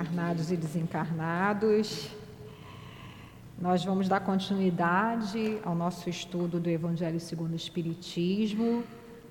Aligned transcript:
encarnados 0.00 0.50
e 0.50 0.56
desencarnados. 0.56 2.08
Nós 3.60 3.84
vamos 3.84 4.08
dar 4.08 4.20
continuidade 4.20 5.58
ao 5.62 5.74
nosso 5.74 6.08
estudo 6.08 6.58
do 6.58 6.70
Evangelho 6.70 7.20
segundo 7.20 7.52
o 7.52 7.56
Espiritismo. 7.56 8.82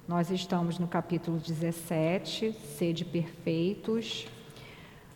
Nós 0.08 0.30
estamos 0.30 0.78
no 0.78 0.88
capítulo 0.88 1.40
17, 1.40 2.56
Sede 2.78 3.04
Perfeitos. 3.04 4.28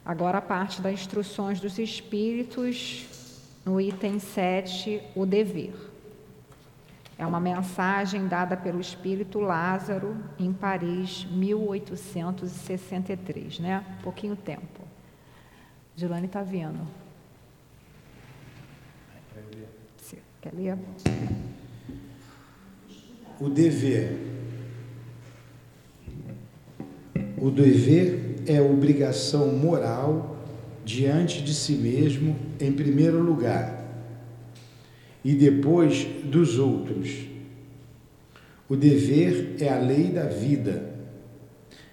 Agora 0.03 0.39
a 0.39 0.41
parte 0.41 0.81
das 0.81 0.93
instruções 0.93 1.59
dos 1.59 1.77
Espíritos, 1.77 3.05
no 3.63 3.79
item 3.79 4.17
7, 4.17 5.03
o 5.15 5.23
dever. 5.23 5.75
É 7.15 7.27
uma 7.27 7.39
mensagem 7.39 8.27
dada 8.27 8.57
pelo 8.57 8.81
Espírito 8.81 9.39
Lázaro 9.39 10.17
em 10.39 10.51
Paris, 10.51 11.25
1863, 11.25 13.59
né? 13.59 13.85
Pouquinho 14.01 14.35
tempo. 14.35 14.82
Dilane 15.95 16.25
está 16.25 16.41
vendo. 16.41 16.87
Quer 20.41 20.53
ler? 20.55 20.77
O 23.39 23.47
dever. 23.47 24.17
O 27.37 27.51
dever 27.51 28.43
é 28.47 28.59
obrigação 28.59 29.55
moral 29.55 30.37
diante 30.83 31.43
de 31.43 31.53
si 31.53 31.73
mesmo, 31.73 32.35
em 32.59 32.73
primeiro 32.73 33.21
lugar, 33.21 33.85
e 35.23 35.33
depois 35.33 36.05
dos 36.23 36.57
outros. 36.57 37.27
O 38.67 38.75
dever 38.75 39.55
é 39.59 39.69
a 39.69 39.79
lei 39.79 40.09
da 40.09 40.25
vida. 40.25 40.91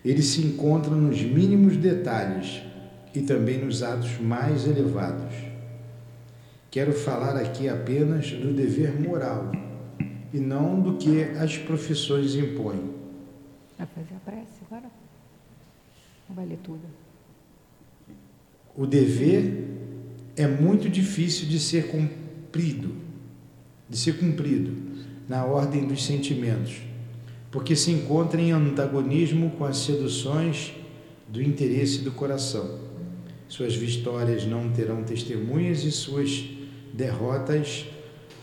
Ele 0.04 0.22
se 0.22 0.40
encontra 0.40 0.90
nos 0.90 1.20
mínimos 1.20 1.76
detalhes 1.76 2.62
e 3.14 3.20
também 3.22 3.64
nos 3.64 3.82
atos 3.82 4.18
mais 4.18 4.66
elevados. 4.66 5.34
Quero 6.70 6.92
falar 6.92 7.36
aqui 7.36 7.68
apenas 7.68 8.30
do 8.30 8.52
dever 8.52 8.98
moral 9.00 9.50
e 10.32 10.38
não 10.38 10.80
do 10.80 10.96
que 10.96 11.22
as 11.22 11.58
profissões 11.58 12.36
impõem. 12.36 12.94
Vai 13.76 13.88
fazer 13.88 14.14
a 14.14 14.30
prece 14.30 14.60
agora? 14.66 14.90
Não 16.28 16.36
vai 16.36 16.46
ler 16.46 16.58
tudo? 16.62 16.82
O 18.76 18.86
dever 18.86 19.68
é 20.36 20.46
muito 20.46 20.88
difícil 20.88 21.48
de 21.48 21.58
ser 21.58 21.88
cumprido, 21.88 22.94
de 23.88 23.96
ser 23.96 24.18
cumprido 24.18 24.72
na 25.28 25.44
ordem 25.44 25.86
dos 25.86 26.04
sentimentos, 26.04 26.80
porque 27.50 27.74
se 27.74 27.90
encontra 27.90 28.40
em 28.40 28.52
antagonismo 28.52 29.50
com 29.58 29.64
as 29.64 29.78
seduções 29.78 30.72
do 31.28 31.42
interesse 31.42 31.98
do 31.98 32.12
coração. 32.12 32.89
Suas 33.50 33.74
vitórias 33.74 34.46
não 34.46 34.70
terão 34.70 35.02
testemunhas 35.02 35.82
e 35.82 35.90
suas 35.90 36.48
derrotas 36.94 37.84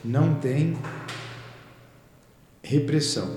não 0.04 0.36
têm 0.36 0.76
repressão. 2.62 3.34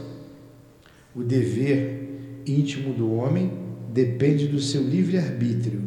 O 1.15 1.23
dever 1.23 2.43
íntimo 2.45 2.93
do 2.93 3.15
homem 3.15 3.53
depende 3.93 4.49
do 4.49 4.61
seu 4.61 4.83
livre-arbítrio. 4.83 5.81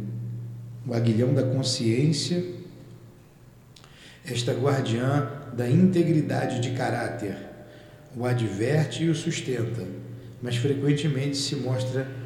O 0.88 0.94
aguilhão 0.94 1.34
da 1.34 1.44
consciência, 1.44 2.42
esta 4.26 4.54
guardiã 4.54 5.30
da 5.54 5.70
integridade 5.70 6.62
de 6.62 6.70
caráter, 6.78 7.36
o 8.16 8.26
adverte 8.26 9.04
e 9.04 9.10
o 9.10 9.16
sustenta, 9.16 9.86
mas 10.42 10.56
frequentemente 10.56 11.36
se 11.36 11.58
mostra 11.58 12.23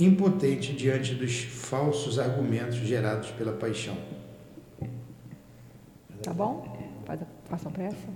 impotente 0.00 0.72
diante 0.72 1.14
dos 1.14 1.42
falsos 1.42 2.18
argumentos 2.18 2.76
gerados 2.76 3.30
pela 3.30 3.52
paixão. 3.52 3.96
Tá 6.22 6.32
bom? 6.32 6.78
Façam 7.46 7.72
pressa. 7.72 8.08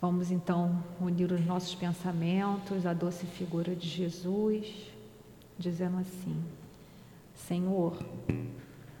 Vamos 0.00 0.30
então 0.32 0.82
unir 1.00 1.30
os 1.30 1.44
nossos 1.46 1.74
pensamentos 1.74 2.86
à 2.86 2.92
doce 2.92 3.24
figura 3.24 3.76
de 3.76 3.88
Jesus, 3.88 4.90
dizendo 5.58 5.98
assim: 5.98 6.42
Senhor, 7.34 8.04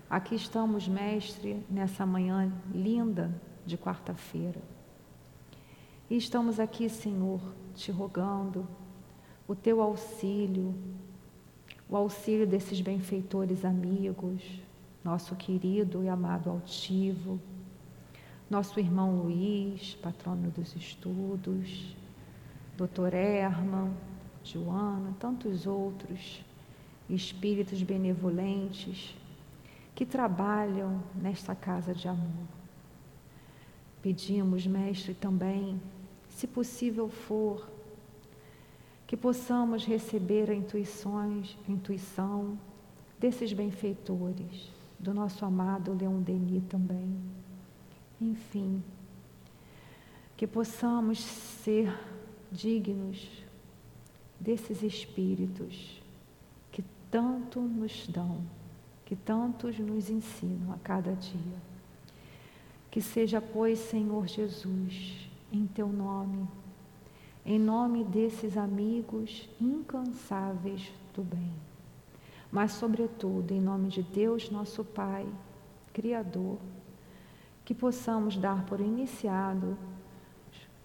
aqui 0.08 0.34
estamos, 0.34 0.86
Mestre, 0.86 1.64
nessa 1.68 2.06
manhã 2.06 2.52
linda 2.72 3.32
de 3.66 3.76
quarta-feira. 3.76 4.60
E 6.08 6.16
estamos 6.16 6.60
aqui, 6.60 6.88
Senhor, 6.88 7.40
te 7.74 7.90
rogando 7.90 8.68
o 9.52 9.54
teu 9.54 9.82
auxílio, 9.82 10.74
o 11.86 11.94
auxílio 11.94 12.46
desses 12.46 12.80
benfeitores 12.80 13.66
amigos, 13.66 14.42
nosso 15.04 15.36
querido 15.36 16.02
e 16.02 16.08
amado 16.08 16.48
altivo, 16.48 17.38
nosso 18.48 18.80
irmão 18.80 19.14
Luiz, 19.14 19.94
patrono 19.96 20.50
dos 20.50 20.74
estudos, 20.74 21.94
doutor 22.78 23.12
Herman, 23.12 23.92
Joana, 24.42 25.14
tantos 25.20 25.66
outros 25.66 26.42
espíritos 27.10 27.82
benevolentes 27.82 29.14
que 29.94 30.06
trabalham 30.06 31.02
nesta 31.14 31.54
casa 31.54 31.92
de 31.92 32.08
amor. 32.08 32.48
Pedimos, 34.00 34.66
mestre, 34.66 35.12
também, 35.12 35.78
se 36.30 36.46
possível 36.46 37.10
for, 37.10 37.71
que 39.12 39.16
possamos 39.18 39.84
receber 39.84 40.50
a 40.50 40.54
intuições, 40.54 41.54
a 41.68 41.70
intuição 41.70 42.58
desses 43.20 43.52
benfeitores 43.52 44.72
do 44.98 45.12
nosso 45.12 45.44
amado 45.44 45.92
Leon 45.92 46.22
Denis 46.22 46.62
também. 46.66 47.14
Enfim, 48.18 48.82
que 50.34 50.46
possamos 50.46 51.18
ser 51.18 51.94
dignos 52.50 53.28
desses 54.40 54.82
espíritos 54.82 56.00
que 56.70 56.82
tanto 57.10 57.60
nos 57.60 58.08
dão, 58.08 58.40
que 59.04 59.14
tantos 59.14 59.78
nos 59.78 60.08
ensinam 60.08 60.72
a 60.72 60.78
cada 60.78 61.12
dia. 61.12 61.58
Que 62.90 63.02
seja, 63.02 63.42
pois, 63.42 63.78
Senhor 63.78 64.26
Jesus, 64.26 65.28
em 65.52 65.66
teu 65.66 65.88
nome, 65.88 66.48
em 67.44 67.58
nome 67.58 68.04
desses 68.04 68.56
amigos 68.56 69.48
incansáveis 69.60 70.92
do 71.14 71.22
bem 71.22 71.52
mas, 72.52 72.72
sobretudo, 72.72 73.52
em 73.52 73.60
nome 73.62 73.88
de 73.88 74.02
Deus, 74.02 74.50
nosso 74.50 74.84
Pai, 74.84 75.26
Criador, 75.94 76.58
que 77.64 77.74
possamos 77.74 78.36
dar 78.36 78.66
por 78.66 78.78
iniciado 78.78 79.78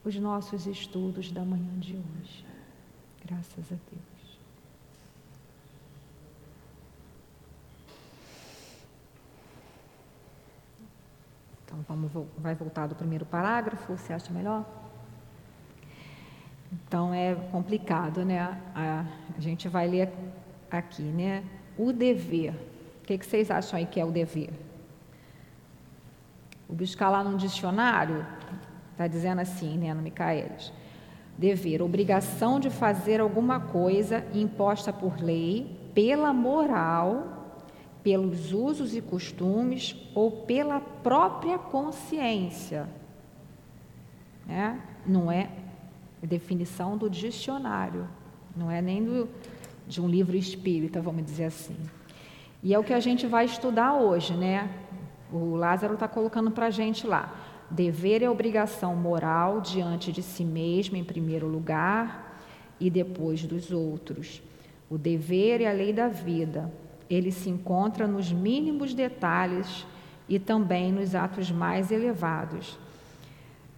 os 0.05 0.15
nossos 0.15 0.65
estudos 0.65 1.29
da 1.29 1.43
manhã 1.43 1.77
de 1.77 1.97
hoje. 1.97 2.45
Graças 3.25 3.65
a 3.69 3.75
Deus. 3.75 4.39
Então, 11.65 11.83
vamos, 11.85 12.29
vai 12.37 12.55
voltar 12.55 12.87
do 12.87 12.95
primeiro 12.95 13.25
parágrafo, 13.25 13.97
você 13.97 14.13
acha 14.13 14.31
melhor? 14.31 14.65
Então, 16.71 17.13
é 17.13 17.35
complicado, 17.51 18.25
né? 18.25 18.59
A, 18.75 19.05
gente 19.39 19.67
vai 19.67 19.87
ler 19.87 20.11
aqui, 20.69 21.01
né? 21.01 21.43
O 21.77 21.93
dever. 21.93 22.53
O 23.01 23.05
que, 23.05 23.17
vocês 23.17 23.49
acham 23.49 23.79
aí 23.79 23.85
que 23.85 23.99
é 23.99 24.05
o 24.05 24.11
dever? 24.11 24.49
O 26.67 26.73
buscar 26.73 27.09
lá 27.09 27.23
no 27.23 27.37
dicionário, 27.37 28.25
está 28.91 29.07
dizendo 29.07 29.39
assim, 29.39 29.77
né, 29.77 29.93
no 29.93 30.01
Micaelis. 30.01 30.73
Dever, 31.37 31.81
obrigação 31.81 32.59
de 32.59 32.69
fazer 32.69 33.21
alguma 33.21 33.59
coisa 33.59 34.25
imposta 34.33 34.91
por 34.91 35.21
lei, 35.21 35.79
pela 35.93 36.33
moral, 36.33 37.37
pelos 38.03 38.51
usos 38.51 38.95
e 38.95 39.01
costumes 39.01 39.95
ou 40.15 40.31
pela 40.31 40.79
própria 40.79 41.57
consciência. 41.57 42.89
Né? 44.45 44.81
Não 45.05 45.31
é 45.31 45.49
definição 46.25 46.97
do 46.97 47.09
dicionário, 47.09 48.07
não 48.55 48.71
é 48.71 48.81
nem 48.81 49.03
do, 49.03 49.29
de 49.87 50.01
um 50.01 50.07
livro 50.07 50.35
espírita, 50.35 51.01
vamos 51.01 51.23
dizer 51.23 51.45
assim. 51.45 51.75
E 52.63 52.73
é 52.73 52.79
o 52.79 52.83
que 52.83 52.93
a 52.93 52.99
gente 52.99 53.27
vai 53.27 53.45
estudar 53.45 53.93
hoje, 53.93 54.33
né? 54.33 54.69
O 55.31 55.55
Lázaro 55.55 55.93
está 55.93 56.07
colocando 56.07 56.49
para 56.51 56.67
a 56.67 56.71
gente 56.71 57.05
lá. 57.05 57.35
Dever 57.69 58.23
é 58.23 58.29
obrigação 58.29 58.95
moral 58.95 59.61
diante 59.61 60.11
de 60.11 60.23
si 60.23 60.43
mesmo, 60.43 60.97
em 60.97 61.03
primeiro 61.03 61.47
lugar, 61.47 62.41
e 62.79 62.89
depois 62.89 63.43
dos 63.43 63.71
outros. 63.71 64.41
O 64.89 64.97
dever 64.97 65.61
é 65.61 65.69
a 65.69 65.73
lei 65.73 65.91
da 65.91 66.07
vida. 66.07 66.71
Ele 67.09 67.31
se 67.31 67.49
encontra 67.49 68.07
nos 68.07 68.31
mínimos 68.31 68.93
detalhes 68.93 69.85
e 70.27 70.39
também 70.39 70.91
nos 70.91 71.13
atos 71.13 71.51
mais 71.51 71.91
elevados. 71.91 72.77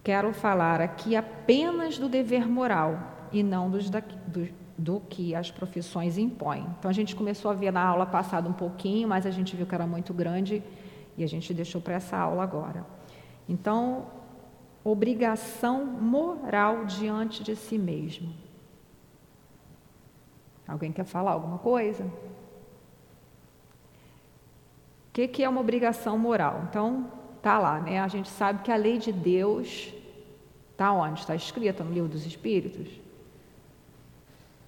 Quero 0.02 0.32
falar 0.32 0.80
aqui 0.80 1.14
apenas 1.14 1.98
do 1.98 2.08
dever 2.08 2.48
moral 2.48 2.98
e 3.32 3.42
não 3.42 3.70
dos, 3.70 3.90
da, 3.90 4.00
do, 4.00 4.48
do 4.76 5.00
que 5.00 5.34
as 5.34 5.50
profissões 5.50 6.16
impõem. 6.16 6.66
Então 6.78 6.90
a 6.90 6.94
gente 6.94 7.14
começou 7.14 7.50
a 7.50 7.54
ver 7.54 7.70
na 7.70 7.84
aula 7.84 8.06
passada 8.06 8.48
um 8.48 8.52
pouquinho, 8.52 9.08
mas 9.08 9.26
a 9.26 9.30
gente 9.30 9.54
viu 9.54 9.66
que 9.66 9.74
era 9.74 9.86
muito 9.86 10.14
grande 10.14 10.62
e 11.16 11.24
a 11.24 11.26
gente 11.26 11.52
deixou 11.52 11.80
para 11.80 11.94
essa 11.94 12.16
aula 12.16 12.42
agora. 12.42 12.86
Então, 13.48 14.06
obrigação 14.82 15.84
moral 15.84 16.86
diante 16.86 17.42
de 17.42 17.54
si 17.54 17.76
mesmo. 17.76 18.32
Alguém 20.66 20.92
quer 20.92 21.04
falar 21.04 21.32
alguma 21.32 21.58
coisa? 21.58 22.04
O 22.04 22.10
que, 25.12 25.28
que 25.28 25.42
é 25.42 25.48
uma 25.48 25.60
obrigação 25.60 26.16
moral? 26.16 26.64
Então, 26.70 27.19
tá 27.42 27.58
lá, 27.58 27.80
né? 27.80 28.00
A 28.00 28.08
gente 28.08 28.28
sabe 28.28 28.62
que 28.62 28.70
a 28.70 28.76
lei 28.76 28.98
de 28.98 29.12
Deus 29.12 29.92
está 30.72 30.92
onde? 30.92 31.20
Está 31.20 31.34
escrita 31.34 31.84
no 31.84 31.92
livro 31.92 32.08
dos 32.08 32.26
Espíritos? 32.26 32.88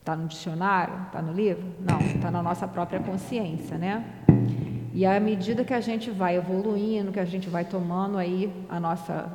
Está 0.01 0.17
no 0.17 0.27
dicionário? 0.27 0.95
Está 1.07 1.23
no 1.23 1.33
livro? 1.33 1.65
Não, 1.81 2.01
está 2.01 2.31
na 2.31 2.43
nossa 2.43 2.67
própria 2.67 3.01
consciência, 3.01 3.79
né? 3.79 4.05
E 4.93 5.07
à 5.07 5.19
medida 5.19 5.65
que 5.65 5.73
a 5.73 5.81
gente 5.81 6.11
vai 6.11 6.37
evoluindo, 6.37 7.13
que 7.13 7.21
a 7.21 7.25
gente 7.25 7.49
vai 7.49 7.65
tomando 7.65 8.19
aí 8.19 8.53
a 8.69 8.79
nossa 8.79 9.31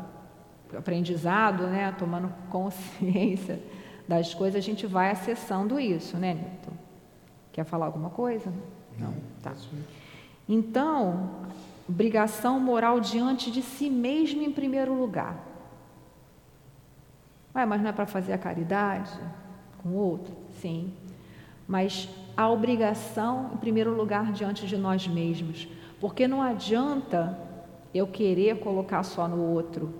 aprendizado, 0.75 1.63
né, 1.67 1.95
tomando 1.97 2.31
consciência 2.49 3.59
das 4.07 4.33
coisas, 4.33 4.57
a 4.57 4.65
gente 4.65 4.85
vai 4.85 5.11
acessando 5.11 5.79
isso, 5.79 6.17
né, 6.17 6.33
Nilton? 6.33 6.73
Quer 7.51 7.63
falar 7.63 7.85
alguma 7.87 8.09
coisa? 8.09 8.51
Não, 8.99 9.13
tá. 9.41 9.53
Então, 10.47 11.29
obrigação 11.87 12.59
moral 12.59 12.99
diante 12.99 13.49
de 13.49 13.61
si 13.61 13.89
mesmo 13.89 14.41
em 14.41 14.51
primeiro 14.51 14.93
lugar. 14.93 15.37
Ué, 17.55 17.65
mas 17.65 17.81
não 17.81 17.89
é 17.89 17.93
para 17.93 18.05
fazer 18.05 18.33
a 18.33 18.37
caridade 18.37 19.17
com 19.81 19.89
o 19.89 19.95
outro? 19.95 20.33
Sim. 20.61 20.93
Mas 21.67 22.09
a 22.35 22.49
obrigação, 22.49 23.51
em 23.53 23.57
primeiro 23.57 23.95
lugar, 23.95 24.31
diante 24.31 24.67
de 24.67 24.77
nós 24.77 25.07
mesmos. 25.07 25.67
Porque 25.99 26.27
não 26.27 26.41
adianta 26.41 27.37
eu 27.93 28.05
querer 28.05 28.59
colocar 28.59 29.01
só 29.03 29.27
no 29.27 29.41
outro. 29.41 29.93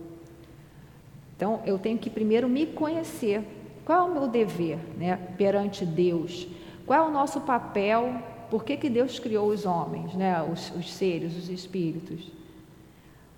Então, 1.35 1.61
eu 1.65 1.79
tenho 1.79 1.97
que 1.97 2.09
primeiro 2.09 2.47
me 2.47 2.65
conhecer. 2.65 3.43
Qual 3.85 4.07
é 4.07 4.11
o 4.11 4.13
meu 4.13 4.27
dever 4.27 4.77
né, 4.97 5.17
perante 5.37 5.85
Deus? 5.85 6.47
Qual 6.85 7.05
é 7.05 7.07
o 7.07 7.11
nosso 7.11 7.41
papel? 7.41 8.21
Por 8.49 8.63
que, 8.63 8.77
que 8.77 8.89
Deus 8.89 9.19
criou 9.19 9.49
os 9.49 9.65
homens, 9.65 10.13
né, 10.13 10.41
os, 10.43 10.71
os 10.75 10.93
seres, 10.93 11.35
os 11.35 11.49
espíritos? 11.49 12.31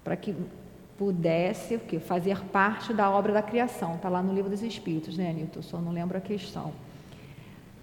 Para 0.03 0.15
que 0.15 0.35
pudesse 0.99 1.75
o 1.75 1.79
quê? 1.79 1.97
fazer 1.97 2.43
parte 2.45 2.93
da 2.93 3.09
obra 3.09 3.31
da 3.31 3.41
criação. 3.41 3.95
Está 3.95 4.09
lá 4.09 4.21
no 4.21 4.33
livro 4.33 4.49
dos 4.49 4.61
Espíritos, 4.61 5.17
né, 5.17 5.31
Nilton? 5.31 5.61
Só 5.61 5.77
não 5.79 5.93
lembro 5.93 6.17
a 6.17 6.21
questão. 6.21 6.73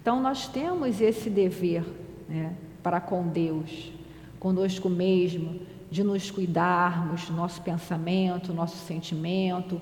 Então, 0.03 0.21
nós 0.21 0.47
temos 0.47 1.01
esse 1.01 1.31
dever 1.31 1.83
né, 2.29 2.53
para 2.83 3.01
com 3.01 3.27
Deus, 3.27 3.91
conosco 4.39 4.91
mesmo, 4.91 5.61
de 5.91 6.05
nos 6.05 6.31
cuidarmos 6.31 7.31
nosso 7.31 7.63
pensamento, 7.63 8.53
nosso 8.53 8.77
sentimento, 8.85 9.81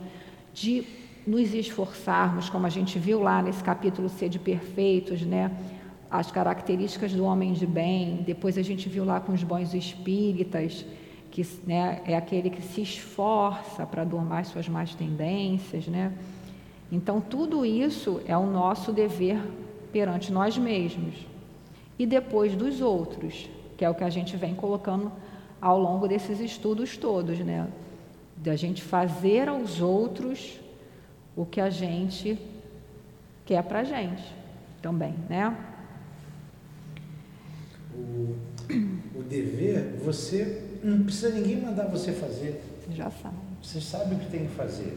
de 0.53 0.87
nos 1.27 1.53
esforçarmos, 1.53 2.49
como 2.49 2.67
a 2.67 2.71
gente 2.71 2.99
viu 2.99 3.21
lá 3.21 3.43
nesse 3.43 3.65
capítulo 3.65 4.09
C 4.09 4.29
de 4.29 4.39
perfeitos, 4.39 5.23
né? 5.23 5.51
As 6.15 6.31
características 6.31 7.13
do 7.13 7.25
homem 7.25 7.53
de 7.55 7.67
bem. 7.67 8.23
Depois 8.25 8.57
a 8.57 8.63
gente 8.63 8.89
viu 8.89 9.05
lá 9.05 9.19
com 9.19 9.33
os 9.33 9.43
bons 9.43 9.75
espíritas, 9.75 10.87
que 11.29 11.45
né, 11.67 12.03
é 12.07 12.17
aquele 12.17 12.51
que 12.51 12.63
se 12.63 12.83
esforça 12.83 13.85
para 13.85 14.05
domar 14.05 14.45
suas 14.45 14.69
más 14.69 14.95
tendências, 14.95 15.89
né? 15.89 16.13
Então 16.93 17.21
tudo 17.21 17.67
isso 17.67 18.21
é 18.29 18.37
o 18.37 18.47
nosso 18.47 18.93
dever 18.93 19.41
perante 19.93 20.33
nós 20.33 20.57
mesmos 20.57 21.17
e 21.99 22.07
depois 22.07 22.55
dos 22.55 22.81
outros, 22.81 23.51
que 23.77 23.85
é 23.85 23.91
o 23.91 23.95
que 23.97 24.05
a 24.05 24.11
gente 24.11 24.37
vem 24.37 24.55
colocando 24.55 25.11
ao 25.61 25.81
longo 25.81 26.07
desses 26.07 26.39
estudos 26.39 26.97
todos, 26.97 27.41
né? 27.41 27.67
Da 28.37 28.55
gente 28.55 28.81
fazer 28.81 29.49
aos 29.49 29.81
outros 29.81 30.61
o 31.35 31.45
que 31.45 31.61
a 31.61 31.71
gente 31.71 32.39
quer 33.45 33.65
para 33.65 33.81
a 33.81 33.85
gente 33.85 34.23
também, 34.81 35.17
né? 35.29 35.74
O, 37.97 38.37
o 39.19 39.23
dever, 39.23 39.97
você 40.05 40.63
não 40.83 41.05
precisa 41.05 41.31
ninguém 41.31 41.61
mandar 41.61 41.87
você 41.87 42.13
fazer. 42.13 42.61
Já 42.93 43.11
sabe. 43.11 43.37
Você 43.63 43.81
sabe 43.81 44.15
o 44.15 44.19
que 44.19 44.31
tem 44.31 44.47
que 44.47 44.55
fazer. 44.55 44.97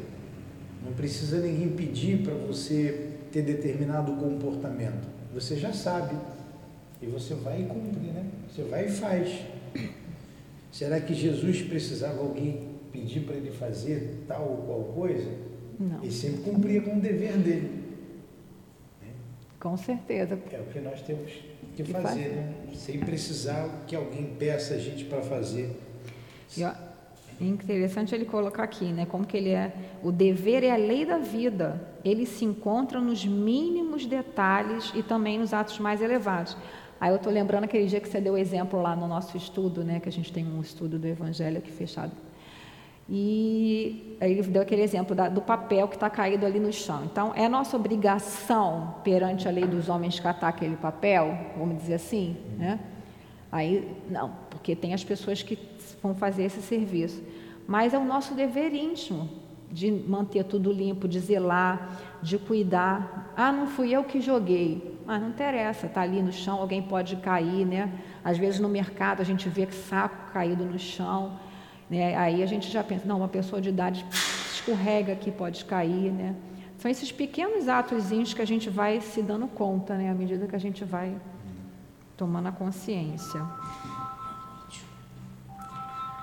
Não 0.86 0.94
precisa 0.94 1.40
ninguém 1.40 1.70
pedir 1.70 2.24
para 2.24 2.34
você 2.34 3.12
ter 3.32 3.42
determinado 3.42 4.14
comportamento. 4.14 5.08
Você 5.34 5.56
já 5.56 5.74
sabe. 5.74 6.16
E 7.02 7.06
você 7.06 7.36
vai 7.36 7.62
e 7.62 7.66
cumpre, 7.66 8.08
né? 8.08 8.26
Você 8.50 8.64
vai 8.64 8.88
e 8.88 8.90
faz. 8.90 9.42
Será 10.72 11.00
que 11.00 11.14
Jesus 11.14 11.62
precisava 11.62 12.20
alguém 12.20 12.68
pedir 12.92 13.22
para 13.22 13.36
ele 13.36 13.52
fazer 13.52 14.24
tal 14.28 14.44
ou 14.44 14.58
qual 14.66 14.84
coisa? 14.96 15.30
Não. 15.80 16.02
Ele 16.02 16.12
sempre 16.12 16.42
cumpria 16.42 16.82
com 16.82 16.98
o 16.98 17.02
dever 17.02 17.38
dele. 17.38 17.87
Com 19.60 19.76
certeza. 19.76 20.40
É 20.52 20.60
o 20.60 20.66
que 20.66 20.80
nós 20.80 21.02
temos 21.02 21.32
que 21.76 21.84
fazer, 21.84 22.02
fazer. 22.02 22.30
Né? 22.30 22.54
sem 22.74 23.00
precisar 23.00 23.68
que 23.88 23.96
alguém 23.96 24.26
peça 24.38 24.76
a 24.76 24.78
gente 24.78 25.06
para 25.06 25.22
fazer. 25.22 25.80
E, 26.56 26.64
ó, 26.64 26.72
é 27.40 27.46
interessante 27.46 28.16
ele 28.16 28.26
colocar 28.26 28.64
aqui, 28.64 28.86
né? 28.86 29.06
Como 29.06 29.26
que 29.26 29.38
ele 29.38 29.50
é. 29.50 29.72
O 30.04 30.12
dever 30.12 30.64
é 30.64 30.72
a 30.72 30.76
lei 30.76 31.06
da 31.06 31.18
vida. 31.18 31.82
Ele 32.04 32.26
se 32.26 32.46
encontra 32.46 33.00
nos 33.00 33.26
mínimos 33.26 34.06
detalhes 34.06 34.92
e 34.96 35.04
também 35.04 35.38
nos 35.38 35.54
atos 35.54 35.78
mais 35.80 36.02
elevados. 36.02 36.58
Aí 37.00 37.12
eu 37.12 37.18
estou 37.18 37.32
lembrando 37.32 37.66
aquele 37.66 37.86
dia 37.86 38.00
que 38.00 38.10
você 38.10 38.20
deu 38.20 38.36
exemplo 38.36 38.82
lá 38.82 38.96
no 38.96 39.08
nosso 39.08 39.38
estudo, 39.38 39.84
né? 39.84 40.00
Que 40.00 40.10
a 40.10 40.12
gente 40.12 40.34
tem 40.34 40.46
um 40.46 40.62
estudo 40.62 40.98
do 40.98 41.08
Evangelho 41.08 41.60
aqui 41.60 41.72
fechado. 41.72 42.12
E 43.10 44.18
aí 44.20 44.34
ele 44.34 44.44
deu 44.44 44.62
aquele 44.62 44.82
exemplo 44.82 45.16
da, 45.16 45.30
do 45.30 45.42
papel 45.42 45.88
que 45.88 45.96
está 45.96 46.10
caído 46.10 46.46
ali 46.46 46.60
no 46.60 46.74
chão. 46.74 47.06
Então, 47.06 47.32
é 47.36 47.48
nossa 47.48 47.78
obrigação 47.78 48.96
perante 49.04 49.48
a 49.48 49.52
lei 49.52 49.66
dos 49.66 49.88
homens 49.88 50.20
catar 50.20 50.50
aquele 50.50 50.76
papel, 50.76 51.38
vamos 51.58 51.78
dizer 51.78 51.96
assim, 51.96 52.36
né? 52.58 52.80
Aí, 53.50 53.96
não, 54.10 54.34
porque 54.50 54.76
tem 54.76 54.94
as 54.94 55.04
pessoas 55.04 55.42
que 55.42 55.58
vão 56.04 56.14
fazer 56.14 56.44
esse 56.44 56.62
serviço. 56.62 57.24
Mas 57.66 57.94
é 57.94 57.98
o 57.98 58.04
nosso 58.04 58.34
dever 58.34 58.74
íntimo 58.74 59.30
de 59.72 59.92
manter 59.92 60.44
tudo 60.44 60.72
limpo, 60.72 61.08
de 61.08 61.20
zelar, 61.20 61.98
de 62.22 62.38
cuidar. 62.38 63.34
Ah, 63.36 63.52
não 63.52 63.68
fui 63.68 63.92
eu 63.92 64.04
que 64.04 64.20
joguei. 64.20 64.98
Mas 65.06 65.22
não 65.22 65.30
interessa, 65.30 65.86
está 65.86 66.02
ali 66.02 66.22
no 66.22 66.34
chão, 66.34 66.60
alguém 66.60 66.82
pode 66.82 67.16
cair, 67.18 67.66
né? 67.66 67.90
Às 68.24 68.38
vezes 68.38 68.60
no 68.60 68.68
mercado 68.68 69.22
a 69.22 69.24
gente 69.24 69.48
vê 69.48 69.66
saco 69.72 70.34
caído 70.34 70.66
no 70.66 70.78
chão, 70.78 71.40
né? 71.90 72.16
Aí 72.16 72.44
a 72.44 72.46
gente 72.46 72.70
já 72.70 72.84
pensa, 72.84 73.08
não, 73.08 73.18
uma 73.18 73.28
pessoa 73.28 73.62
de 73.62 73.70
idade 73.70 74.06
escorrega 74.52 75.14
aqui, 75.14 75.32
pode 75.32 75.64
cair, 75.66 76.12
né? 76.12 76.36
São 76.78 76.92
esses 76.92 77.12
pequenos 77.12 77.68
atos 77.68 78.10
que 78.34 78.42
a 78.42 78.46
gente 78.46 78.70
vai 78.70 79.02
se 79.02 79.22
dando 79.22 79.48
conta, 79.48 79.96
né? 79.96 80.12
À 80.12 80.14
medida 80.14 80.46
que 80.46 80.56
a 80.56 80.60
gente 80.60 80.84
vai 80.84 81.16
tomando 82.16 82.48
a 82.48 82.52
consciência. 82.52 83.42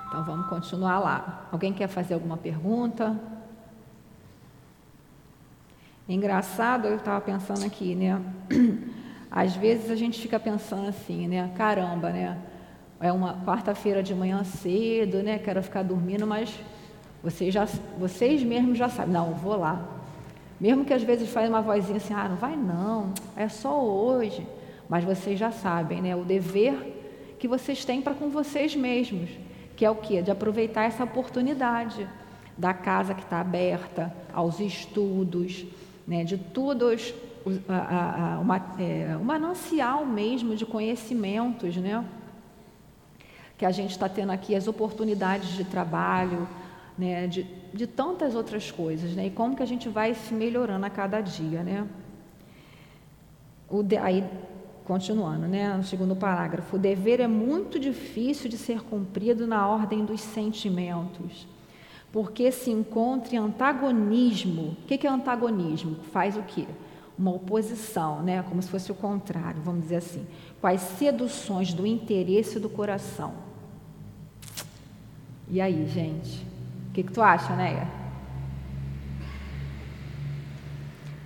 Então 0.07 0.23
vamos 0.23 0.47
continuar 0.47 0.99
lá. 0.99 1.47
Alguém 1.51 1.73
quer 1.73 1.87
fazer 1.87 2.13
alguma 2.13 2.37
pergunta? 2.37 3.19
Engraçado, 6.07 6.87
eu 6.87 6.97
estava 6.97 7.19
pensando 7.19 7.65
aqui, 7.65 7.95
né? 7.95 8.21
Às 9.29 9.55
vezes 9.55 9.89
a 9.89 9.95
gente 9.95 10.21
fica 10.21 10.39
pensando 10.39 10.87
assim, 10.87 11.27
né? 11.27 11.51
Caramba, 11.57 12.11
né? 12.11 12.37
É 12.99 13.11
uma 13.11 13.43
quarta-feira 13.45 14.01
de 14.01 14.15
manhã 14.15 14.43
cedo, 14.43 15.21
né? 15.21 15.37
Quero 15.37 15.61
ficar 15.61 15.83
dormindo, 15.83 16.25
mas 16.25 16.53
vocês, 17.21 17.53
já, 17.53 17.67
vocês 17.97 18.43
mesmos 18.43 18.77
já 18.77 18.87
sabem. 18.87 19.13
Não, 19.13 19.33
vou 19.33 19.57
lá. 19.57 19.83
Mesmo 20.59 20.85
que 20.85 20.93
às 20.93 21.03
vezes 21.03 21.29
faz 21.29 21.49
uma 21.49 21.61
vozinha 21.61 21.97
assim, 21.97 22.13
ah, 22.13 22.29
não 22.29 22.37
vai 22.37 22.55
não, 22.55 23.13
é 23.35 23.49
só 23.49 23.83
hoje. 23.83 24.47
Mas 24.87 25.03
vocês 25.03 25.37
já 25.37 25.51
sabem, 25.51 26.01
né? 26.01 26.15
O 26.15 26.23
dever 26.23 26.93
que 27.37 27.47
vocês 27.47 27.83
têm 27.83 28.01
para 28.01 28.13
com 28.13 28.29
vocês 28.29 28.75
mesmos, 28.75 29.29
que 29.75 29.83
é 29.83 29.89
o 29.89 29.95
quê? 29.95 30.21
De 30.21 30.31
aproveitar 30.31 30.83
essa 30.83 31.03
oportunidade 31.03 32.07
da 32.57 32.73
casa 32.73 33.13
que 33.13 33.23
está 33.23 33.41
aberta, 33.41 34.15
aos 34.33 34.59
estudos, 34.59 35.65
né? 36.07 36.23
De 36.23 36.37
todos 36.37 37.13
a, 37.67 38.35
a, 38.35 38.39
uma, 38.39 38.57
é, 38.79 39.17
um 39.19 39.23
manancial 39.23 40.05
mesmo 40.05 40.55
de 40.55 40.65
conhecimentos, 40.65 41.75
né? 41.75 42.03
Que 43.57 43.65
a 43.65 43.71
gente 43.71 43.91
está 43.91 44.09
tendo 44.09 44.31
aqui, 44.31 44.55
as 44.55 44.67
oportunidades 44.67 45.49
de 45.49 45.63
trabalho, 45.63 46.47
né? 46.97 47.27
De, 47.27 47.43
de 47.73 47.87
tantas 47.87 48.35
outras 48.35 48.71
coisas, 48.71 49.11
né? 49.15 49.27
E 49.27 49.29
como 49.29 49.55
que 49.55 49.63
a 49.63 49.67
gente 49.67 49.89
vai 49.89 50.13
se 50.13 50.33
melhorando 50.33 50.85
a 50.85 50.89
cada 50.89 51.21
dia, 51.21 51.63
né? 51.63 51.87
O 53.69 53.81
de, 53.81 53.97
aí 53.97 54.23
Continuando, 54.85 55.47
né, 55.47 55.75
no 55.75 55.83
segundo 55.83 56.15
parágrafo, 56.15 56.75
o 56.75 56.79
dever 56.79 57.19
é 57.19 57.27
muito 57.27 57.79
difícil 57.79 58.47
de 58.47 58.55
ser 58.55 58.83
cumprido 58.83 59.47
na 59.47 59.67
ordem 59.67 60.05
dos 60.05 60.21
sentimentos, 60.21 61.47
porque 62.11 62.51
se 62.51 62.69
encontra 62.69 63.35
em 63.35 63.39
antagonismo. 63.39 64.77
O 64.83 64.85
que 64.85 65.07
é 65.07 65.09
antagonismo? 65.09 65.95
Faz 66.11 66.37
o 66.37 66.43
quê? 66.43 66.67
uma 67.17 67.31
oposição, 67.31 68.21
né? 68.21 68.43
como 68.43 68.61
se 68.61 68.69
fosse 68.69 68.91
o 68.91 68.95
contrário, 68.95 69.61
vamos 69.63 69.83
dizer 69.83 69.95
assim, 69.95 70.27
com 70.59 70.67
as 70.67 70.81
seduções 70.81 71.73
do 71.73 71.87
interesse 71.87 72.59
do 72.59 72.69
coração. 72.69 73.33
E 75.47 75.61
aí, 75.61 75.87
gente? 75.87 76.45
O 76.89 76.93
que, 76.93 77.03
que 77.03 77.11
tu 77.11 77.21
acha, 77.21 77.55
né? 77.55 77.87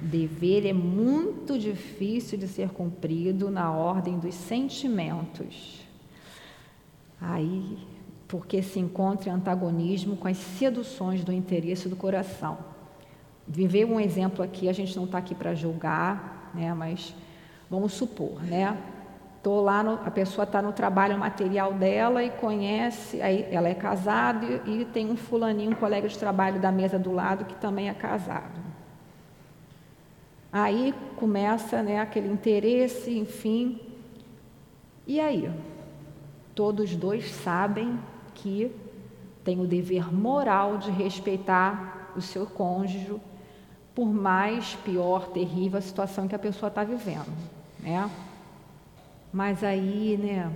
Dever 0.02 0.66
é 0.66 0.74
muito 0.74 1.58
difícil 1.58 2.38
de 2.38 2.48
ser 2.48 2.70
cumprido 2.70 3.50
na 3.50 3.72
ordem 3.72 4.18
dos 4.18 4.36
sentimentos. 4.36 5.86
Aí, 7.22 7.78
porque 8.28 8.62
se 8.62 8.80
encontra 8.80 9.30
em 9.30 9.34
antagonismo 9.34 10.16
com 10.16 10.28
as 10.28 10.38
seduções 10.38 11.24
do 11.24 11.32
interesse 11.32 11.88
do 11.88 11.96
coração. 11.96 12.58
Viver 13.48 13.86
um 13.86 14.00
exemplo 14.00 14.44
aqui, 14.44 14.70
a 14.70 14.74
gente 14.74 14.96
não 14.96 15.06
está 15.06 15.18
aqui 15.18 15.34
para 15.34 15.54
julgar, 15.56 16.52
né? 16.54 16.74
Mas 16.74 17.14
vamos 17.70 17.94
supor, 17.94 18.42
né? 18.44 18.78
Tô 19.42 19.62
lá, 19.62 19.82
no, 19.82 19.94
a 20.06 20.12
pessoa 20.12 20.44
está 20.44 20.62
no 20.62 20.74
trabalho 20.74 21.18
material 21.18 21.74
dela 21.74 22.24
e 22.24 22.30
conhece, 22.30 23.22
aí 23.22 23.48
ela 23.50 23.70
é 23.70 23.74
casada 23.74 24.46
e, 24.66 24.82
e 24.82 24.86
tem 24.86 25.10
um 25.10 25.16
fulaninho, 25.16 25.72
um 25.72 25.76
colega 25.76 26.10
de 26.10 26.18
trabalho 26.18 26.60
da 26.60 26.72
mesa 26.72 27.00
do 27.00 27.12
lado 27.12 27.46
que 27.46 27.56
também 27.56 27.88
é 27.90 27.94
casado. 27.94 28.60
Aí 30.52 30.94
começa 31.16 31.82
né, 31.82 32.00
aquele 32.00 32.28
interesse, 32.28 33.18
enfim. 33.18 33.80
E 35.08 35.20
aí? 35.20 35.50
Todos 36.54 36.96
dois 36.96 37.32
sabem 37.32 37.98
que 38.34 38.76
tem 39.44 39.62
o 39.62 39.68
dever 39.68 40.14
moral 40.14 40.78
de 40.78 40.92
respeitar 40.92 42.12
o 42.16 42.22
seu 42.22 42.46
cônjuge, 42.46 43.16
por 43.96 44.08
mais 44.08 44.76
pior, 44.76 45.28
terrível 45.30 45.80
a 45.80 45.82
situação 45.82 46.28
que 46.28 46.36
a 46.36 46.40
pessoa 46.40 46.68
está 46.68 46.84
vivendo, 46.84 47.32
né? 47.80 48.10
Mas 49.32 49.64
aí, 49.64 50.18
né, 50.18 50.52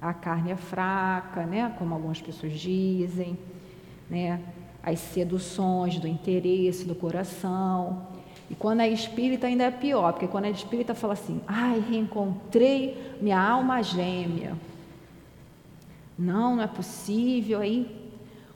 a 0.00 0.12
carne 0.12 0.50
é 0.50 0.56
fraca, 0.56 1.46
né, 1.46 1.74
como 1.78 1.94
algumas 1.94 2.20
pessoas 2.20 2.52
dizem, 2.52 3.38
né, 4.10 4.40
as 4.82 4.98
seduções 5.00 5.98
do 5.98 6.06
interesse, 6.06 6.84
do 6.84 6.94
coração. 6.94 8.06
E 8.50 8.54
quando 8.54 8.80
é 8.80 8.88
espírita 8.88 9.46
ainda 9.46 9.64
é 9.64 9.70
pior, 9.70 10.12
porque 10.12 10.28
quando 10.28 10.44
é 10.44 10.50
espírita 10.50 10.94
fala 10.94 11.14
assim: 11.14 11.40
"Ai, 11.46 11.80
reencontrei 11.80 13.16
minha 13.20 13.40
alma 13.40 13.82
gêmea". 13.82 14.54
Não, 16.16 16.56
não 16.56 16.62
é 16.62 16.66
possível. 16.68 17.60
Aí 17.60 18.10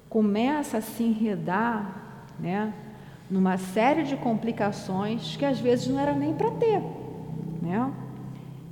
começa 0.08 0.78
a 0.78 0.80
se 0.80 1.02
enredar, 1.02 2.30
né? 2.38 2.72
Numa 3.28 3.58
série 3.58 4.04
de 4.04 4.16
complicações 4.16 5.36
que 5.36 5.44
às 5.44 5.58
vezes 5.60 5.88
não 5.88 5.98
era 5.98 6.14
nem 6.14 6.32
para 6.34 6.50
ter? 6.52 6.82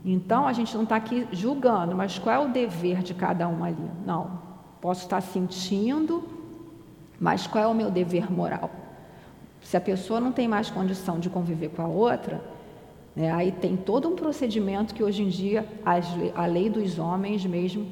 Então 0.05 0.47
a 0.47 0.53
gente 0.53 0.75
não 0.75 0.85
está 0.85 0.97
aqui 0.97 1.27
julgando, 1.33 1.95
mas 1.97 2.19
qual 2.19 2.35
é 2.35 2.39
o 2.39 2.49
dever 2.49 3.03
de 3.03 3.15
cada 3.15 3.49
um 3.49 3.65
ali? 3.65 3.91
Não, 4.07 4.39
posso 4.81 5.03
estar 5.03 5.21
sentindo, 5.21 6.27
mas 7.21 7.47
qual 7.47 7.65
é 7.65 7.67
o 7.67 7.75
meu 7.75 7.91
dever 7.91 8.31
moral? 8.33 8.71
Se 9.61 9.77
a 9.77 9.81
pessoa 9.81 10.21
não 10.21 10.33
tem 10.33 10.47
mais 10.47 10.71
condição 10.71 11.19
de 11.19 11.29
conviver 11.29 11.71
com 11.71 11.83
a 11.83 11.89
outra, 11.89 12.41
né, 13.15 13.33
aí 13.33 13.51
tem 13.51 13.77
todo 13.77 14.09
um 14.09 14.15
procedimento 14.15 14.95
que 14.95 15.03
hoje 15.03 15.23
em 15.23 15.29
dia 15.29 15.67
a 16.35 16.47
lei 16.47 16.71
dos 16.71 16.99
homens 16.99 17.45
mesmo 17.45 17.87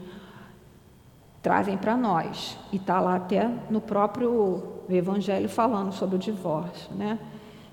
trazem 1.42 1.76
para 1.76 1.96
nós. 1.96 2.56
E 2.72 2.76
está 2.76 3.00
lá 3.00 3.16
até 3.16 3.48
no 3.70 3.80
próprio 3.80 4.62
Evangelho 4.88 5.48
falando 5.48 5.92
sobre 5.92 6.16
o 6.16 6.18
divórcio. 6.18 6.94
Né? 6.94 7.18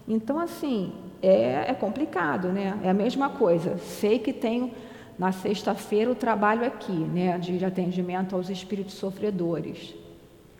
Então, 0.08 0.40
assim, 0.40 0.92
é, 1.24 1.65
é 1.70 1.74
complicado, 1.74 2.50
né? 2.50 2.77
É 2.84 2.89
a 2.89 2.94
mesma 2.94 3.30
coisa. 3.30 3.77
Sei 3.77 4.20
que 4.20 4.34
tenho 4.34 4.72
na 5.18 5.32
sexta-feira 5.32 6.12
o 6.12 6.15
trabalho 6.15 6.65
aqui, 6.65 6.92
né, 6.92 7.38
de 7.38 7.63
atendimento 7.63 8.36
aos 8.36 8.50
espíritos 8.50 8.96
sofredores. 8.96 9.96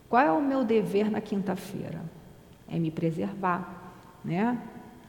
Qual 0.08 0.22
é 0.22 0.32
o 0.32 0.42
meu 0.42 0.64
dever 0.64 1.12
na 1.12 1.20
quinta-feira? 1.20 2.02
É 2.70 2.80
me 2.80 2.92
preservar, 2.92 3.94
né? 4.24 4.58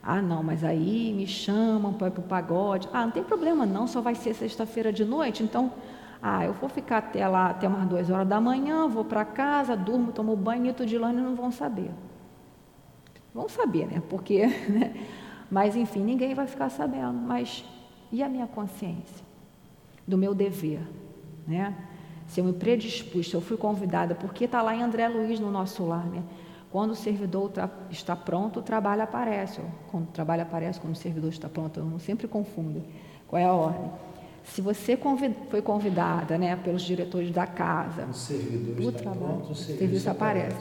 Ah, 0.03 0.21
não, 0.21 0.43
mas 0.43 0.65
aí 0.65 1.13
me 1.15 1.27
chamam 1.27 1.93
para 1.93 2.09
ir 2.09 2.19
o 2.19 2.23
pagode. 2.23 2.89
Ah, 2.93 3.05
não 3.05 3.13
tem 3.13 3.23
problema 3.23 3.65
não, 3.65 3.87
só 3.87 4.01
vai 4.01 4.15
ser 4.15 4.35
sexta-feira 4.35 4.93
de 4.93 5.05
noite, 5.05 5.43
então 5.43 5.73
ah, 6.23 6.45
eu 6.45 6.55
vou 6.55 6.69
ficar 6.69 6.99
até 6.99 7.27
lá, 7.29 7.51
até 7.51 7.69
umas 7.69 7.87
duas 7.87 8.11
horas 8.11 8.27
da 8.27 8.41
manhã, 8.41 8.89
vou 8.89 9.05
para 9.05 9.25
casa, 9.25 9.77
durmo, 9.77 10.11
tomo 10.11 10.35
banho, 10.35 10.75
e 10.79 10.87
de 10.87 10.99
lã 10.99 11.13
não 11.13 11.35
vão 11.35 11.53
saber. 11.53 11.91
Vão 13.35 13.49
saber, 13.49 13.87
né? 13.87 14.03
Porque, 14.09 14.47
né? 14.69 14.95
Mas, 15.51 15.77
enfim, 15.77 16.01
ninguém 16.01 16.35
vai 16.35 16.47
ficar 16.47 16.69
sabendo. 16.69 17.15
Mas 17.15 17.65
e 18.15 18.23
a 18.23 18.29
minha 18.29 18.47
consciência? 18.47 19.25
Do 20.07 20.17
meu 20.17 20.35
dever, 20.35 20.81
né? 21.47 21.75
Se 22.27 22.41
eu 22.41 22.45
me 22.45 22.53
predispus, 22.53 23.29
se 23.29 23.35
eu 23.35 23.41
fui 23.41 23.57
convidada, 23.57 24.15
porque 24.15 24.45
está 24.45 24.63
lá 24.63 24.75
em 24.75 24.83
André 24.83 25.09
Luiz 25.09 25.41
no 25.41 25.51
nosso 25.51 25.85
lar, 25.85 26.07
né? 26.07 26.23
Quando 26.71 26.93
o 26.93 26.95
servidor 26.95 27.53
está 27.91 28.17
pronto, 28.17 28.61
o 28.61 28.63
trabalho 28.63 29.03
aparece. 29.03 29.61
Quando 29.91 30.05
o 30.05 30.13
trabalho 30.13 30.43
aparece, 30.43 30.81
quando 30.81 30.95
o 30.95 30.97
servidor 30.97 31.31
está 31.31 31.49
pronto, 31.49 31.79
eu 31.79 31.99
sempre 31.99 32.27
confundo. 32.27 32.83
Qual 33.29 33.41
é 33.41 33.45
a 33.45 33.53
ordem? 33.53 33.91
Se 34.45 34.61
você 34.61 34.99
foi 35.51 35.63
convidada 35.63 36.37
né, 36.37 36.57
pelos 36.57 36.83
diretores 36.83 37.31
da 37.31 37.47
casa, 37.47 38.07
o, 38.07 38.13
servidor 38.13 38.89
o 38.89 38.93
trabalho, 38.93 39.19
pronto, 39.19 39.53
o 39.53 39.55
serviço, 39.55 39.79
serviço 39.79 40.11
aparece. 40.11 40.57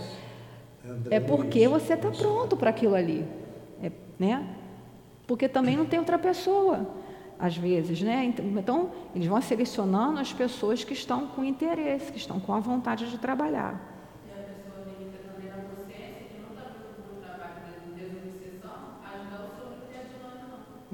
aparece. 0.84 1.14
É 1.14 1.20
porque 1.20 1.68
você 1.68 1.94
está 1.94 2.10
pronto 2.10 2.56
para 2.56 2.70
aquilo 2.70 2.96
ali. 2.96 3.26
É, 3.82 3.92
né? 4.18 4.48
Porque 5.26 5.48
também 5.48 5.78
não 5.78 5.86
tem 5.86 6.00
outra 6.00 6.20
pessoa, 6.20 6.88
às 7.40 7.56
vezes. 7.56 8.02
Né? 8.02 8.34
Então, 8.38 8.92
eles 9.16 9.28
vão 9.28 9.42
selecionando 9.42 10.20
as 10.20 10.34
pessoas 10.34 10.84
que 10.84 10.94
estão 10.94 11.28
com 11.28 11.44
interesse, 11.44 12.12
que 12.12 12.18
estão 12.18 12.40
com 12.40 12.54
a 12.54 12.60
vontade 12.60 13.10
de 13.10 13.18
trabalhar. 13.18 13.94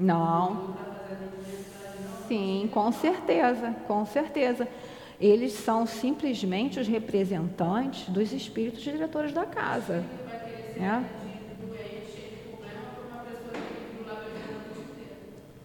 Não. 0.00 0.74
Sim, 2.26 2.70
com 2.72 2.90
certeza, 2.90 3.74
com 3.86 4.06
certeza. 4.06 4.66
Eles 5.20 5.52
são 5.52 5.84
simplesmente 5.84 6.80
os 6.80 6.88
representantes 6.88 8.08
dos 8.08 8.32
espíritos 8.32 8.80
diretores 8.80 9.32
da 9.32 9.44
casa. 9.44 10.02
Né? 10.76 11.04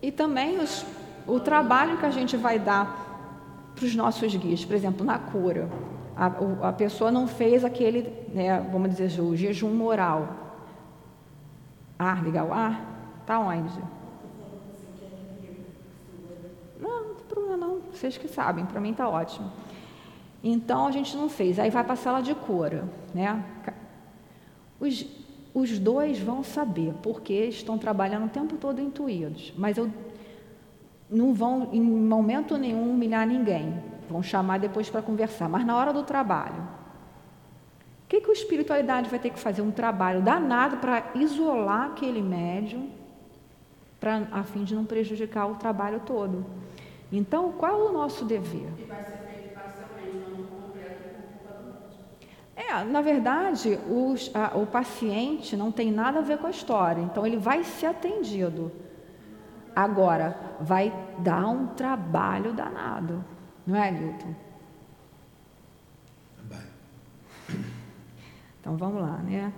E 0.06 0.12
também 0.12 0.60
os, 0.60 0.86
o 1.26 1.40
trabalho 1.40 1.98
que 1.98 2.06
a 2.06 2.12
gente 2.12 2.38
vai 2.38 2.60
dar 2.60 3.74
para 3.74 3.86
os 3.86 3.96
nossos 3.96 4.36
guias, 4.36 4.64
por 4.64 4.76
exemplo, 4.76 5.04
na 5.04 5.18
cura. 5.18 5.68
A, 6.16 6.28
a 6.70 6.72
pessoa 6.72 7.10
não 7.10 7.28
fez 7.28 7.66
aquele, 7.66 8.14
né, 8.32 8.60
vamos 8.72 8.92
dizer, 8.96 9.20
o 9.20 9.36
jejum 9.36 9.74
moral. 9.74 10.30
Ar, 11.98 12.24
ligar 12.24 12.46
o 12.46 12.54
ar? 12.54 12.80
Está 13.22 13.40
onde? 13.40 13.82
não, 17.58 17.80
vocês 17.92 18.16
que 18.16 18.28
sabem, 18.28 18.64
para 18.64 18.80
mim 18.80 18.92
está 18.92 19.10
ótimo. 19.10 19.52
Então 20.44 20.86
a 20.86 20.92
gente 20.92 21.18
não 21.18 21.30
fez, 21.30 21.58
aí 21.58 21.72
vai 21.72 21.84
para 21.84 21.94
a 21.94 21.98
sala 21.98 22.22
de 22.22 22.36
cura, 22.36 22.88
né? 23.12 23.44
Os, 24.80 25.04
os 25.56 25.80
dois 25.80 26.20
vão 26.20 26.44
saber, 26.44 26.94
porque 27.02 27.34
estão 27.46 27.78
trabalhando 27.78 28.26
o 28.26 28.30
tempo 28.30 28.58
todo 28.58 28.82
intuídos, 28.82 29.54
mas 29.58 29.78
eu, 29.78 29.90
não 31.10 31.34
vão 31.34 31.70
em 31.72 31.82
momento 31.82 32.58
nenhum 32.58 32.92
humilhar 32.92 33.26
ninguém, 33.26 33.82
vão 34.10 34.22
chamar 34.22 34.60
depois 34.60 34.90
para 34.90 35.02
conversar, 35.02 35.48
mas 35.48 35.66
na 35.66 35.78
hora 35.78 35.94
do 35.94 36.04
trabalho, 36.04 36.62
o 38.04 38.08
que, 38.10 38.20
que 38.20 38.30
a 38.30 38.34
espiritualidade 38.34 39.10
vai 39.10 39.18
ter 39.18 39.30
que 39.30 39.40
fazer? 39.40 39.62
Um 39.62 39.72
trabalho 39.72 40.22
danado 40.22 40.78
para 40.78 41.12
isolar 41.16 41.92
aquele 41.92 42.22
médium, 42.22 42.90
pra, 43.98 44.28
a 44.34 44.44
fim 44.44 44.66
de 44.66 44.76
não 44.76 44.84
prejudicar 44.84 45.50
o 45.50 45.56
trabalho 45.56 46.02
todo. 46.06 46.46
Então, 47.12 47.54
qual 47.54 47.80
é 47.80 47.90
o 47.90 47.94
nosso 47.94 48.26
dever? 48.26 48.68
E 48.78 48.84
vai 48.84 49.04
ser 49.06 49.18
feito 49.26 49.54
parcialmente, 49.54 50.18
não 50.38 50.46
completo 50.46 51.02
por 51.02 51.48
culpa 51.48 51.64
do 51.64 51.74
É, 52.56 52.84
na 52.86 53.02
verdade, 53.02 53.78
os, 53.90 54.32
a, 54.34 54.58
o 54.58 54.66
paciente 54.66 55.58
não 55.58 55.72
tem 55.72 55.92
nada 55.92 56.20
a 56.20 56.22
ver 56.22 56.38
com 56.38 56.48
a 56.48 56.50
história, 56.50 57.02
então 57.02 57.28
ele 57.28 57.38
vai 57.38 57.64
ser 57.64 57.88
atendido. 57.88 58.72
Agora, 59.76 60.56
vai 60.62 60.94
dar 61.20 61.48
um 61.48 61.68
trabalho 61.68 62.54
danado, 62.54 63.24
não 63.68 63.76
é, 63.76 63.92
Newton? 63.92 64.34
Então 68.62 68.76
vamos 68.78 69.00
lá, 69.00 69.18
né? 69.18 69.54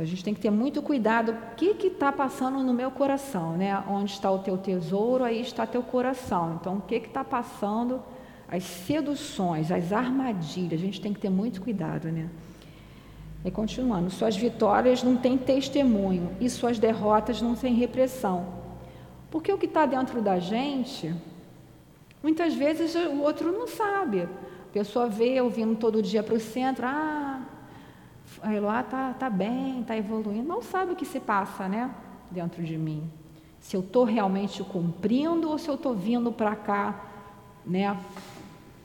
Então, 0.00 0.06
a 0.06 0.08
gente 0.08 0.24
tem 0.24 0.32
que 0.32 0.40
ter 0.40 0.48
muito 0.48 0.80
cuidado. 0.80 1.32
O 1.32 1.54
que 1.56 1.88
está 1.88 2.10
passando 2.10 2.62
no 2.62 2.72
meu 2.72 2.90
coração? 2.90 3.52
Né? 3.52 3.76
Onde 3.86 4.12
está 4.12 4.30
o 4.30 4.38
teu 4.38 4.56
tesouro, 4.56 5.24
aí 5.24 5.42
está 5.42 5.66
teu 5.66 5.82
coração. 5.82 6.56
Então, 6.58 6.78
o 6.78 6.80
que 6.80 6.94
está 6.94 7.22
passando? 7.22 8.02
As 8.50 8.64
seduções, 8.64 9.70
as 9.70 9.92
armadilhas. 9.92 10.80
A 10.80 10.84
gente 10.84 11.00
tem 11.00 11.14
que 11.14 11.20
ter 11.20 11.30
muito 11.30 11.62
cuidado. 11.62 12.10
Né? 12.10 12.28
E 13.44 13.50
continuando, 13.50 14.10
suas 14.10 14.36
vitórias 14.36 15.02
não 15.02 15.16
têm 15.16 15.38
testemunho 15.38 16.36
e 16.40 16.50
suas 16.50 16.78
derrotas 16.78 17.40
não 17.40 17.54
têm 17.54 17.74
repressão. 17.74 18.46
Porque 19.30 19.52
o 19.52 19.56
que 19.56 19.66
está 19.66 19.86
dentro 19.86 20.20
da 20.20 20.40
gente, 20.40 21.14
muitas 22.22 22.54
vezes 22.54 22.94
o 22.94 23.20
outro 23.20 23.52
não 23.52 23.68
sabe. 23.68 24.22
A 24.22 24.72
pessoa 24.72 25.08
vê 25.08 25.34
eu 25.34 25.48
vindo 25.48 25.76
todo 25.76 26.02
dia 26.02 26.22
para 26.22 26.34
o 26.34 26.40
centro, 26.40 26.86
ah, 26.86 27.40
lá 28.60 28.80
está 28.80 29.14
tá 29.14 29.30
bem, 29.30 29.80
está 29.80 29.96
evoluindo, 29.96 30.46
não 30.46 30.60
sabe 30.60 30.92
o 30.92 30.96
que 30.96 31.06
se 31.06 31.20
passa 31.20 31.68
né, 31.68 31.90
dentro 32.30 32.62
de 32.62 32.76
mim. 32.76 33.10
Se 33.58 33.76
eu 33.76 33.80
estou 33.80 34.04
realmente 34.04 34.62
cumprindo 34.64 35.48
ou 35.48 35.58
se 35.58 35.68
eu 35.68 35.76
estou 35.76 35.94
vindo 35.94 36.32
para 36.32 36.56
cá 36.56 37.06
né, 37.64 37.96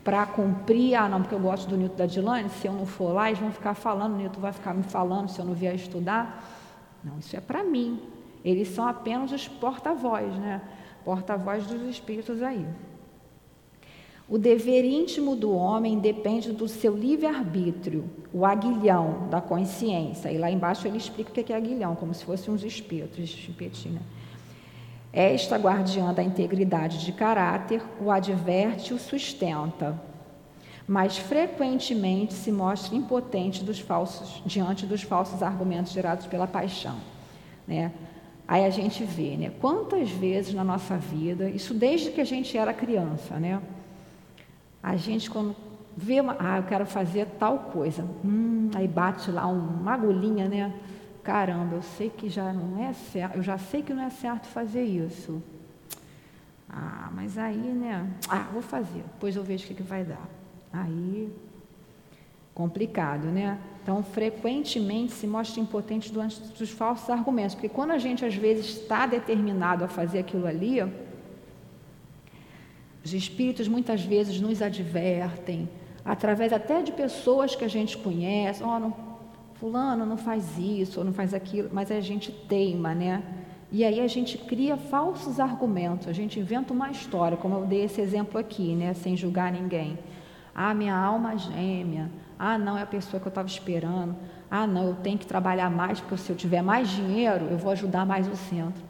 para 0.05 0.23
cumprir, 0.27 0.93
ah 0.93 1.09
não, 1.09 1.19
porque 1.23 1.33
eu 1.33 1.39
gosto 1.39 1.67
do 1.67 1.75
Newton 1.75 1.95
da 1.95 2.05
Dilane, 2.05 2.47
se 2.47 2.67
eu 2.67 2.73
não 2.73 2.85
for 2.85 3.11
lá, 3.11 3.27
eles 3.27 3.39
vão 3.39 3.51
ficar 3.51 3.73
falando, 3.73 4.13
o 4.13 4.17
Newton 4.17 4.39
vai 4.39 4.53
ficar 4.53 4.71
me 4.71 4.83
falando 4.83 5.29
se 5.29 5.39
eu 5.39 5.45
não 5.45 5.55
vier 5.55 5.73
estudar. 5.73 6.47
Não, 7.03 7.17
isso 7.17 7.35
é 7.35 7.41
para 7.41 7.63
mim. 7.63 7.99
Eles 8.43 8.67
são 8.67 8.87
apenas 8.87 9.31
os 9.31 9.47
porta-voz, 9.47 10.31
né? 10.35 10.61
Porta-voz 11.03 11.65
dos 11.65 11.81
espíritos 11.89 12.43
aí. 12.43 12.67
O 14.29 14.37
dever 14.37 14.85
íntimo 14.85 15.35
do 15.35 15.51
homem 15.51 15.97
depende 15.97 16.51
do 16.51 16.67
seu 16.67 16.95
livre-arbítrio, 16.95 18.07
o 18.31 18.45
aguilhão 18.45 19.27
da 19.29 19.41
consciência. 19.41 20.31
E 20.31 20.37
lá 20.37 20.51
embaixo 20.51 20.87
ele 20.87 20.97
explica 20.97 21.31
o 21.31 21.33
que 21.33 21.51
é 21.51 21.55
aguilhão, 21.55 21.95
como 21.95 22.13
se 22.13 22.23
fossem 22.23 22.53
uns 22.53 22.63
espíritos, 22.63 23.27
chupetinho. 23.27 23.95
Né? 23.95 24.01
Esta 25.15 25.55
guardiã 25.55 26.13
da 26.13 26.21
integridade 26.21 27.05
de 27.05 27.13
caráter 27.13 27.81
o 28.01 28.11
adverte 28.11 28.91
e 28.91 28.93
o 28.93 28.99
sustenta, 28.99 29.97
mas 30.85 31.17
frequentemente 31.17 32.33
se 32.33 32.51
mostra 32.51 32.93
impotente 32.97 33.63
dos 33.63 33.79
falsos, 33.79 34.43
diante 34.45 34.85
dos 34.85 35.03
falsos 35.03 35.41
argumentos 35.41 35.93
gerados 35.93 36.27
pela 36.27 36.45
paixão. 36.45 36.97
Né? 37.65 37.93
Aí 38.45 38.65
a 38.65 38.69
gente 38.69 39.05
vê, 39.05 39.37
né? 39.37 39.51
Quantas 39.61 40.09
vezes 40.09 40.53
na 40.53 40.65
nossa 40.65 40.97
vida, 40.97 41.49
isso 41.49 41.73
desde 41.73 42.11
que 42.11 42.19
a 42.19 42.25
gente 42.25 42.55
era 42.57 42.73
criança, 42.73 43.39
né? 43.39 43.61
A 44.83 44.97
gente 44.97 45.31
quando 45.31 45.55
vê, 45.95 46.19
uma, 46.19 46.35
ah, 46.37 46.57
eu 46.57 46.63
quero 46.63 46.85
fazer 46.85 47.25
tal 47.39 47.57
coisa, 47.71 48.05
hum, 48.23 48.69
aí 48.75 48.87
bate 48.87 49.31
lá 49.31 49.47
uma 49.47 49.93
agulhinha, 49.93 50.49
né? 50.49 50.73
Caramba, 51.25 51.75
eu 51.75 51.81
sei 51.81 52.09
que 52.09 52.29
já 52.29 52.53
não 52.53 52.81
é 52.87 52.93
certo, 52.93 53.35
eu 53.37 53.43
já 53.43 53.57
sei 53.57 53.81
que 53.81 53.91
não 53.91 54.03
é 54.03 54.11
certo 54.11 54.45
fazer 54.47 54.83
isso. 54.83 55.41
Ah, 56.69 57.09
mas 57.11 57.37
aí, 57.37 57.57
né? 57.57 58.07
Ah, 58.29 58.47
vou 58.53 58.61
fazer, 58.61 59.03
depois 59.13 59.35
eu 59.35 59.43
vejo 59.43 59.65
o 59.65 59.67
que, 59.67 59.73
que 59.73 59.83
vai 59.83 60.03
dar. 60.03 60.29
Aí, 60.71 61.33
complicado, 62.53 63.25
né? 63.25 63.57
Então, 63.81 64.03
frequentemente 64.03 65.13
se 65.13 65.25
mostra 65.25 65.59
impotente 65.59 66.11
diante 66.11 66.39
dos 66.41 66.69
falsos 66.69 67.09
argumentos, 67.09 67.55
porque 67.55 67.69
quando 67.69 67.91
a 67.91 67.97
gente 67.97 68.23
às 68.23 68.35
vezes 68.35 68.77
está 68.77 69.07
determinado 69.07 69.83
a 69.83 69.87
fazer 69.87 70.19
aquilo 70.19 70.45
ali, 70.45 70.81
os 73.03 73.13
espíritos 73.13 73.67
muitas 73.67 74.01
vezes 74.01 74.39
nos 74.39 74.61
advertem, 74.61 75.67
através 76.03 76.53
até 76.53 76.83
de 76.83 76.91
pessoas 76.91 77.55
que 77.55 77.65
a 77.65 77.67
gente 77.67 77.97
conhece, 77.97 78.61
oh, 78.63 78.79
não 78.79 79.14
fulano 79.59 80.05
não 80.05 80.17
faz 80.17 80.57
isso 80.57 80.99
ou 80.99 81.05
não 81.05 81.13
faz 81.13 81.33
aquilo, 81.33 81.69
mas 81.71 81.91
a 81.91 81.99
gente 81.99 82.31
teima, 82.31 82.93
né? 82.93 83.23
E 83.71 83.83
aí 83.83 83.99
a 83.99 84.07
gente 84.07 84.37
cria 84.37 84.77
falsos 84.77 85.39
argumentos, 85.39 86.07
a 86.07 86.13
gente 86.13 86.39
inventa 86.39 86.71
uma 86.71 86.89
história, 86.89 87.35
como 87.35 87.55
eu 87.55 87.65
dei 87.65 87.83
esse 87.83 87.99
exemplo 87.99 88.39
aqui, 88.39 88.75
né? 88.75 88.93
Sem 88.93 89.17
julgar 89.17 89.51
ninguém. 89.51 89.97
Ah, 90.53 90.73
minha 90.73 90.95
alma 90.95 91.37
gêmea. 91.37 92.09
Ah, 92.37 92.57
não, 92.57 92.77
é 92.77 92.83
a 92.83 92.85
pessoa 92.85 93.19
que 93.19 93.27
eu 93.27 93.29
estava 93.29 93.47
esperando. 93.47 94.15
Ah, 94.49 94.67
não, 94.67 94.89
eu 94.89 94.95
tenho 94.95 95.17
que 95.17 95.25
trabalhar 95.25 95.69
mais, 95.69 95.99
porque 95.99 96.17
se 96.17 96.29
eu 96.29 96.35
tiver 96.35 96.61
mais 96.61 96.89
dinheiro, 96.89 97.45
eu 97.45 97.57
vou 97.57 97.71
ajudar 97.71 98.05
mais 98.05 98.27
o 98.27 98.35
centro. 98.35 98.83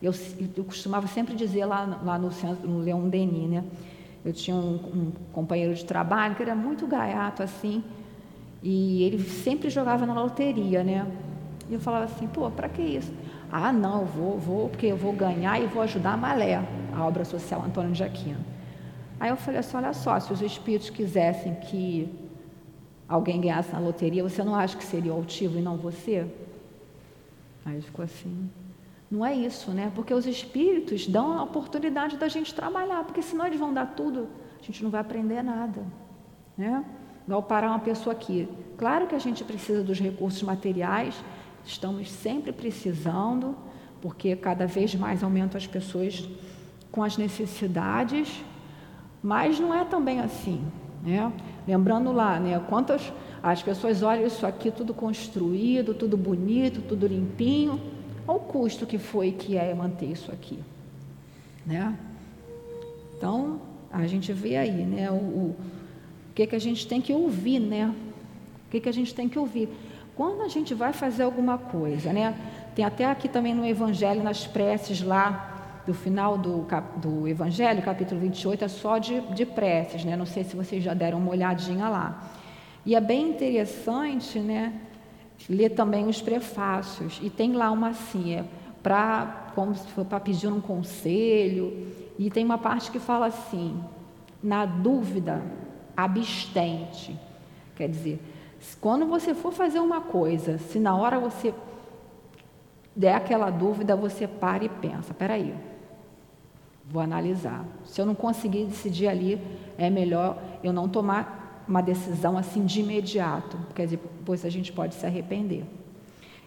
Eu, 0.00 0.12
eu 0.56 0.64
costumava 0.64 1.06
sempre 1.06 1.34
dizer 1.34 1.64
lá, 1.64 2.00
lá 2.02 2.18
no 2.18 2.32
centro, 2.32 2.66
no 2.68 2.78
Leão 2.78 3.08
Denis, 3.08 3.48
né? 3.48 3.64
Eu 4.24 4.32
tinha 4.32 4.56
um, 4.56 4.74
um 4.74 5.12
companheiro 5.32 5.74
de 5.74 5.84
trabalho 5.84 6.34
que 6.34 6.42
era 6.42 6.54
muito 6.54 6.86
gaiato 6.86 7.42
assim, 7.42 7.84
e 8.62 9.02
ele 9.02 9.18
sempre 9.22 9.68
jogava 9.68 10.06
na 10.06 10.14
loteria, 10.14 10.84
né? 10.84 11.06
E 11.68 11.74
eu 11.74 11.80
falava 11.80 12.04
assim, 12.04 12.26
pô, 12.26 12.50
para 12.50 12.68
que 12.68 12.82
isso? 12.82 13.12
Ah, 13.50 13.72
não, 13.72 14.04
vou, 14.04 14.38
vou, 14.38 14.68
porque 14.68 14.86
eu 14.86 14.96
vou 14.96 15.12
ganhar 15.12 15.60
e 15.60 15.66
vou 15.66 15.82
ajudar 15.82 16.12
a 16.12 16.16
Malé, 16.16 16.62
a 16.94 17.04
obra 17.04 17.24
social 17.24 17.62
Antônio 17.62 17.92
de 17.92 18.04
Aquino. 18.04 18.44
Aí 19.18 19.30
eu 19.30 19.36
falei 19.36 19.60
assim, 19.60 19.76
olha 19.76 19.92
só, 19.92 20.18
se 20.18 20.32
os 20.32 20.40
espíritos 20.40 20.90
quisessem 20.90 21.54
que 21.56 22.08
alguém 23.08 23.40
ganhasse 23.40 23.72
na 23.72 23.78
loteria, 23.78 24.22
você 24.22 24.42
não 24.42 24.54
acha 24.54 24.76
que 24.76 24.84
seria 24.84 25.12
o 25.12 25.16
altivo 25.16 25.58
e 25.58 25.62
não 25.62 25.76
você? 25.76 26.26
Aí 27.64 27.74
ele 27.74 27.82
ficou 27.82 28.04
assim, 28.04 28.50
não 29.10 29.24
é 29.24 29.34
isso, 29.34 29.70
né? 29.70 29.92
Porque 29.94 30.14
os 30.14 30.26
espíritos 30.26 31.06
dão 31.06 31.38
a 31.38 31.42
oportunidade 31.42 32.16
da 32.16 32.28
gente 32.28 32.54
trabalhar, 32.54 33.04
porque 33.04 33.22
senão 33.22 33.46
eles 33.46 33.60
vão 33.60 33.72
dar 33.72 33.86
tudo, 33.94 34.28
a 34.60 34.64
gente 34.64 34.82
não 34.82 34.90
vai 34.90 35.00
aprender 35.00 35.42
nada, 35.42 35.84
né? 36.56 36.84
Igual 37.26 37.42
parar 37.42 37.68
uma 37.68 37.78
pessoa 37.78 38.12
aqui. 38.12 38.48
Claro 38.76 39.06
que 39.06 39.14
a 39.14 39.18
gente 39.18 39.44
precisa 39.44 39.82
dos 39.82 40.00
recursos 40.00 40.42
materiais, 40.42 41.14
estamos 41.64 42.10
sempre 42.10 42.52
precisando, 42.52 43.54
porque 44.00 44.34
cada 44.34 44.66
vez 44.66 44.94
mais 44.94 45.22
aumentam 45.22 45.56
as 45.56 45.66
pessoas 45.66 46.28
com 46.90 47.02
as 47.02 47.16
necessidades, 47.16 48.42
mas 49.22 49.60
não 49.60 49.72
é 49.72 49.84
também 49.84 50.20
assim. 50.20 50.64
Né? 51.02 51.32
Lembrando 51.66 52.12
lá, 52.12 52.40
né, 52.40 52.60
quantas 52.68 53.12
as 53.42 53.62
pessoas 53.62 54.02
olham 54.02 54.26
isso 54.26 54.46
aqui 54.46 54.70
tudo 54.70 54.92
construído, 54.92 55.94
tudo 55.94 56.16
bonito, 56.16 56.82
tudo 56.82 57.06
limpinho, 57.06 57.80
olha 58.26 58.38
o 58.38 58.40
custo 58.40 58.86
que 58.86 58.98
foi 58.98 59.32
que 59.32 59.56
é 59.56 59.72
manter 59.74 60.06
isso 60.06 60.30
aqui. 60.30 60.58
Né? 61.64 61.96
Então, 63.16 63.60
a 63.92 64.06
gente 64.06 64.32
vê 64.32 64.56
aí 64.56 64.84
né, 64.84 65.10
o, 65.10 65.54
o 66.32 66.34
que, 66.34 66.46
que 66.46 66.56
a 66.56 66.58
gente 66.58 66.88
tem 66.88 66.98
que 66.98 67.12
ouvir, 67.12 67.60
né? 67.60 67.94
O 68.66 68.70
que, 68.70 68.80
que 68.80 68.88
a 68.88 68.92
gente 68.92 69.14
tem 69.14 69.28
que 69.28 69.38
ouvir? 69.38 69.68
Quando 70.16 70.40
a 70.40 70.48
gente 70.48 70.72
vai 70.72 70.90
fazer 70.94 71.24
alguma 71.24 71.58
coisa, 71.58 72.10
né? 72.10 72.34
Tem 72.74 72.86
até 72.86 73.04
aqui 73.04 73.28
também 73.28 73.52
no 73.52 73.66
Evangelho, 73.66 74.22
nas 74.22 74.46
preces 74.46 75.02
lá, 75.02 75.82
do 75.86 75.92
final 75.92 76.38
do, 76.38 76.66
do 76.96 77.28
Evangelho, 77.28 77.82
capítulo 77.82 78.18
28, 78.18 78.64
é 78.64 78.68
só 78.68 78.96
de, 78.96 79.20
de 79.34 79.44
preces, 79.44 80.06
né? 80.06 80.16
Não 80.16 80.24
sei 80.24 80.42
se 80.42 80.56
vocês 80.56 80.82
já 80.82 80.94
deram 80.94 81.18
uma 81.18 81.32
olhadinha 81.32 81.86
lá. 81.90 82.30
E 82.86 82.94
é 82.94 83.00
bem 83.00 83.28
interessante, 83.28 84.38
né? 84.38 84.72
Ler 85.50 85.68
também 85.68 86.06
os 86.06 86.22
prefácios. 86.22 87.20
E 87.22 87.28
tem 87.28 87.52
lá 87.52 87.70
uma 87.70 87.88
assim, 87.88 88.36
é 88.36 88.44
para 88.82 89.50
como 89.54 89.74
se 89.74 89.86
for 89.88 90.06
para 90.06 90.18
pedir 90.18 90.48
um 90.48 90.62
conselho. 90.62 91.88
E 92.18 92.30
tem 92.30 92.42
uma 92.42 92.56
parte 92.56 92.90
que 92.90 92.98
fala 92.98 93.26
assim: 93.26 93.78
na 94.42 94.64
dúvida, 94.64 95.42
abstente. 95.96 97.18
Quer 97.76 97.88
dizer, 97.88 98.20
quando 98.80 99.06
você 99.06 99.34
for 99.34 99.52
fazer 99.52 99.80
uma 99.80 100.00
coisa, 100.00 100.58
se 100.58 100.78
na 100.78 100.96
hora 100.96 101.18
você 101.18 101.54
der 102.94 103.14
aquela 103.14 103.50
dúvida, 103.50 103.96
você 103.96 104.26
para 104.26 104.64
e 104.64 104.68
pensa: 104.68 105.12
peraí, 105.14 105.54
vou 106.84 107.02
analisar. 107.02 107.64
Se 107.84 108.00
eu 108.00 108.06
não 108.06 108.14
conseguir 108.14 108.64
decidir 108.66 109.08
ali, 109.08 109.40
é 109.78 109.88
melhor 109.88 110.40
eu 110.62 110.72
não 110.72 110.88
tomar 110.88 111.64
uma 111.66 111.80
decisão 111.80 112.36
assim 112.36 112.64
de 112.64 112.80
imediato, 112.80 113.56
quer 113.74 113.84
dizer, 113.84 114.00
depois 114.18 114.44
a 114.44 114.50
gente 114.50 114.72
pode 114.72 114.94
se 114.94 115.06
arrepender. 115.06 115.64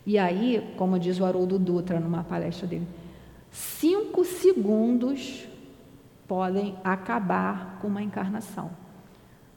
E 0.05 0.19
aí, 0.19 0.73
como 0.77 0.99
diz 0.99 1.19
o 1.19 1.25
Haroldo 1.25 1.57
Dutra 1.57 1.99
numa 1.99 2.23
palestra 2.23 2.67
dele, 2.67 2.87
cinco 3.49 4.23
segundos 4.23 5.47
podem 6.27 6.75
acabar 6.83 7.79
com 7.81 7.87
uma 7.87 8.03
encarnação. 8.03 8.69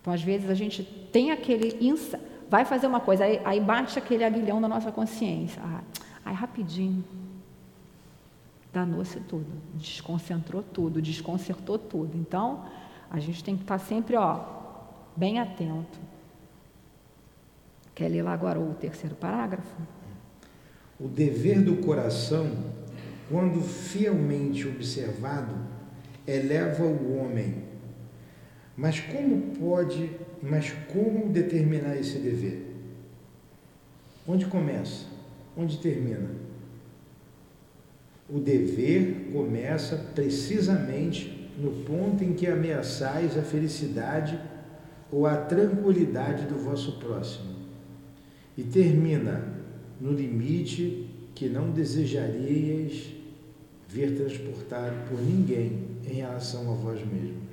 Então, 0.09 0.15
às 0.15 0.23
vezes, 0.23 0.49
a 0.49 0.55
gente 0.55 0.83
tem 1.13 1.31
aquele. 1.31 1.77
Insa... 1.87 2.19
Vai 2.49 2.65
fazer 2.65 2.87
uma 2.87 2.99
coisa, 2.99 3.25
aí, 3.25 3.43
aí, 3.45 3.61
bate 3.61 3.99
aquele 3.99 4.25
aguilhão 4.25 4.59
na 4.59 4.67
nossa 4.67 4.91
consciência. 4.91 5.61
Ah, 5.63 5.83
aí, 6.25 6.35
rapidinho. 6.35 7.05
Danou-se 8.73 9.21
tudo, 9.21 9.45
desconcentrou 9.75 10.63
tudo, 10.63 11.03
desconcertou 11.03 11.79
tudo. 11.79 12.17
Então, 12.17 12.65
a 13.11 13.21
gente 13.21 13.45
tem 13.45 13.55
que 13.55 13.65
estar 13.65 13.79
sempre, 13.79 14.17
ó, 14.17 14.47
bem 15.15 15.39
atento. 15.39 15.99
Quer 17.95 18.09
ler 18.09 18.23
lá 18.23 18.33
agora 18.33 18.59
o 18.59 18.73
terceiro 18.75 19.15
parágrafo? 19.15 19.77
O 20.99 21.07
dever 21.07 21.61
do 21.61 21.77
coração, 21.85 22.51
quando 23.31 23.61
fielmente 23.61 24.67
observado, 24.67 25.55
eleva 26.27 26.85
o 26.85 27.19
homem 27.19 27.68
mas 28.79 29.01
como 29.01 29.57
pode, 29.57 30.09
mas 30.41 30.71
como 30.93 31.33
determinar 31.33 31.97
esse 31.97 32.21
dever? 32.21 32.63
Onde 34.25 34.47
começa? 34.47 35.07
Onde 35.57 35.79
termina? 35.79 36.31
O 38.31 38.39
dever 38.39 39.31
começa 39.33 39.97
precisamente 40.15 41.51
no 41.59 41.73
ponto 41.83 42.23
em 42.23 42.35
que 42.35 42.47
ameaçais 42.47 43.37
a 43.37 43.43
felicidade 43.43 44.39
ou 45.11 45.27
a 45.27 45.37
tranquilidade 45.37 46.47
do 46.47 46.55
vosso 46.55 47.01
próximo. 47.01 47.57
E 48.57 48.63
termina 48.63 49.45
no 50.01 50.13
limite 50.13 51.11
que 51.35 51.49
não 51.49 51.73
desejarias 51.73 53.13
ver 53.89 54.15
transportado 54.15 54.95
por 55.09 55.21
ninguém 55.21 55.89
em 56.09 56.15
relação 56.15 56.71
a 56.71 56.75
vós 56.77 57.01
mesmos. 57.01 57.48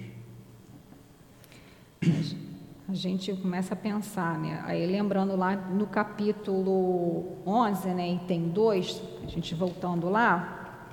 A 2.88 2.94
gente 2.94 3.34
começa 3.34 3.74
a 3.74 3.78
pensar, 3.78 4.38
né? 4.38 4.62
Aí 4.64 4.86
lembrando 4.86 5.36
lá 5.36 5.56
no 5.56 5.88
capítulo 5.88 7.38
11, 7.46 7.88
né, 7.90 8.14
item 8.14 8.50
2, 8.50 9.02
a 9.24 9.28
gente 9.28 9.56
voltando 9.56 10.08
lá, 10.08 10.84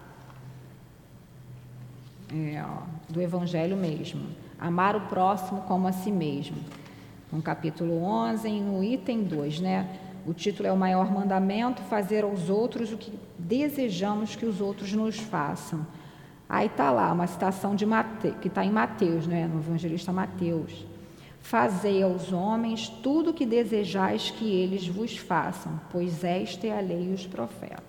é, 2.33 2.64
do 3.11 3.20
Evangelho 3.20 3.77
mesmo. 3.77 4.27
Amar 4.59 4.96
o 4.96 5.03
próximo 5.03 5.61
como 5.62 5.87
a 5.87 5.92
si 5.92 6.11
mesmo. 6.11 6.57
No 7.31 7.42
capítulo 7.42 8.03
11, 8.03 8.48
no 8.61 8.83
item 8.83 9.25
2, 9.25 9.61
né? 9.61 9.98
O 10.27 10.33
título 10.33 10.68
é 10.68 10.72
o 10.72 10.77
maior 10.77 11.11
mandamento, 11.11 11.83
fazer 11.83 12.25
aos 12.25 12.48
outros 12.48 12.90
o 12.90 12.96
que 12.96 13.12
desejamos 13.38 14.35
que 14.35 14.46
os 14.46 14.62
outros 14.62 14.94
nos 14.94 15.18
façam. 15.18 15.87
Aí 16.48 16.68
está 16.68 16.90
lá 16.90 17.12
uma 17.12 17.27
citação 17.27 17.75
de 17.75 17.85
que 18.40 18.48
está 18.48 18.64
em 18.64 18.70
Mateus, 18.70 19.27
né, 19.27 19.46
no 19.46 19.59
evangelista 19.59 20.12
Mateus. 20.12 20.87
Fazei 21.42 22.02
aos 22.02 22.33
homens 22.33 22.88
tudo 22.88 23.31
o 23.31 23.35
que 23.35 23.44
desejais 23.44 24.31
que 24.31 24.48
eles 24.48 24.87
vos 24.87 25.18
façam, 25.18 25.78
pois 25.90 26.22
esta 26.22 26.68
é 26.68 26.78
a 26.78 26.81
lei 26.81 27.11
e 27.11 27.12
os 27.12 27.26
profetas. 27.26 27.83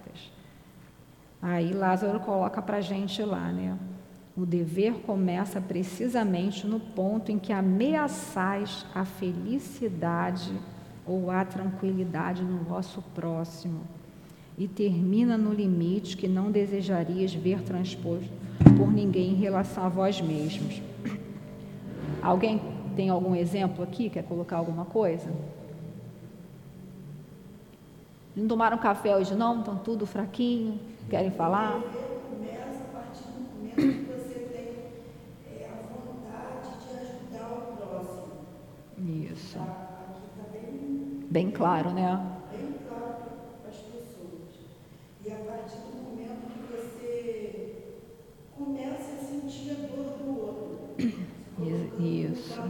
Aí 1.39 1.71
Lázaro 1.71 2.19
coloca 2.19 2.61
para 2.61 2.77
a 2.77 2.81
gente 2.81 3.21
lá, 3.21 3.51
né? 3.51 3.77
O 4.35 4.43
dever 4.43 4.93
começa 5.01 5.61
precisamente 5.61 6.65
no 6.65 6.79
ponto 6.79 7.31
em 7.31 7.37
que 7.37 7.53
ameaçais 7.53 8.85
a 8.93 9.05
felicidade 9.05 10.51
ou 11.05 11.29
a 11.29 11.45
tranquilidade 11.45 12.41
no 12.41 12.63
vosso 12.63 13.03
próximo 13.13 13.81
e 14.57 14.67
termina 14.67 15.37
no 15.37 15.53
limite 15.53 16.17
que 16.17 16.27
não 16.27 16.49
desejarias 16.49 17.33
ver 17.33 17.61
transposto 17.61 18.31
por 18.75 18.91
ninguém 18.91 19.33
em 19.33 19.35
relação 19.35 19.83
a 19.83 19.89
vós 19.89 20.19
mesmos. 20.19 20.81
Alguém 22.21 22.72
tem 22.95 23.09
algum 23.09 23.35
exemplo 23.35 23.83
aqui? 23.83 24.09
Quer 24.09 24.23
colocar 24.23 24.57
alguma 24.57 24.85
coisa? 24.85 25.29
Não 28.35 28.47
tomaram 28.47 28.77
café 28.77 29.15
hoje 29.15 29.35
não? 29.35 29.59
Estão 29.59 29.77
tudo 29.77 30.05
fraquinho? 30.05 30.79
Querem 31.09 31.31
falar? 31.31 31.81
Começa 32.29 32.83
a 32.83 32.97
partir 32.97 33.25
do 33.25 33.41
momento 33.41 33.75
que 33.75 34.11
você 34.11 34.39
tem 34.39 34.67
é, 35.55 35.69
a 35.69 35.75
vontade 35.93 36.69
de 36.79 36.87
ajudar 36.99 37.47
o 37.51 37.77
próximo. 37.77 38.27
Isso. 39.31 39.57
Tá? 39.57 39.63
Aqui 39.63 40.21
está 40.31 40.43
bem, 40.51 41.25
Bem 41.29 41.51
claro, 41.51 41.91
né? 41.91 42.25
bem 42.51 42.73
claro 42.87 43.15
para 43.61 43.69
as 43.69 43.77
pessoas. 43.77 44.49
E 45.23 45.31
a 45.31 45.35
partir 45.35 45.77
do 45.77 45.91
momento 46.01 46.41
que 46.53 46.73
você 46.75 47.75
começa 48.57 49.11
a 49.13 49.23
sentir 49.23 49.71
a 49.71 49.73
dor 49.95 50.17
do 50.17 50.27
outro. 50.41 50.73
Isso. 52.03 52.61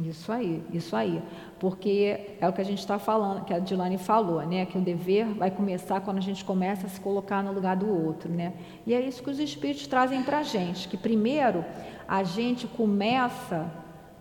Isso 0.00 0.32
aí, 0.32 0.62
isso 0.72 0.96
aí. 0.96 1.22
Porque 1.58 2.36
é 2.40 2.48
o 2.48 2.52
que 2.52 2.60
a 2.60 2.64
gente 2.64 2.78
está 2.78 2.98
falando, 2.98 3.44
que 3.44 3.52
a 3.52 3.58
Dilane 3.58 3.98
falou, 3.98 4.40
né? 4.46 4.64
Que 4.64 4.78
o 4.78 4.80
dever 4.80 5.26
vai 5.34 5.50
começar 5.50 6.00
quando 6.00 6.18
a 6.18 6.22
gente 6.22 6.44
começa 6.44 6.86
a 6.86 6.90
se 6.90 7.00
colocar 7.00 7.42
no 7.42 7.52
lugar 7.52 7.76
do 7.76 7.88
outro, 7.88 8.30
né? 8.30 8.54
E 8.86 8.94
é 8.94 9.00
isso 9.00 9.22
que 9.22 9.30
os 9.30 9.38
Espíritos 9.38 9.86
trazem 9.86 10.22
para 10.22 10.38
a 10.38 10.42
gente, 10.42 10.88
que 10.88 10.96
primeiro 10.96 11.64
a 12.08 12.22
gente 12.22 12.66
começa 12.66 13.70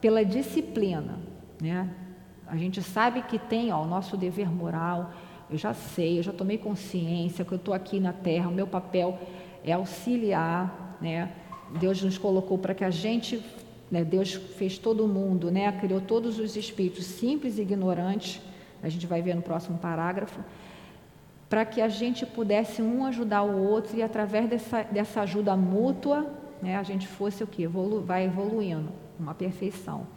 pela 0.02 0.26
disciplina, 0.26 1.20
né? 1.62 1.90
A 2.48 2.58
gente 2.58 2.82
sabe 2.82 3.22
que 3.22 3.40
tem 3.40 3.72
ó, 3.72 3.82
o 3.82 3.88
nosso 3.88 4.18
dever 4.18 4.52
moral, 4.52 5.12
eu 5.50 5.58
já 5.58 5.74
sei, 5.74 6.20
eu 6.20 6.24
já 6.24 6.34
tomei 6.34 6.58
consciência 6.58 7.46
que 7.46 7.52
eu 7.52 7.58
estou 7.58 7.74
aqui 7.74 7.98
na 8.00 8.12
Terra, 8.12 8.50
o 8.50 8.52
meu 8.52 8.68
papel 8.68 9.18
é 9.64 9.72
auxiliar, 9.72 10.98
né? 11.00 11.32
Deus 11.80 12.02
nos 12.02 12.18
colocou 12.18 12.58
para 12.58 12.74
que 12.74 12.84
a 12.84 12.92
gente 12.92 13.44
né? 13.92 14.06
Deus 14.06 14.34
fez 14.34 14.78
todo 14.78 15.06
mundo, 15.06 15.52
né? 15.52 15.70
criou 15.74 16.00
todos 16.00 16.40
os 16.40 16.56
espíritos 16.56 17.06
simples 17.06 17.58
e 17.58 17.62
ignorantes, 17.62 18.42
a 18.82 18.88
gente 18.88 19.06
vai 19.06 19.22
ver 19.22 19.36
no 19.36 19.42
próximo 19.42 19.78
parágrafo, 19.78 20.40
para 21.50 21.66
que 21.66 21.82
a 21.82 21.90
gente 21.90 22.26
pudesse 22.26 22.82
um 22.82 23.06
ajudar 23.06 23.44
o 23.44 23.62
outro 23.62 23.98
e 23.98 24.02
através 24.02 24.50
dessa, 24.50 24.84
dessa 24.84 25.22
ajuda 25.22 25.58
mútua, 25.58 26.26
né? 26.62 26.78
a 26.78 26.84
gente 26.84 27.06
fosse 27.06 27.44
o 27.44 27.48
que? 27.48 27.64
Evolu 27.64 28.02
vai 28.02 28.24
evoluindo, 28.24 28.90
uma 29.20 29.34
perfeição. 29.34 30.08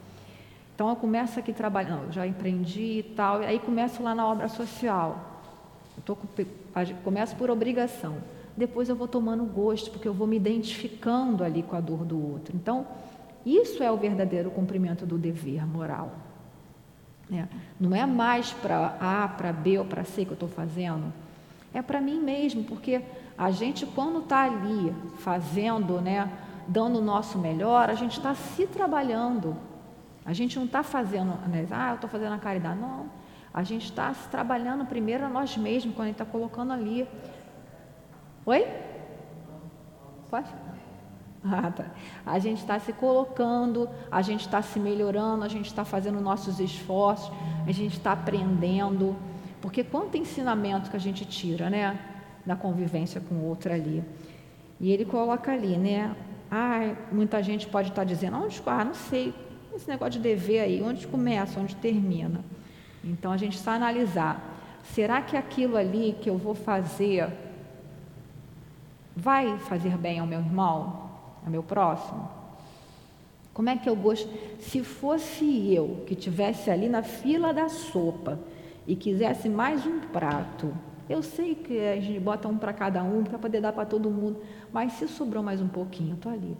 Então 0.73 0.89
eu 0.89 0.95
começo 0.95 1.37
aqui 1.37 1.51
trabalhando, 1.51 2.11
já 2.11 2.25
empreendi 2.25 2.99
e 2.99 3.03
tal, 3.03 3.39
aí 3.39 3.59
começo 3.59 4.01
lá 4.01 4.15
na 4.15 4.25
obra 4.25 4.47
social. 4.47 5.41
Eu 5.97 6.03
tô, 6.03 6.17
começo 7.03 7.35
por 7.35 7.49
obrigação. 7.49 8.17
Depois 8.55 8.89
eu 8.89 8.95
vou 8.95 9.07
tomando 9.07 9.43
gosto, 9.43 9.91
porque 9.91 10.07
eu 10.07 10.13
vou 10.13 10.27
me 10.27 10.37
identificando 10.37 11.43
ali 11.43 11.61
com 11.61 11.75
a 11.75 11.81
dor 11.81 12.05
do 12.05 12.31
outro. 12.31 12.55
Então, 12.55 12.87
isso 13.45 13.83
é 13.83 13.91
o 13.91 13.97
verdadeiro 13.97 14.49
cumprimento 14.49 15.05
do 15.05 15.17
dever 15.17 15.65
moral. 15.67 16.11
É. 17.31 17.45
Não 17.79 17.95
é 17.95 18.05
mais 18.05 18.51
para 18.51 18.97
A, 18.99 19.27
para 19.27 19.51
B 19.51 19.79
ou 19.79 19.85
para 19.85 20.03
C 20.03 20.25
que 20.25 20.31
eu 20.31 20.35
estou 20.35 20.49
fazendo, 20.49 21.11
é 21.73 21.81
para 21.81 21.99
mim 21.99 22.21
mesmo, 22.21 22.63
porque 22.63 23.01
a 23.37 23.51
gente, 23.51 23.85
quando 23.85 24.19
está 24.19 24.43
ali 24.43 24.95
fazendo, 25.17 25.99
né, 25.99 26.31
dando 26.67 26.99
o 26.99 27.01
nosso 27.01 27.37
melhor, 27.37 27.89
a 27.89 27.93
gente 27.95 28.17
está 28.17 28.33
se 28.33 28.65
trabalhando. 28.65 29.57
A 30.25 30.31
gente 30.31 30.57
não 30.57 30.65
está 30.65 30.83
fazendo, 30.83 31.33
né, 31.49 31.67
ah, 31.71 31.89
eu 31.89 31.95
estou 31.95 32.09
fazendo 32.09 32.33
a 32.33 32.37
caridade. 32.37 32.79
Não. 32.79 33.07
A 33.53 33.61
gente 33.63 33.85
está 33.85 34.13
se 34.13 34.27
trabalhando 34.29 34.85
primeiro 34.85 35.25
a 35.25 35.29
nós 35.29 35.57
mesmos, 35.57 35.93
quando 35.95 36.05
a 36.05 36.11
gente 36.11 36.21
está 36.21 36.25
colocando 36.25 36.71
ali. 36.71 37.07
Oi? 38.45 38.67
Pode? 40.29 40.47
Ah, 41.43 41.71
tá. 41.71 41.85
A 42.25 42.37
gente 42.37 42.59
está 42.59 42.79
se 42.79 42.93
colocando, 42.93 43.89
a 44.11 44.21
gente 44.21 44.41
está 44.41 44.61
se 44.61 44.79
melhorando, 44.79 45.43
a 45.43 45.47
gente 45.47 45.65
está 45.65 45.83
fazendo 45.83 46.21
nossos 46.21 46.59
esforços, 46.59 47.31
a 47.67 47.71
gente 47.71 47.97
está 47.97 48.11
aprendendo. 48.11 49.15
Porque 49.61 49.83
quanto 49.83 50.17
ensinamento 50.17 50.91
que 50.91 50.95
a 50.95 50.99
gente 50.99 51.25
tira, 51.25 51.69
né? 51.69 51.99
Da 52.45 52.55
convivência 52.55 53.19
com 53.19 53.35
o 53.35 53.45
outro 53.45 53.73
ali. 53.73 54.03
E 54.79 54.91
ele 54.91 55.05
coloca 55.05 55.51
ali, 55.51 55.75
né? 55.77 56.15
Ah, 56.51 56.93
muita 57.11 57.41
gente 57.41 57.65
pode 57.67 57.89
estar 57.89 58.01
tá 58.01 58.05
dizendo, 58.05 58.37
onde, 58.37 58.61
ah, 58.67 58.85
não 58.85 58.93
sei, 58.93 59.33
esse 59.75 59.89
negócio 59.89 60.13
de 60.13 60.19
dever 60.19 60.59
aí, 60.61 60.83
onde 60.83 61.07
começa, 61.07 61.59
onde 61.59 61.75
termina. 61.75 62.41
Então 63.03 63.31
a 63.31 63.37
gente 63.37 63.55
está 63.55 63.73
analisar, 63.73 64.55
será 64.83 65.21
que 65.21 65.35
aquilo 65.35 65.77
ali 65.77 66.15
que 66.21 66.29
eu 66.29 66.37
vou 66.37 66.53
fazer 66.53 67.44
vai 69.15 69.57
fazer 69.59 69.97
bem 69.97 70.19
ao 70.19 70.27
meu 70.27 70.39
irmão? 70.39 71.05
ao 71.45 71.51
meu 71.51 71.63
próximo? 71.63 72.27
Como 73.53 73.69
é 73.69 73.77
que 73.77 73.87
eu 73.87 73.95
gosto? 73.95 74.27
Se 74.59 74.83
fosse 74.83 75.73
eu 75.73 76.03
que 76.05 76.15
tivesse 76.15 76.69
ali 76.69 76.89
na 76.89 77.03
fila 77.03 77.53
da 77.53 77.69
sopa 77.69 78.39
e 78.85 78.95
quisesse 78.95 79.47
mais 79.47 79.85
um 79.85 79.99
prato, 79.99 80.73
eu 81.07 81.21
sei 81.21 81.55
que 81.55 81.79
a 81.79 81.99
gente 82.01 82.19
bota 82.19 82.47
um 82.47 82.57
para 82.57 82.73
cada 82.73 83.01
um 83.03 83.23
para 83.23 83.37
poder 83.37 83.61
dar 83.61 83.71
para 83.71 83.85
todo 83.85 84.09
mundo, 84.09 84.41
mas 84.73 84.93
se 84.93 85.07
sobrou 85.07 85.41
mais 85.41 85.61
um 85.61 85.67
pouquinho, 85.67 86.15
estou 86.15 86.31
ali. 86.31 86.57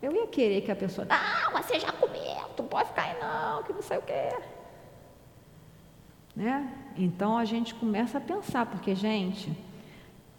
Eu 0.00 0.12
ia 0.12 0.26
querer 0.26 0.60
que 0.60 0.70
a 0.70 0.76
pessoa, 0.76 1.06
não, 1.06 1.60
você 1.60 1.80
já 1.80 1.90
comeu, 1.90 2.48
tu 2.54 2.62
pode 2.64 2.90
ficar 2.90 3.04
aí 3.04 3.16
não, 3.20 3.62
que 3.62 3.72
não 3.72 3.82
sei 3.82 3.98
o 3.98 4.02
quê. 4.02 4.36
Né? 6.36 6.70
Então 6.96 7.38
a 7.38 7.44
gente 7.44 7.74
começa 7.74 8.18
a 8.18 8.20
pensar, 8.20 8.66
porque, 8.66 8.94
gente, 8.94 9.56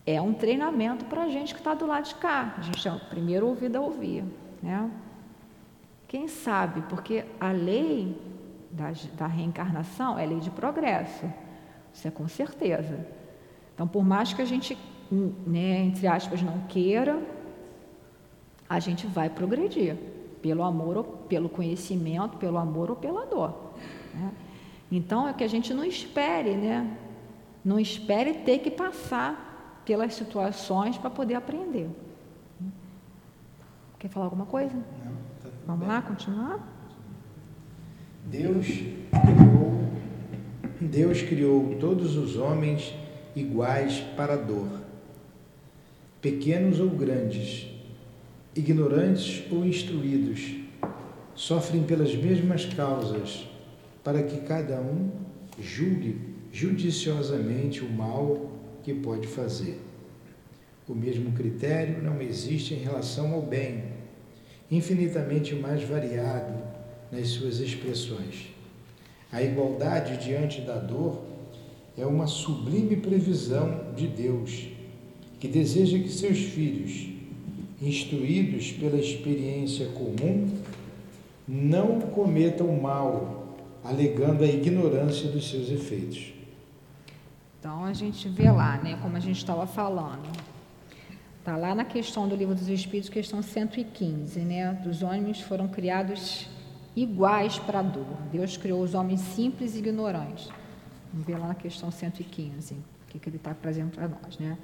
é 0.06 0.22
um 0.22 0.34
treinamento 0.34 1.06
para 1.06 1.24
a 1.24 1.30
gente 1.30 1.54
que 1.54 1.60
está 1.60 1.74
do 1.74 1.88
lado 1.88 2.06
de 2.06 2.16
cá. 2.16 2.54
A 2.58 2.62
gente 2.62 2.88
é 2.88 2.92
o 2.92 3.00
primeiro 3.00 3.48
ouvido 3.48 3.78
a 3.78 3.82
ouvir. 3.82 4.24
Né? 4.62 4.90
Quem 6.08 6.28
sabe? 6.28 6.82
Porque 6.84 7.26
a 7.40 7.52
lei 7.52 8.16
da, 8.72 8.92
da 9.18 9.28
reencarnação 9.28 10.18
é 10.18 10.26
lei 10.26 10.40
de 10.40 10.52
progresso. 10.52 11.26
Isso 11.94 12.08
é 12.08 12.12
com 12.12 12.28
certeza. 12.28 13.08
Então, 13.74 13.88
por 13.88 14.06
mais 14.06 14.32
que 14.32 14.42
a 14.42 14.46
gente, 14.46 14.78
né, 15.12 15.80
entre 15.80 16.06
aspas, 16.08 16.42
não 16.42 16.62
queira, 16.68 17.20
a 18.70 18.80
gente 18.80 19.08
vai 19.08 19.30
progredir 19.30 19.98
pelo 20.42 20.64
amor, 20.64 20.98
ou 20.98 21.04
pelo 21.04 21.50
conhecimento, 21.50 22.38
pelo 22.38 22.58
amor 22.58 22.92
ou 22.92 22.96
pela 22.96 23.26
dor. 23.26 23.74
Né? 24.14 24.32
Então, 24.92 25.28
é 25.28 25.34
que 25.34 25.44
a 25.44 25.48
gente 25.48 25.74
não 25.74 25.84
espere, 25.84 26.56
né? 26.56 26.96
Não 27.64 27.80
espere 27.80 28.36
ter 28.36 28.60
que 28.60 28.70
passar 28.70 29.55
pelas 29.86 30.16
situações 30.16 30.98
para 30.98 31.10
poder 31.10 31.36
aprender. 31.36 31.90
Quer 34.00 34.10
falar 34.10 34.26
alguma 34.26 34.46
coisa? 34.46 34.76
Não, 34.76 34.84
tá 35.42 35.50
Vamos 35.66 35.80
bem. 35.82 35.90
lá, 35.90 36.02
continuar? 36.02 36.76
Deus 38.26 38.68
criou, 38.68 39.90
Deus 40.82 41.22
criou 41.22 41.76
todos 41.80 42.16
os 42.18 42.36
homens 42.36 42.94
iguais 43.36 44.00
para 44.18 44.34
a 44.34 44.38
dor, 44.38 44.82
pequenos 46.22 46.80
ou 46.80 46.90
grandes, 46.90 47.68
ignorantes 48.56 49.44
ou 49.52 49.66
instruídos, 49.66 50.56
sofrem 51.36 51.84
pelas 51.84 52.16
mesmas 52.16 52.66
causas, 52.66 53.48
para 54.04 54.24
que 54.24 54.42
cada 54.42 54.80
um 54.80 55.12
julgue 55.60 56.36
judiciosamente 56.52 57.84
o 57.84 57.92
mal 57.92 58.55
que 58.86 58.94
pode 58.94 59.26
fazer. 59.26 59.80
O 60.88 60.94
mesmo 60.94 61.32
critério 61.32 62.04
não 62.04 62.22
existe 62.22 62.76
em 62.76 62.78
relação 62.78 63.34
ao 63.34 63.42
bem, 63.42 63.84
infinitamente 64.70 65.56
mais 65.56 65.84
variado 65.84 66.54
nas 67.12 67.30
suas 67.30 67.60
expressões. 67.60 68.54
A 69.32 69.42
igualdade 69.42 70.24
diante 70.24 70.62
da 70.62 70.78
dor 70.78 71.24
é 71.98 72.06
uma 72.06 72.28
sublime 72.28 72.98
previsão 72.98 73.92
de 73.96 74.06
Deus, 74.06 74.68
que 75.40 75.48
deseja 75.48 75.98
que 75.98 76.10
seus 76.10 76.38
filhos, 76.38 77.10
instruídos 77.82 78.72
pela 78.72 79.00
experiência 79.00 79.88
comum, 79.88 80.48
não 81.48 82.02
cometam 82.02 82.68
mal, 82.80 83.58
alegando 83.84 84.44
a 84.44 84.48
ignorância 84.48 85.28
dos 85.28 85.50
seus 85.50 85.72
efeitos. 85.72 86.35
Então 87.66 87.84
a 87.84 87.94
gente 87.94 88.30
vê 88.30 88.52
lá, 88.52 88.78
né, 88.78 88.96
como 89.02 89.18
a 89.18 89.20
gente 89.20 89.38
estava 89.38 89.66
falando. 89.66 90.30
Está 91.40 91.58
lá 91.58 91.74
na 91.74 91.84
questão 91.84 92.28
do 92.28 92.36
livro 92.36 92.54
dos 92.54 92.70
Espíritos, 92.70 93.10
questão 93.10 93.42
115, 93.42 94.40
né? 94.42 94.72
Dos 94.84 95.02
homens 95.02 95.42
foram 95.42 95.68
criados 95.68 96.48
iguais 96.96 97.58
para 97.58 97.80
a 97.80 97.82
dor. 97.82 98.06
Deus 98.32 98.56
criou 98.56 98.84
os 98.84 98.94
homens 98.94 99.20
simples 99.20 99.74
e 99.74 99.80
ignorantes. 99.80 100.48
Vamos 101.12 101.26
ver 101.26 101.40
lá 101.40 101.48
na 101.48 101.56
questão 101.56 101.90
115, 101.90 102.76
o 102.76 102.78
que, 103.08 103.18
que 103.18 103.30
ele 103.30 103.38
está 103.38 103.52
trazendo 103.56 103.96
para 103.96 104.10
nós, 104.10 104.38
né? 104.38 104.60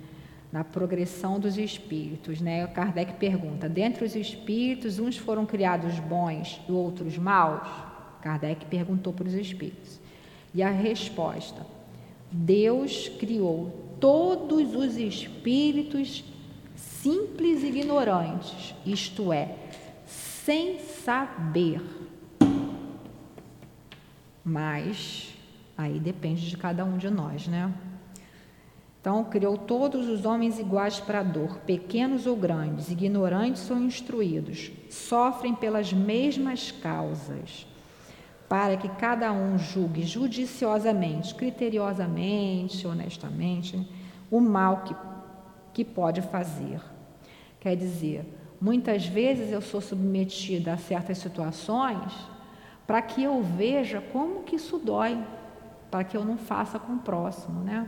Na 0.52 0.64
progressão 0.64 1.40
dos 1.40 1.58
espíritos, 1.58 2.40
né? 2.40 2.68
Kardec 2.68 3.14
pergunta: 3.14 3.68
dentre 3.68 4.06
os 4.06 4.16
espíritos, 4.16 5.00
uns 5.00 5.18
foram 5.18 5.44
criados 5.48 5.98
bons 5.98 6.62
e 6.70 6.72
outros 6.72 7.18
maus? 7.18 7.68
Kardec 8.22 8.64
perguntou 8.68 9.12
para 9.12 9.28
os 9.28 9.34
espíritos. 9.34 10.00
E 10.54 10.62
a 10.62 10.70
resposta: 10.70 11.66
Deus 12.32 13.10
criou 13.20 13.96
todos 14.00 14.74
os 14.76 14.96
espíritos 14.98 16.24
simples 16.76 17.64
e 17.64 17.68
ignorantes, 17.68 18.74
isto 18.86 19.34
é, 19.34 19.56
sem 20.06 20.80
saber. 20.80 21.82
Mas 24.44 25.36
aí 25.78 26.00
depende 26.00 26.50
de 26.50 26.58
cada 26.58 26.86
um 26.86 26.98
de 26.98 27.10
nós, 27.10 27.48
né? 27.48 27.74
Então, 29.02 29.24
criou 29.24 29.58
todos 29.58 30.08
os 30.08 30.26
homens 30.26 30.60
iguais 30.60 31.00
para 31.00 31.22
a 31.22 31.24
dor, 31.24 31.58
pequenos 31.62 32.28
ou 32.28 32.36
grandes, 32.36 32.92
ignorantes 32.92 33.70
ou 33.72 33.78
instruídos, 33.78 34.72
sofrem 34.92 35.56
pelas 35.56 35.92
mesmas 35.92 36.72
causas, 36.72 37.66
para 38.52 38.76
que 38.76 38.90
cada 38.90 39.32
um 39.32 39.58
julgue 39.58 40.04
judiciosamente, 40.04 41.34
criteriosamente, 41.34 42.86
honestamente, 42.86 43.90
o 44.30 44.42
mal 44.42 44.82
que, 44.82 44.94
que 45.74 45.86
pode 45.86 46.22
fazer. 46.22 46.82
Quer 47.62 47.78
dizer, 47.78 48.26
muitas 48.60 49.06
vezes 49.06 49.54
eu 49.54 49.62
sou 49.62 49.80
submetida 49.80 50.74
a 50.74 50.78
certas 50.78 51.20
situações 51.20 52.12
para 52.86 53.02
que 53.02 53.24
eu 53.24 53.42
veja 53.42 54.04
como 54.12 54.44
que 54.44 54.58
isso 54.58 54.78
dói, 54.78 55.18
para 55.90 56.04
que 56.04 56.18
eu 56.18 56.26
não 56.26 56.38
faça 56.38 56.78
com 56.78 56.96
o 56.96 57.00
próximo, 57.00 57.62
né? 57.62 57.88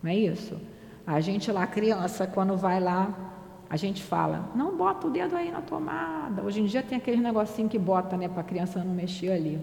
Não 0.00 0.08
é 0.08 0.14
isso? 0.14 0.56
A 1.04 1.20
gente 1.20 1.50
lá, 1.50 1.66
criança, 1.66 2.28
quando 2.28 2.56
vai 2.56 2.78
lá, 2.78 3.33
a 3.74 3.76
gente 3.76 4.04
fala, 4.04 4.48
não 4.54 4.76
bota 4.76 5.08
o 5.08 5.10
dedo 5.10 5.34
aí 5.34 5.50
na 5.50 5.60
tomada. 5.60 6.42
Hoje 6.42 6.60
em 6.60 6.64
dia 6.64 6.80
tem 6.80 6.96
aquele 6.96 7.20
negocinho 7.20 7.68
que 7.68 7.76
bota, 7.76 8.16
né, 8.16 8.28
para 8.28 8.40
a 8.40 8.44
criança 8.44 8.78
não 8.84 8.94
mexer 8.94 9.32
ali. 9.32 9.60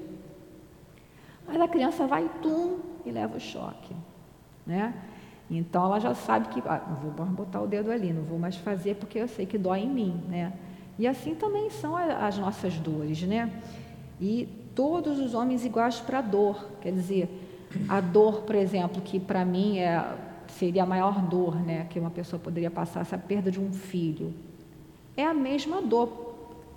Mas 1.48 1.62
a 1.62 1.66
criança 1.66 2.06
vai 2.06 2.30
tum 2.42 2.80
e 3.06 3.10
leva 3.12 3.38
o 3.38 3.40
choque, 3.40 3.96
né? 4.68 4.94
Então 5.50 5.86
ela 5.86 5.98
já 5.98 6.14
sabe 6.14 6.50
que 6.50 6.62
ah, 6.66 6.82
não 6.90 6.98
vou 6.98 7.26
botar 7.26 7.62
o 7.62 7.68
dedo 7.68 7.90
ali, 7.90 8.12
não 8.12 8.24
vou 8.24 8.38
mais 8.38 8.58
fazer 8.58 8.96
porque 8.96 9.18
eu 9.18 9.30
sei 9.30 9.46
que 9.46 9.58
dói 9.58 9.80
em 9.80 9.90
mim, 9.90 10.22
né? 10.28 10.52
E 11.00 11.08
assim 11.08 11.34
também 11.34 11.70
são 11.70 11.96
as 11.96 12.38
nossas 12.38 12.78
dores, 12.78 13.22
né? 13.22 13.50
E 14.20 14.46
todos 14.76 15.20
os 15.20 15.34
homens 15.34 15.64
iguais 15.64 16.02
para 16.02 16.20
a 16.20 16.22
dor, 16.22 16.70
quer 16.82 16.92
dizer, 16.92 17.30
a 17.88 18.02
dor, 18.02 18.42
por 18.42 18.56
exemplo, 18.56 19.02
que 19.02 19.22
para 19.22 19.46
mim 19.46 19.78
é 19.78 20.04
seria 20.52 20.84
a 20.84 20.86
maior 20.86 21.22
dor 21.22 21.56
né, 21.56 21.88
que 21.90 22.00
uma 22.00 22.10
pessoa 22.10 22.40
poderia 22.40 22.72
passar, 22.72 23.02
essa 23.02 23.18
perda 23.18 23.52
de 23.52 23.60
um 23.60 23.72
filho. 23.72 24.34
É 25.16 25.26
a 25.26 25.34
mesma 25.34 25.82
dor 25.82 26.32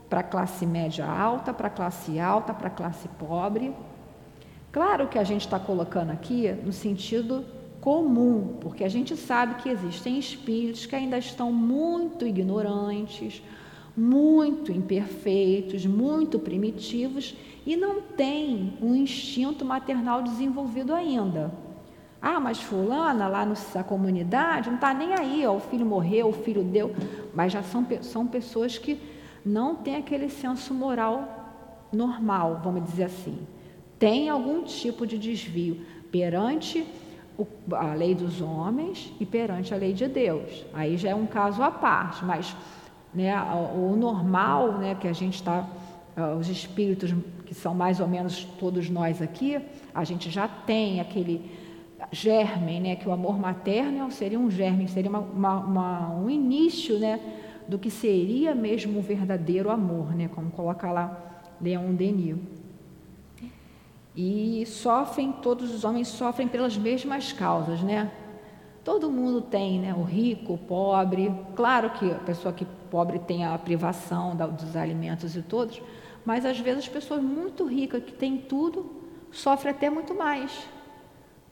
para 0.08 0.20
a 0.20 0.22
classe 0.22 0.66
média 0.66 1.06
alta, 1.06 1.52
para 1.52 1.68
a 1.68 1.70
classe 1.70 2.18
alta, 2.18 2.54
para 2.54 2.68
a 2.68 2.70
classe 2.70 3.08
pobre. 3.18 3.72
Claro 4.70 5.08
que 5.08 5.18
a 5.18 5.24
gente 5.24 5.42
está 5.42 5.58
colocando 5.58 6.10
aqui 6.10 6.50
no 6.64 6.72
sentido 6.72 7.44
comum, 7.80 8.56
porque 8.60 8.82
a 8.82 8.88
gente 8.88 9.16
sabe 9.16 9.62
que 9.62 9.68
existem 9.68 10.18
espíritos 10.18 10.86
que 10.86 10.96
ainda 10.96 11.18
estão 11.18 11.52
muito 11.52 12.26
ignorantes, 12.26 13.42
muito 13.96 14.72
imperfeitos, 14.72 15.84
muito 15.86 16.38
primitivos 16.38 17.34
e 17.66 17.76
não 17.76 18.00
têm 18.00 18.74
um 18.80 18.94
instinto 18.94 19.64
maternal 19.64 20.22
desenvolvido 20.22 20.94
ainda. 20.94 21.52
Ah, 22.26 22.40
mas 22.40 22.58
fulana 22.58 23.28
lá 23.28 23.44
na 23.44 23.84
comunidade 23.84 24.70
não 24.70 24.76
está 24.76 24.94
nem 24.94 25.12
aí, 25.12 25.46
ó, 25.46 25.56
o 25.56 25.60
filho 25.60 25.84
morreu, 25.84 26.28
o 26.28 26.32
filho 26.32 26.64
deu, 26.64 26.90
mas 27.34 27.52
já 27.52 27.62
são, 27.62 27.86
são 28.00 28.26
pessoas 28.26 28.78
que 28.78 28.98
não 29.44 29.74
têm 29.76 29.96
aquele 29.96 30.30
senso 30.30 30.72
moral 30.72 31.86
normal, 31.92 32.62
vamos 32.64 32.84
dizer 32.84 33.04
assim. 33.04 33.38
Tem 33.98 34.30
algum 34.30 34.62
tipo 34.62 35.06
de 35.06 35.18
desvio 35.18 35.84
perante 36.10 36.86
a 37.72 37.92
lei 37.92 38.14
dos 38.14 38.40
homens 38.40 39.12
e 39.20 39.26
perante 39.26 39.74
a 39.74 39.76
lei 39.76 39.92
de 39.92 40.08
Deus. 40.08 40.64
Aí 40.72 40.96
já 40.96 41.10
é 41.10 41.14
um 41.14 41.26
caso 41.26 41.62
à 41.62 41.70
parte, 41.70 42.24
mas 42.24 42.56
né, 43.12 43.36
o, 43.76 43.94
normal, 43.96 44.78
né, 44.78 44.94
que 44.94 45.06
a 45.06 45.12
gente 45.12 45.34
está, 45.34 45.68
uh, 46.16 46.38
os 46.38 46.48
espíritos 46.48 47.14
que 47.44 47.54
são 47.54 47.74
mais 47.74 48.00
ou 48.00 48.08
menos 48.08 48.44
todos 48.58 48.88
nós 48.88 49.20
aqui, 49.20 49.60
a 49.94 50.04
gente 50.04 50.30
já 50.30 50.48
tem 50.48 51.02
aquele 51.02 51.63
germe, 52.14 52.80
né, 52.80 52.96
que 52.96 53.08
o 53.08 53.12
amor 53.12 53.38
materno 53.38 54.10
seria 54.10 54.38
um 54.38 54.50
germe, 54.50 54.88
seria 54.88 55.10
uma, 55.10 55.20
uma, 55.20 55.58
uma, 55.58 56.10
um 56.14 56.30
início 56.30 56.98
né, 56.98 57.20
do 57.68 57.78
que 57.78 57.90
seria 57.90 58.54
mesmo 58.54 58.98
o 58.98 59.02
verdadeiro 59.02 59.70
amor, 59.70 60.14
né, 60.14 60.28
como 60.34 60.50
coloca 60.50 60.90
lá 60.90 61.42
Leon 61.60 61.92
Denis. 61.94 62.36
E 64.16 64.64
sofrem, 64.66 65.32
todos 65.32 65.74
os 65.74 65.84
homens 65.84 66.06
sofrem 66.08 66.46
pelas 66.46 66.76
mesmas 66.76 67.32
causas, 67.32 67.82
né? 67.82 68.12
Todo 68.84 69.10
mundo 69.10 69.40
tem, 69.40 69.80
né? 69.80 69.92
O 69.92 70.04
rico, 70.04 70.52
o 70.52 70.58
pobre. 70.58 71.34
Claro 71.56 71.90
que 71.90 72.12
a 72.12 72.18
pessoa 72.18 72.54
que 72.54 72.64
pobre 72.90 73.18
tem 73.18 73.44
a 73.44 73.58
privação 73.58 74.36
dos 74.36 74.76
alimentos 74.76 75.34
e 75.34 75.42
todos, 75.42 75.82
mas 76.24 76.46
às 76.46 76.60
vezes 76.60 76.84
as 76.84 76.88
pessoas 76.88 77.20
muito 77.20 77.64
ricas 77.64 78.04
que 78.04 78.12
têm 78.12 78.38
tudo 78.38 78.88
sofrem 79.32 79.74
até 79.74 79.90
muito 79.90 80.14
mais, 80.14 80.68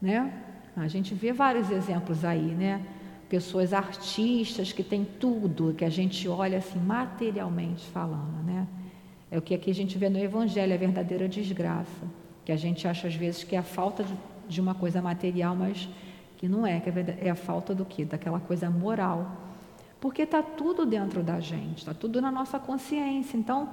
né? 0.00 0.51
A 0.76 0.88
gente 0.88 1.14
vê 1.14 1.32
vários 1.32 1.70
exemplos 1.70 2.24
aí, 2.24 2.54
né? 2.54 2.80
Pessoas 3.28 3.72
artistas 3.72 4.72
que 4.72 4.82
têm 4.82 5.04
tudo, 5.04 5.74
que 5.74 5.84
a 5.84 5.90
gente 5.90 6.28
olha 6.28 6.58
assim 6.58 6.78
materialmente 6.78 7.84
falando, 7.90 8.42
né? 8.44 8.66
É 9.30 9.38
o 9.38 9.42
que 9.42 9.54
aqui 9.54 9.70
a 9.70 9.74
gente 9.74 9.96
vê 9.96 10.08
no 10.08 10.18
Evangelho, 10.18 10.74
a 10.74 10.76
verdadeira 10.76 11.28
desgraça, 11.28 12.06
que 12.44 12.52
a 12.52 12.56
gente 12.56 12.86
acha 12.86 13.08
às 13.08 13.14
vezes 13.14 13.44
que 13.44 13.56
é 13.56 13.58
a 13.58 13.62
falta 13.62 14.04
de 14.48 14.60
uma 14.60 14.74
coisa 14.74 15.00
material, 15.00 15.56
mas 15.56 15.88
que 16.36 16.48
não 16.48 16.66
é, 16.66 16.80
que 16.80 16.90
é 17.20 17.30
a 17.30 17.34
falta 17.34 17.74
do 17.74 17.84
que? 17.84 18.04
Daquela 18.04 18.40
coisa 18.40 18.68
moral. 18.68 19.40
Porque 20.00 20.22
está 20.22 20.42
tudo 20.42 20.84
dentro 20.84 21.22
da 21.22 21.38
gente, 21.38 21.78
está 21.78 21.94
tudo 21.94 22.20
na 22.20 22.30
nossa 22.30 22.58
consciência. 22.58 23.36
Então, 23.36 23.70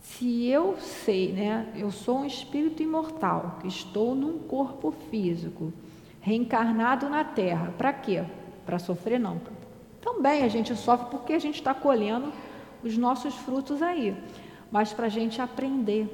se 0.00 0.46
eu 0.46 0.76
sei, 0.78 1.32
né, 1.32 1.72
eu 1.76 1.90
sou 1.90 2.18
um 2.18 2.24
espírito 2.24 2.82
imortal, 2.82 3.58
que 3.60 3.68
estou 3.68 4.14
num 4.14 4.38
corpo 4.38 4.90
físico, 5.10 5.72
reencarnado 6.20 7.08
na 7.08 7.24
Terra. 7.24 7.72
Para 7.76 7.92
quê? 7.92 8.24
Para 8.64 8.78
sofrer, 8.78 9.18
não. 9.18 9.40
Também 10.00 10.42
a 10.42 10.48
gente 10.48 10.74
sofre 10.76 11.08
porque 11.10 11.32
a 11.32 11.38
gente 11.38 11.56
está 11.56 11.74
colhendo 11.74 12.32
os 12.82 12.96
nossos 12.96 13.34
frutos 13.34 13.82
aí. 13.82 14.16
Mas 14.70 14.92
para 14.92 15.06
a 15.06 15.08
gente 15.08 15.40
aprender. 15.40 16.08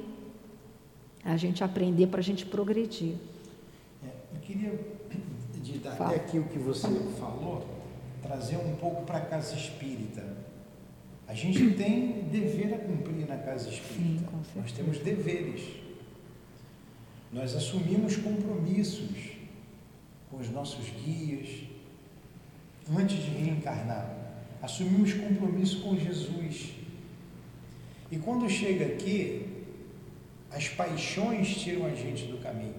A 1.23 1.37
gente 1.37 1.63
aprender 1.63 2.07
para 2.07 2.19
a 2.19 2.23
gente 2.23 2.45
progredir. 2.45 3.15
É, 4.03 4.09
eu 4.33 4.39
queria, 4.41 4.79
de, 5.61 5.87
até 5.87 6.15
aqui 6.15 6.39
o 6.39 6.43
que 6.43 6.59
você 6.59 6.87
falou, 7.19 7.65
trazer 8.21 8.57
um 8.57 8.75
pouco 8.75 9.03
para 9.03 9.17
a 9.17 9.21
casa 9.21 9.55
espírita. 9.55 10.23
A 11.27 11.33
gente 11.33 11.71
tem 11.73 12.23
dever 12.31 12.75
a 12.75 12.77
cumprir 12.77 13.27
na 13.27 13.37
casa 13.37 13.69
espírita. 13.69 14.29
Sim, 14.53 14.59
Nós 14.59 14.71
temos 14.71 14.99
deveres. 14.99 15.63
Nós 17.33 17.55
assumimos 17.55 18.15
compromissos 18.15 19.34
com 20.35 20.41
os 20.41 20.49
nossos 20.49 20.89
guias, 21.03 21.63
antes 22.91 23.17
de 23.23 23.31
reencarnar. 23.31 24.13
Assumimos 24.61 25.13
compromisso 25.13 25.81
com 25.81 25.97
Jesus. 25.97 26.73
E 28.11 28.17
quando 28.17 28.49
chega 28.49 28.85
aqui, 28.85 29.47
as 30.51 30.67
paixões 30.67 31.55
tiram 31.55 31.85
a 31.85 31.91
gente 31.91 32.25
do 32.25 32.37
caminho. 32.39 32.75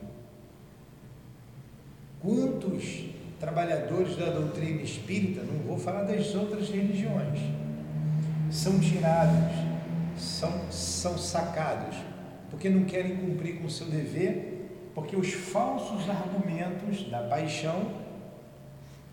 Quantos 2.20 3.06
trabalhadores 3.40 4.16
da 4.16 4.30
doutrina 4.30 4.82
espírita, 4.82 5.42
não 5.42 5.58
vou 5.60 5.78
falar 5.78 6.02
das 6.02 6.34
outras 6.34 6.68
religiões, 6.68 7.40
são 8.50 8.78
tirados, 8.80 9.54
são, 10.18 10.70
são 10.70 11.18
sacados, 11.18 11.96
porque 12.50 12.68
não 12.68 12.84
querem 12.84 13.16
cumprir 13.16 13.58
com 13.58 13.66
o 13.66 13.70
seu 13.70 13.86
dever, 13.86 14.55
porque 14.96 15.14
os 15.14 15.30
falsos 15.30 16.08
argumentos 16.08 17.06
da 17.10 17.22
paixão 17.24 17.82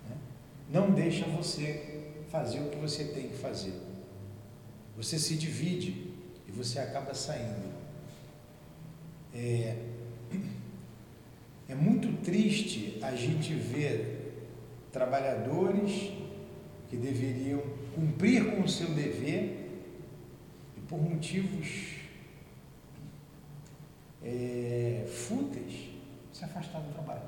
né, 0.09 0.15
não 0.69 0.91
deixam 0.91 1.27
você 1.31 2.05
fazer 2.29 2.61
o 2.61 2.69
que 2.69 2.77
você 2.77 3.03
tem 3.03 3.27
que 3.27 3.35
fazer. 3.35 3.73
Você 4.95 5.19
se 5.19 5.35
divide 5.35 6.07
e 6.47 6.51
você 6.53 6.79
acaba 6.79 7.13
saindo. 7.13 7.69
É, 9.35 9.75
é 11.67 11.75
muito 11.75 12.23
triste 12.23 12.97
a 13.01 13.13
gente 13.13 13.53
ver 13.53 14.47
trabalhadores 14.89 16.13
que 16.89 16.95
deveriam 16.95 17.61
cumprir 17.93 18.55
com 18.55 18.61
o 18.61 18.69
seu 18.69 18.87
dever 18.87 19.69
e 20.77 20.79
por 20.87 21.01
motivos 21.01 21.92
é, 24.23 25.05
fúteis 25.07 25.89
se 26.31 26.43
afastar 26.45 26.79
do 26.79 26.93
trabalho. 26.93 27.21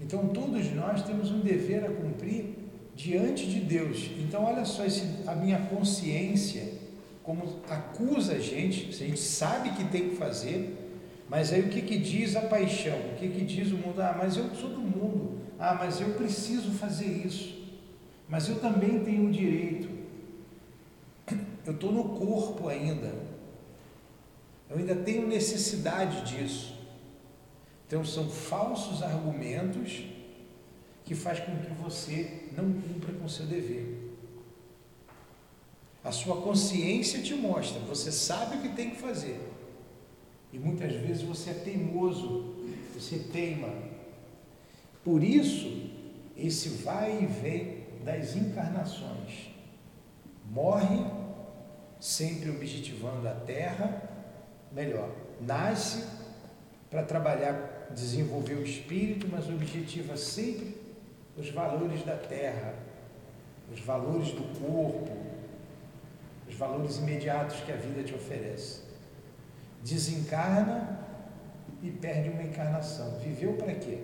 Então 0.00 0.28
todos 0.28 0.72
nós 0.72 1.02
temos 1.02 1.30
um 1.30 1.40
dever 1.40 1.84
a 1.84 1.90
cumprir 1.90 2.56
diante 2.94 3.46
de 3.48 3.60
Deus. 3.60 4.10
Então 4.18 4.44
olha 4.44 4.64
só 4.64 4.84
esse, 4.84 5.04
a 5.26 5.34
minha 5.34 5.58
consciência 5.66 6.80
como 7.22 7.60
acusa 7.68 8.34
a 8.34 8.38
gente, 8.38 8.88
a 8.90 9.06
gente 9.06 9.20
sabe 9.20 9.70
que 9.70 9.84
tem 9.84 10.10
que 10.10 10.16
fazer, 10.16 10.76
mas 11.28 11.52
aí 11.52 11.60
o 11.60 11.68
que, 11.68 11.82
que 11.82 11.98
diz 11.98 12.34
a 12.34 12.42
paixão? 12.42 12.98
O 13.12 13.16
que, 13.16 13.28
que 13.28 13.44
diz 13.44 13.70
o 13.70 13.76
mundo? 13.76 14.00
Ah, 14.00 14.16
mas 14.18 14.36
eu 14.36 14.52
sou 14.54 14.70
do 14.70 14.80
mundo. 14.80 15.38
Ah, 15.58 15.76
mas 15.78 16.00
eu 16.00 16.14
preciso 16.14 16.72
fazer 16.72 17.06
isso. 17.06 17.60
Mas 18.28 18.48
eu 18.48 18.58
também 18.58 19.04
tenho 19.04 19.28
o 19.28 19.30
direito. 19.30 19.88
Eu 21.64 21.74
estou 21.74 21.92
no 21.92 22.04
corpo 22.18 22.68
ainda. 22.68 23.12
Eu 24.70 24.78
ainda 24.78 24.94
tenho 24.94 25.26
necessidade 25.26 26.32
disso. 26.32 26.78
Então 27.86 28.04
são 28.04 28.30
falsos 28.30 29.02
argumentos 29.02 30.04
que 31.04 31.12
faz 31.12 31.40
com 31.40 31.56
que 31.56 31.72
você 31.82 32.44
não 32.56 32.72
cumpra 32.72 33.12
com 33.14 33.28
seu 33.28 33.46
dever. 33.46 34.14
A 36.04 36.12
sua 36.12 36.40
consciência 36.40 37.20
te 37.20 37.34
mostra, 37.34 37.80
você 37.80 38.12
sabe 38.12 38.56
o 38.56 38.62
que 38.62 38.68
tem 38.70 38.90
que 38.90 39.00
fazer. 39.00 39.40
E 40.52 40.58
muitas 40.58 40.92
vezes 40.94 41.22
você 41.22 41.50
é 41.50 41.54
teimoso, 41.54 42.54
você 42.94 43.18
teima. 43.18 43.74
Por 45.04 45.24
isso, 45.24 45.90
esse 46.36 46.68
vai 46.68 47.24
e 47.24 47.26
vem 47.26 47.80
das 48.04 48.36
encarnações. 48.36 49.50
Morre, 50.48 51.04
sempre 51.98 52.50
objetivando 52.50 53.28
a 53.28 53.34
terra, 53.34 54.09
melhor, 54.72 55.10
nasce 55.40 56.04
para 56.90 57.02
trabalhar, 57.02 57.88
desenvolver 57.90 58.54
o 58.54 58.64
espírito, 58.64 59.28
mas 59.30 59.48
objetiva 59.48 60.16
sempre 60.16 60.76
os 61.36 61.50
valores 61.50 62.04
da 62.04 62.16
terra, 62.16 62.74
os 63.72 63.80
valores 63.80 64.32
do 64.32 64.42
corpo, 64.60 65.16
os 66.48 66.54
valores 66.54 66.98
imediatos 66.98 67.60
que 67.60 67.72
a 67.72 67.76
vida 67.76 68.02
te 68.02 68.14
oferece 68.14 68.90
desencarna 69.82 70.98
e 71.82 71.90
perde 71.90 72.28
uma 72.28 72.42
encarnação. 72.42 73.18
Viveu 73.18 73.54
para 73.54 73.74
quê? 73.74 73.98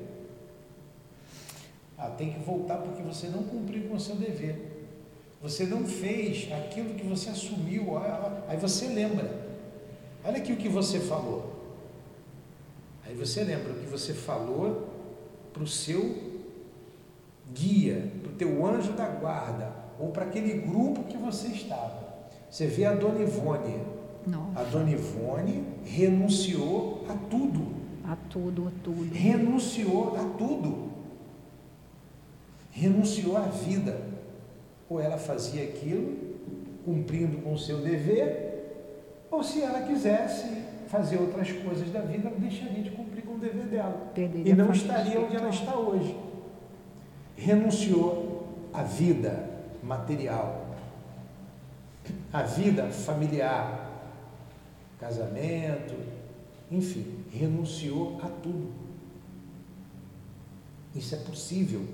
Ah, 1.99 2.11
tem 2.11 2.33
que 2.33 2.41
voltar 2.41 2.79
porque 2.79 3.03
você 3.03 3.29
não 3.29 3.43
cumpriu 3.43 3.89
com 3.89 3.95
o 3.95 4.01
seu 4.01 4.17
dever. 4.17 4.73
Você 5.43 5.65
não 5.65 5.87
fez 5.87 6.51
aquilo 6.53 6.95
que 6.95 7.05
você 7.05 7.31
assumiu. 7.31 7.97
Ah, 7.97 8.43
ah, 8.47 8.51
aí 8.51 8.57
você 8.57 8.87
lembra. 8.87 9.46
Olha 10.27 10.39
aqui 10.39 10.53
o 10.53 10.57
que 10.57 10.69
você 10.69 10.99
falou. 10.99 11.55
Aí 13.05 13.15
você 13.15 13.45
lembra 13.45 13.73
o 13.73 13.77
que 13.77 13.87
você 13.87 14.13
falou 14.13 14.89
para 15.53 15.63
o 15.63 15.67
seu 15.67 16.35
guia, 17.55 18.11
para 18.23 18.33
o 18.33 18.35
teu 18.35 18.67
anjo 18.67 18.93
da 18.93 19.07
guarda, 19.07 19.73
ou 19.99 20.11
para 20.11 20.25
aquele 20.25 20.61
grupo 20.67 21.05
que 21.05 21.17
você 21.17 21.49
estava. 21.49 22.05
Você 22.51 22.67
vê 22.67 22.85
a 22.85 22.93
Dona 22.93 23.21
Ivone, 23.21 23.81
nossa. 24.27 24.61
A 24.61 24.65
dona 24.65 24.91
Ivone 24.91 25.65
renunciou 25.85 27.05
a 27.09 27.15
tudo. 27.31 27.77
A 28.05 28.17
tudo, 28.29 28.67
a 28.67 28.71
tudo. 28.83 29.15
Renunciou 29.15 30.17
a 30.17 30.25
tudo. 30.37 30.91
Renunciou 32.73 33.37
à 33.37 33.43
vida. 33.43 34.01
Ou 34.89 35.01
ela 35.01 35.17
fazia 35.17 35.63
aquilo, 35.63 36.17
cumprindo 36.85 37.39
com 37.39 37.55
o 37.55 37.59
seu 37.59 37.79
dever, 37.79 38.46
ou 39.37 39.45
se 39.45 39.61
ela 39.61 39.83
quisesse 39.83 40.47
fazer 40.89 41.19
outras 41.19 41.53
coisas 41.53 41.91
da 41.91 42.01
vida, 42.01 42.29
ela 42.29 42.39
deixaria 42.39 42.83
de 42.83 42.91
cumprir 42.91 43.23
com 43.23 43.35
o 43.35 43.39
dever 43.39 43.67
dela. 43.67 44.11
Perderia 44.15 44.51
e 44.51 44.57
não 44.57 44.73
estaria 44.73 45.21
onde 45.21 45.37
ela 45.37 45.51
está 45.51 45.77
hoje. 45.77 46.17
Renunciou 47.37 48.49
à 48.73 48.83
vida 48.83 49.51
material, 49.83 50.75
à 52.33 52.43
vida 52.43 52.85
familiar, 52.87 53.91
casamento, 54.99 55.95
enfim, 56.71 57.19
renunciou 57.31 58.19
a 58.23 58.29
tudo. 58.29 58.73
Isso 60.95 61.15
é 61.15 61.19
possível, 61.19 61.85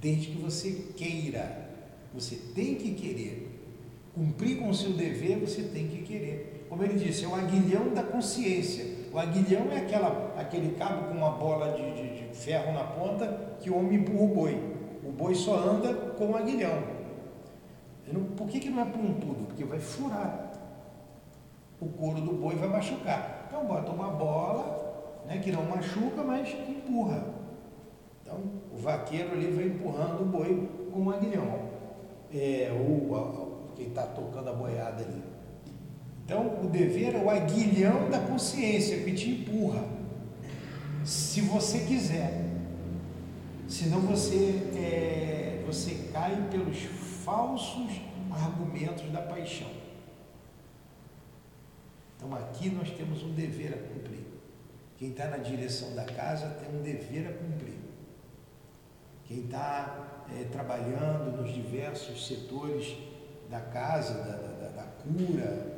desde 0.00 0.28
que 0.28 0.40
você 0.40 0.86
queira. 0.96 1.68
Você 2.14 2.36
tem 2.54 2.76
que 2.76 2.94
querer. 2.94 3.46
Cumprir 4.14 4.58
com 4.58 4.70
o 4.70 4.74
seu 4.74 4.94
dever, 4.94 5.38
você 5.38 5.62
tem 5.64 5.86
que 5.86 6.02
querer. 6.02 6.57
Como 6.68 6.82
ele 6.84 6.98
disse, 6.98 7.24
é 7.24 7.28
o 7.28 7.34
aguilhão 7.34 7.94
da 7.94 8.02
consciência. 8.02 8.84
O 9.12 9.18
aguilhão 9.18 9.72
é 9.72 9.78
aquela, 9.78 10.34
aquele 10.36 10.74
cabo 10.76 11.08
com 11.08 11.14
uma 11.14 11.30
bola 11.30 11.72
de, 11.72 11.94
de, 11.94 12.28
de 12.28 12.34
ferro 12.36 12.72
na 12.72 12.84
ponta 12.84 13.56
que 13.60 13.70
o 13.70 13.78
homem 13.78 14.00
empurra 14.00 14.22
o 14.22 14.28
boi. 14.28 14.78
O 15.02 15.10
boi 15.10 15.34
só 15.34 15.56
anda 15.56 15.94
com 15.94 16.30
o 16.30 16.36
aguilhão. 16.36 16.82
Não, 18.12 18.22
por 18.24 18.48
que, 18.48 18.60
que 18.60 18.70
não 18.70 18.82
é 18.82 18.84
pontudo? 18.84 19.46
Porque 19.46 19.64
vai 19.64 19.78
furar 19.78 20.48
o 21.80 21.86
couro 21.86 22.20
do 22.20 22.32
boi 22.32 22.56
vai 22.56 22.68
machucar. 22.68 23.46
Então 23.46 23.64
bota 23.64 23.90
uma 23.90 24.08
bola, 24.08 25.22
né, 25.26 25.38
que 25.38 25.52
não 25.52 25.62
machuca, 25.64 26.22
mas 26.22 26.48
empurra. 26.68 27.24
Então 28.22 28.38
o 28.72 28.76
vaqueiro 28.76 29.32
ali 29.32 29.50
vai 29.50 29.66
empurrando 29.66 30.22
o 30.22 30.26
boi 30.26 30.68
com 30.92 31.00
um 31.00 31.10
aguilhão. 31.10 31.68
É, 32.32 32.70
ou 32.72 33.72
quem 33.74 33.88
está 33.88 34.02
tocando 34.02 34.50
a 34.50 34.52
boiada 34.52 35.02
ali. 35.02 35.22
Então 36.28 36.62
o 36.62 36.68
dever 36.68 37.14
é 37.14 37.18
o 37.18 37.30
aguilhão 37.30 38.10
da 38.10 38.18
consciência 38.18 39.02
que 39.02 39.14
te 39.14 39.30
empurra. 39.30 39.82
Se 41.02 41.40
você 41.40 41.78
quiser. 41.86 42.44
Senão 43.66 44.00
você, 44.00 44.62
é, 44.76 45.64
você 45.66 46.10
cai 46.12 46.36
pelos 46.50 46.82
falsos 47.24 48.02
argumentos 48.30 49.10
da 49.10 49.22
paixão. 49.22 49.70
Então 52.14 52.34
aqui 52.34 52.68
nós 52.68 52.90
temos 52.90 53.22
um 53.22 53.32
dever 53.32 53.72
a 53.72 53.78
cumprir. 53.78 54.26
Quem 54.98 55.08
está 55.08 55.28
na 55.28 55.38
direção 55.38 55.94
da 55.94 56.04
casa 56.04 56.46
tem 56.60 56.78
um 56.78 56.82
dever 56.82 57.26
a 57.26 57.32
cumprir. 57.32 57.78
Quem 59.24 59.44
está 59.46 60.26
é, 60.38 60.44
trabalhando 60.44 61.40
nos 61.40 61.54
diversos 61.54 62.26
setores 62.26 62.98
da 63.48 63.60
casa, 63.60 64.12
da, 64.12 64.36
da, 64.36 64.68
da 64.68 64.82
cura, 64.82 65.77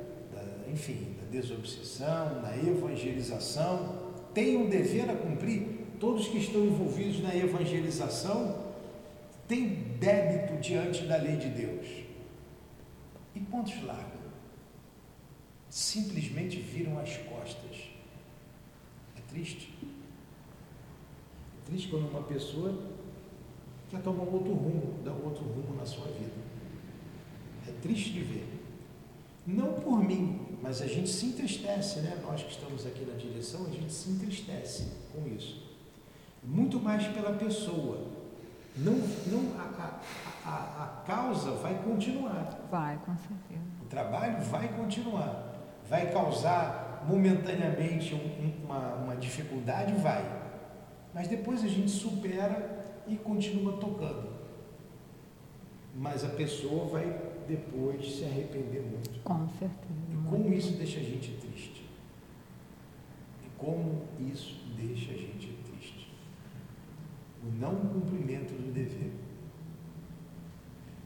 enfim, 0.72 1.16
da 1.20 1.26
desobsessão, 1.28 2.40
na 2.42 2.56
evangelização, 2.56 4.10
tem 4.32 4.56
um 4.56 4.68
dever 4.68 5.10
a 5.10 5.16
cumprir. 5.16 5.80
Todos 5.98 6.28
que 6.28 6.38
estão 6.38 6.64
envolvidos 6.64 7.20
na 7.20 7.34
evangelização 7.34 8.72
têm 9.46 9.68
débito 9.98 10.60
diante 10.60 11.04
da 11.04 11.16
lei 11.16 11.36
de 11.36 11.48
Deus. 11.48 11.86
E 13.34 13.40
pontos 13.40 13.82
largos 13.84 14.20
simplesmente 15.68 16.58
viram 16.58 16.98
as 16.98 17.16
costas. 17.18 17.90
É 19.16 19.20
triste. 19.28 19.72
É 19.82 21.66
triste 21.66 21.88
quando 21.88 22.08
uma 22.08 22.22
pessoa 22.22 22.82
quer 23.88 24.00
tomar 24.02 24.24
um 24.24 24.32
outro 24.32 24.52
rumo, 24.52 25.02
dar 25.04 25.12
um 25.12 25.24
outro 25.24 25.44
rumo 25.44 25.76
na 25.76 25.84
sua 25.84 26.06
vida. 26.06 26.32
É 27.68 27.72
triste 27.82 28.12
de 28.12 28.20
ver. 28.20 28.46
Não 29.46 29.74
por 29.74 30.02
mim, 30.02 30.49
mas 30.62 30.82
a 30.82 30.86
gente 30.86 31.08
se 31.08 31.26
entristece, 31.26 32.00
né? 32.00 32.20
Nós 32.22 32.42
que 32.42 32.50
estamos 32.50 32.86
aqui 32.86 33.04
na 33.04 33.14
direção, 33.14 33.66
a 33.66 33.70
gente 33.70 33.92
se 33.92 34.10
entristece 34.10 34.88
com 35.12 35.26
isso. 35.26 35.70
Muito 36.42 36.80
mais 36.80 37.06
pela 37.08 37.32
pessoa. 37.32 38.06
Não, 38.76 38.94
não 39.26 39.60
a, 39.60 40.00
a, 40.44 40.50
a, 40.50 40.84
a 40.84 40.86
causa 41.06 41.52
vai 41.52 41.82
continuar. 41.82 42.66
Vai, 42.70 42.98
com 42.98 43.16
certeza. 43.16 43.60
O 43.82 43.86
trabalho 43.86 44.40
vai 44.44 44.68
continuar 44.68 45.50
vai 45.90 46.12
causar 46.12 47.04
momentaneamente 47.08 48.14
uma, 48.62 48.94
uma 48.94 49.16
dificuldade? 49.16 49.92
Vai. 49.94 50.24
Mas 51.12 51.26
depois 51.26 51.64
a 51.64 51.68
gente 51.68 51.90
supera 51.90 53.02
e 53.08 53.16
continua 53.16 53.72
tocando. 53.78 54.30
Mas 55.92 56.24
a 56.24 56.28
pessoa 56.28 56.86
vai 56.86 57.12
depois 57.50 58.16
se 58.16 58.24
arrepender 58.24 58.82
muito. 58.82 59.20
Com 59.24 59.48
certeza. 59.48 60.00
E 60.10 60.28
como 60.28 60.54
isso 60.54 60.72
deixa 60.74 61.00
a 61.00 61.02
gente 61.02 61.32
triste. 61.32 61.84
E 63.44 63.48
como 63.58 64.02
isso 64.20 64.60
deixa 64.76 65.12
a 65.12 65.16
gente 65.16 65.52
triste. 65.64 66.08
O 67.42 67.50
não 67.58 67.74
cumprimento 67.74 68.52
do 68.52 68.72
dever. 68.72 69.10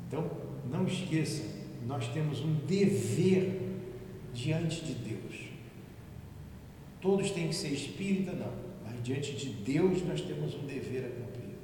Então, 0.06 0.30
não 0.70 0.86
esqueça, 0.86 1.42
nós 1.86 2.08
temos 2.08 2.40
um 2.40 2.54
dever 2.66 3.60
diante 4.34 4.84
de 4.84 4.94
Deus. 4.94 5.48
Todos 7.00 7.30
têm 7.30 7.48
que 7.48 7.54
ser 7.54 7.68
espírita, 7.68 8.32
não. 8.32 8.52
Mas 8.84 9.02
diante 9.02 9.32
de 9.34 9.48
Deus 9.50 10.04
nós 10.04 10.20
temos 10.20 10.54
um 10.54 10.66
dever 10.66 11.06
a 11.06 11.08
cumprir. 11.08 11.54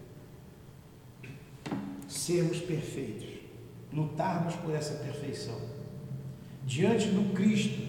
Sermos 2.09 2.59
perfeitos. 2.61 3.30
Lutarmos 3.93 4.55
por 4.57 4.75
essa 4.75 4.95
perfeição. 4.95 5.59
Diante 6.65 7.09
do 7.09 7.33
Cristo, 7.35 7.81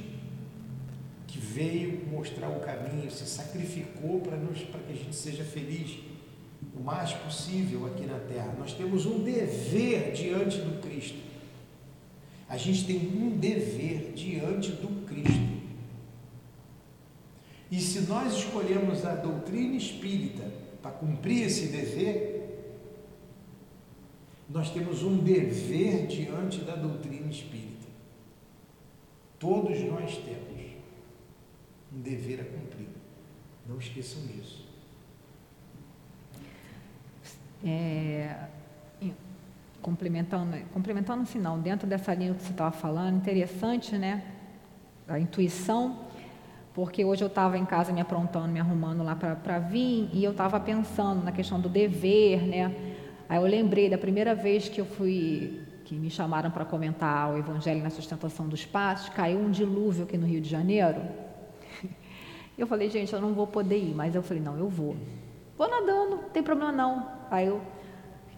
que 1.28 1.38
veio 1.38 2.06
mostrar 2.10 2.50
o 2.50 2.60
caminho, 2.60 3.10
se 3.12 3.26
sacrificou 3.26 4.20
para, 4.22 4.38
nos, 4.38 4.62
para 4.64 4.80
que 4.82 4.94
a 4.94 4.96
gente 4.96 5.16
seja 5.16 5.44
feliz 5.44 6.00
o 6.76 6.80
mais 6.80 7.14
possível 7.14 7.86
aqui 7.88 8.06
na 8.06 8.20
terra. 8.20 8.56
Nós 8.58 8.74
temos 8.74 9.06
um 9.06 9.24
dever 9.24 10.12
diante 10.14 10.58
do 10.58 10.82
Cristo. 10.82 11.18
A 12.50 12.58
gente 12.58 12.86
tem 12.86 12.98
um 12.98 13.38
dever 13.38 14.12
diante 14.14 14.72
do 14.72 15.06
Cristo. 15.06 15.62
E 17.72 17.80
se 17.80 18.02
nós 18.02 18.34
escolhemos 18.34 19.06
a 19.06 19.16
doutrina 19.16 19.78
espírita 19.78 20.44
para 20.82 20.92
cumprir 20.92 21.44
esse 21.44 21.68
dever, 21.68 22.31
nós 24.54 24.70
temos 24.70 25.02
um 25.04 25.18
dever 25.18 26.08
diante 26.08 26.60
da 26.62 26.76
doutrina 26.76 27.28
espírita. 27.28 27.88
Todos 29.40 29.80
nós 29.82 30.18
temos 30.18 30.72
um 31.94 32.02
dever 32.02 32.42
a 32.42 32.44
cumprir. 32.44 32.88
Não 33.68 33.78
esqueçam 33.78 34.22
disso. 34.28 34.68
É, 37.64 38.48
complementando, 39.82 40.58
complementando 40.74 41.24
assim 41.24 41.40
não, 41.40 41.60
dentro 41.60 41.88
dessa 41.88 42.14
linha 42.14 42.34
que 42.34 42.44
você 42.44 42.52
estava 42.52 42.72
falando, 42.72 43.18
interessante, 43.18 43.98
né? 43.98 44.24
A 45.08 45.20
intuição 45.20 46.08
porque 46.74 47.04
hoje 47.04 47.22
eu 47.22 47.28
estava 47.28 47.58
em 47.58 47.66
casa 47.66 47.92
me 47.92 48.00
aprontando, 48.00 48.48
me 48.48 48.60
arrumando 48.60 49.04
lá 49.04 49.14
para 49.16 49.60
vir, 49.60 50.10
e 50.14 50.24
eu 50.24 50.32
estava 50.32 50.58
pensando 50.60 51.22
na 51.22 51.32
questão 51.32 51.60
do 51.60 51.68
dever, 51.68 52.42
né? 52.44 52.91
Aí 53.32 53.38
eu 53.38 53.44
lembrei 53.44 53.90
da 53.90 53.98
primeira 53.98 54.36
vez 54.36 54.68
que 54.68 54.82
eu 54.82 54.86
fui, 54.86 55.62
que 55.86 55.96
me 55.96 56.10
chamaram 56.10 56.52
para 56.52 56.66
comentar 56.66 57.32
o 57.32 57.38
Evangelho 57.38 57.82
na 57.82 57.90
sustentação 57.90 58.46
dos 58.46 58.66
passos, 58.66 59.08
caiu 59.08 59.40
um 59.40 59.50
dilúvio 59.50 60.04
aqui 60.04 60.18
no 60.18 60.28
Rio 60.28 60.42
de 60.42 60.50
Janeiro. 60.50 61.02
Eu 62.58 62.68
falei, 62.68 62.90
gente, 62.90 63.12
eu 63.12 63.22
não 63.22 63.34
vou 63.34 63.48
poder 63.48 63.78
ir, 63.78 63.96
mas 63.96 64.14
eu 64.14 64.22
falei, 64.22 64.44
não, 64.44 64.56
eu 64.56 64.70
vou. 64.70 64.96
Vou 65.58 65.68
nadando, 65.68 66.18
não 66.18 66.30
tem 66.30 66.44
problema 66.44 66.72
não. 66.72 67.08
Aí 67.32 67.48
eu, 67.48 67.60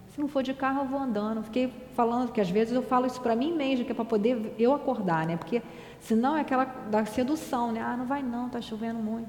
se 0.08 0.18
não 0.18 0.28
for 0.28 0.42
de 0.42 0.54
carro, 0.54 0.82
eu 0.82 0.86
vou 0.86 0.98
andando. 0.98 1.42
Fiquei 1.42 1.70
falando, 1.92 2.32
que 2.32 2.40
às 2.40 2.48
vezes 2.48 2.72
eu 2.72 2.80
falo 2.80 3.06
isso 3.06 3.20
para 3.20 3.36
mim 3.36 3.52
mesmo, 3.54 3.84
que 3.84 3.92
é 3.92 3.94
para 3.94 4.04
poder 4.04 4.54
eu 4.58 4.72
acordar, 4.72 5.26
né? 5.26 5.36
Porque 5.36 5.60
Senão 6.04 6.36
é 6.36 6.42
aquela 6.42 6.66
da 6.66 7.06
sedução, 7.06 7.72
né? 7.72 7.80
Ah, 7.80 7.96
não 7.96 8.04
vai 8.04 8.22
não, 8.22 8.50
tá 8.50 8.60
chovendo 8.60 8.98
muito. 8.98 9.28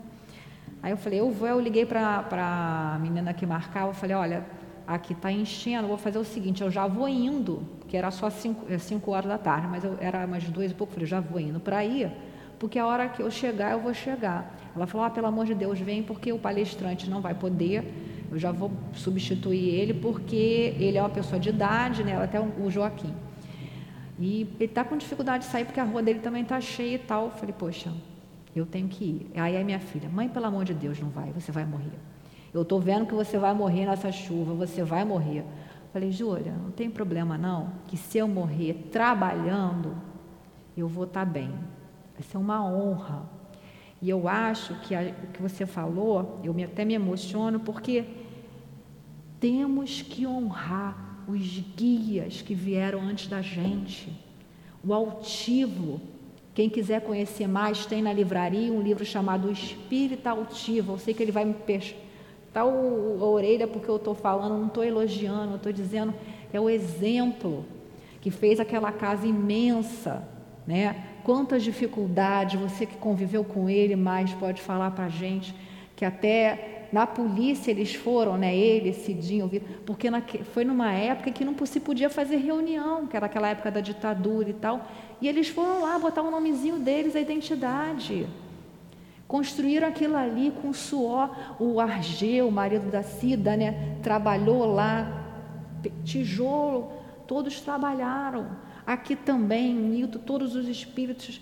Aí 0.84 0.92
eu 0.92 0.98
falei, 0.98 1.22
eu 1.22 1.32
vou, 1.32 1.48
eu 1.48 1.58
liguei 1.58 1.86
para 1.86 2.26
a 2.96 3.00
menina 3.00 3.34
que 3.34 3.46
marcava, 3.46 3.92
eu 3.92 3.94
falei, 3.94 4.14
olha, 4.14 4.46
aqui 4.88 5.14
está 5.14 5.32
enchendo, 5.32 5.88
vou 5.88 5.98
fazer 5.98 6.18
o 6.18 6.24
seguinte, 6.24 6.62
eu 6.62 6.72
já 6.72 6.88
vou 6.88 7.08
indo, 7.08 7.64
que 7.88 7.98
era 7.98 8.12
só 8.12 8.30
5 8.30 8.66
é, 8.70 9.10
horas 9.10 9.30
da 9.30 9.38
tarde, 9.38 9.68
mas 9.68 9.84
eu, 9.84 9.98
era 10.00 10.26
mais 10.28 10.44
duas 10.46 10.72
e 10.72 10.74
pouco, 10.74 10.94
falei, 10.94 11.08
já 11.08 11.20
vou 11.20 11.40
indo 11.40 11.60
para 11.60 11.84
ir, 11.84 12.12
porque 12.60 12.80
a 12.80 12.86
hora 12.86 13.10
que 13.10 13.22
eu 13.22 13.30
chegar, 13.30 13.72
eu 13.72 13.80
vou 13.80 13.94
chegar. 13.94 14.58
Ela 14.76 14.88
falou, 14.88 15.06
ah, 15.06 15.10
pelo 15.10 15.28
amor 15.28 15.46
de 15.46 15.54
Deus, 15.54 15.80
vem, 15.80 16.04
porque 16.04 16.32
o 16.32 16.40
palestrante 16.40 17.10
não 17.10 17.22
vai 17.22 17.34
poder, 17.34 17.84
eu 18.32 18.40
já 18.40 18.52
vou 18.52 18.72
substituir 18.94 19.70
ele, 19.70 19.94
porque 19.94 20.76
ele 20.80 20.98
é 20.98 21.02
uma 21.02 21.10
pessoa 21.10 21.40
de 21.40 21.50
idade, 21.50 22.04
né, 22.04 22.22
até 22.22 22.40
o 22.40 22.70
Joaquim. 22.70 23.14
E 24.20 24.48
ele 24.60 24.66
está 24.66 24.84
com 24.84 24.96
dificuldade 24.98 25.46
de 25.46 25.52
sair 25.52 25.66
porque 25.66 25.80
a 25.80 25.84
rua 25.84 26.02
dele 26.02 26.20
também 26.20 26.44
está 26.44 26.60
cheia 26.62 26.96
e 26.96 27.00
tal. 27.00 27.26
Eu 27.26 27.32
falei, 27.32 27.54
poxa, 27.58 27.92
eu 28.56 28.66
tenho 28.66 28.88
que 28.88 29.04
ir. 29.04 29.32
Aí 29.36 29.58
a 29.58 29.64
minha 29.64 29.80
filha, 29.80 30.08
mãe, 30.08 30.30
pelo 30.30 30.46
amor 30.46 30.64
de 30.64 30.74
Deus, 30.74 31.00
não 31.00 31.10
vai, 31.10 31.32
você 31.32 31.52
vai 31.52 31.66
morrer. 31.66 32.00
Eu 32.56 32.62
estou 32.62 32.80
vendo 32.80 33.06
que 33.06 33.14
você 33.14 33.38
vai 33.38 33.54
morrer 33.54 33.86
nessa 33.86 34.14
chuva, 34.14 34.54
você 34.54 34.82
vai 34.82 35.04
morrer. 35.04 35.44
Falei, 35.92 36.10
Júlia, 36.10 36.54
não 36.54 36.72
tem 36.72 36.90
problema 36.90 37.38
não, 37.38 37.70
que 37.86 37.98
se 37.98 38.18
eu 38.18 38.30
morrer 38.30 38.88
trabalhando, 38.94 39.94
eu 40.78 40.88
vou 40.88 41.04
estar 41.04 41.26
tá 41.26 41.30
bem. 41.30 41.50
Vai 42.14 42.24
ser 42.24 42.38
uma 42.38 42.66
honra. 42.66 43.24
E 44.02 44.10
eu 44.10 44.30
acho 44.30 44.74
que 44.76 44.96
o 44.96 45.28
que 45.34 45.42
você 45.42 45.66
falou, 45.66 46.40
eu 46.46 46.54
me, 46.54 46.64
até 46.64 46.86
me 46.86 46.94
emociono, 46.94 47.60
porque 47.60 48.06
temos 49.38 50.02
que 50.02 50.26
honrar 50.26 51.26
os 51.28 51.60
guias 51.76 52.42
que 52.42 52.56
vieram 52.56 53.02
antes 53.02 53.28
da 53.28 53.42
gente, 53.42 54.18
o 54.82 54.94
altivo. 54.94 56.00
Quem 56.54 56.70
quiser 56.70 57.02
conhecer 57.02 57.50
mais, 57.50 57.86
tem 57.86 58.02
na 58.02 58.14
livraria 58.14 58.72
um 58.72 58.82
livro 58.82 59.04
chamado 59.04 59.52
Espírita 59.52 60.30
Altivo. 60.30 60.94
Eu 60.94 60.98
sei 60.98 61.14
que 61.14 61.22
ele 61.22 61.34
vai 61.34 61.44
me 61.44 61.54
tá 62.56 62.62
a 62.62 63.26
orelha 63.26 63.68
porque 63.68 63.90
eu 63.90 63.98
estou 63.98 64.16
falando, 64.16 64.58
não 64.58 64.68
estou 64.68 64.84
elogiando, 64.84 65.52
eu 65.52 65.58
estou 65.58 65.74
dizendo 65.74 66.14
é 66.54 66.60
o 66.60 66.70
exemplo 66.70 67.66
que 68.22 68.32
fez 68.32 68.62
aquela 68.62 68.94
casa 68.94 69.28
imensa, 69.28 70.26
né? 70.66 70.96
Quantas 71.26 71.64
dificuldades 71.64 72.60
você 72.60 72.86
que 72.86 72.96
conviveu 72.96 73.44
com 73.44 73.70
ele 73.70 73.98
mais 73.98 74.34
pode 74.34 74.62
falar 74.62 74.92
para 74.92 75.06
a 75.06 75.10
gente 75.10 75.54
que 75.98 76.06
até 76.06 76.88
na 76.94 77.06
polícia 77.06 77.72
eles 77.72 77.94
foram, 77.94 78.38
né, 78.38 78.56
ele, 78.56 78.94
Cidinho, 78.94 79.52
porque 79.86 80.10
na, 80.10 80.22
foi 80.54 80.64
numa 80.64 80.94
época 80.94 81.32
que 81.32 81.44
não 81.44 81.54
se 81.66 81.80
podia 81.80 82.10
fazer 82.10 82.38
reunião, 82.38 83.06
que 83.06 83.18
era 83.18 83.26
aquela 83.26 83.50
época 83.50 83.70
da 83.70 83.82
ditadura 83.82 84.50
e 84.50 84.54
tal, 84.54 84.88
e 85.22 85.28
eles 85.28 85.50
foram 85.50 85.82
lá 85.82 86.00
botar 86.00 86.22
o 86.22 86.32
nomezinho 86.32 86.80
deles, 86.80 87.16
a 87.16 87.20
identidade. 87.20 88.28
Construíram 89.36 89.90
aquilo 89.90 90.16
ali 90.16 90.50
com 90.62 90.72
suor. 90.72 91.30
O 91.60 91.82
Argeu, 91.82 92.48
o 92.48 92.52
marido 92.54 92.90
da 92.90 93.04
Cida, 93.04 93.58
né, 93.58 93.98
trabalhou 94.02 94.66
lá, 94.66 95.26
tijolo, 96.06 96.94
todos 97.28 97.60
trabalharam. 97.60 98.48
Aqui 98.88 99.14
também, 99.14 99.74
Nito, 99.74 100.20
todos 100.20 100.56
os 100.56 100.70
espíritos 100.70 101.42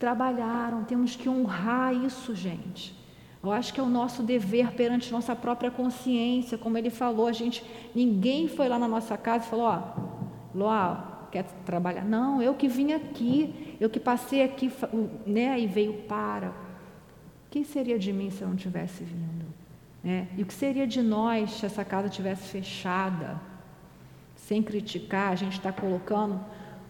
trabalharam. 0.00 0.82
Temos 0.82 1.14
que 1.14 1.28
honrar 1.28 1.94
isso, 1.94 2.34
gente. 2.34 2.92
Eu 3.40 3.52
acho 3.52 3.72
que 3.72 3.78
é 3.78 3.82
o 3.84 3.88
nosso 3.88 4.24
dever 4.24 4.72
perante 4.72 5.12
nossa 5.12 5.36
própria 5.36 5.70
consciência, 5.70 6.58
como 6.58 6.76
ele 6.76 6.90
falou, 6.90 7.28
a 7.28 7.32
gente, 7.32 7.64
ninguém 7.94 8.48
foi 8.48 8.68
lá 8.68 8.80
na 8.80 8.88
nossa 8.88 9.16
casa 9.16 9.44
e 9.44 9.48
falou, 9.48 9.66
ó, 9.66 9.82
Loa, 10.52 11.28
quer 11.30 11.44
trabalhar? 11.64 12.04
Não, 12.04 12.42
eu 12.42 12.52
que 12.54 12.66
vim 12.66 12.92
aqui, 12.94 13.76
eu 13.78 13.88
que 13.88 14.00
passei 14.00 14.42
aqui, 14.42 14.72
né, 15.24 15.60
e 15.60 15.68
veio 15.68 15.92
para. 16.08 16.68
Quem 17.50 17.64
seria 17.64 17.98
de 17.98 18.12
mim 18.12 18.30
se 18.30 18.42
eu 18.42 18.48
não 18.48 18.56
tivesse 18.56 19.02
vindo? 19.02 19.46
Né? 20.02 20.28
E 20.36 20.42
o 20.42 20.46
que 20.46 20.54
seria 20.54 20.86
de 20.86 21.02
nós 21.02 21.50
se 21.50 21.66
essa 21.66 21.84
casa 21.84 22.08
tivesse 22.08 22.48
fechada? 22.48 23.40
Sem 24.36 24.62
criticar, 24.62 25.32
a 25.32 25.36
gente 25.36 25.58
está 25.58 25.72
colocando 25.72 26.40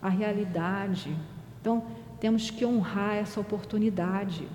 a 0.01 0.09
realidade. 0.09 1.17
Então, 1.61 1.85
temos 2.21 2.51
que 2.51 2.65
honrar 2.65 3.17
essa 3.17 3.41
oportunidade 3.41 4.47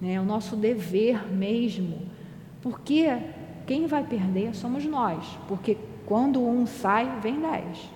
né? 0.00 0.14
é 0.14 0.20
o 0.20 0.24
nosso 0.24 0.56
dever 0.56 1.26
mesmo, 1.28 2.02
porque 2.62 3.06
quem 3.66 3.86
vai 3.86 4.04
perder 4.04 4.54
somos 4.54 4.84
nós, 4.84 5.24
porque 5.48 5.76
quando 6.04 6.40
um 6.40 6.66
sai, 6.66 7.18
vem 7.20 7.40
dez. 7.40 7.90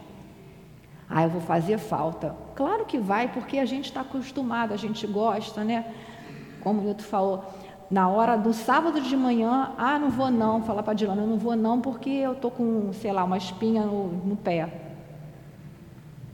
Ah, 1.09 1.24
eu 1.24 1.31
vou 1.31 1.41
fazer 1.41 1.78
falta. 1.78 2.37
Claro 2.55 2.85
que 2.85 2.99
vai, 2.99 3.33
porque 3.33 3.59
a 3.59 3.64
gente 3.64 3.87
está 3.87 4.03
acostumado, 4.03 4.72
a 4.72 4.76
gente 4.76 5.07
gosta, 5.07 5.64
né? 5.64 5.93
Como 6.63 6.81
o 6.81 6.85
Nilton 6.85 7.03
falou, 7.03 7.45
na 7.91 8.09
hora 8.09 8.37
do 8.37 8.53
sábado 8.53 9.01
de 9.01 9.17
manhã, 9.17 9.73
ah, 9.77 9.99
não 9.99 10.11
vou 10.11 10.31
não, 10.31 10.63
falar 10.63 10.83
para 10.83 10.93
a 10.93 10.95
Dilana, 10.95 11.23
eu 11.23 11.27
não 11.27 11.39
vou 11.39 11.57
não 11.57 11.81
porque 11.81 12.11
eu 12.11 12.33
estou 12.33 12.51
com, 12.51 12.93
sei 12.93 13.13
lá, 13.13 13.25
uma 13.25 13.37
espinha 13.37 13.85
no, 13.85 14.09
no 14.09 14.37
pé. 14.37 14.69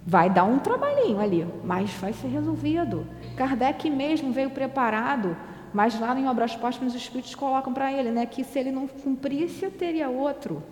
Vai 0.06 0.30
dar 0.30 0.44
um 0.44 0.58
trabalhinho 0.58 1.18
ali, 1.18 1.46
mas 1.64 1.90
vai 1.94 2.12
ser 2.12 2.28
resolvido. 2.28 3.06
Kardec 3.36 3.88
mesmo 3.90 4.32
veio 4.32 4.50
preparado 4.50 5.36
mas 5.76 6.00
lá 6.00 6.18
em 6.18 6.26
Obras 6.26 6.56
Póstumas 6.56 6.94
os 6.94 7.02
Espíritos 7.02 7.34
colocam 7.34 7.70
para 7.74 7.92
ele 7.92 8.10
né, 8.10 8.24
que 8.24 8.42
se 8.42 8.58
ele 8.58 8.70
não 8.70 8.88
cumprisse, 8.88 9.70
teria 9.70 10.08
outro. 10.08 10.62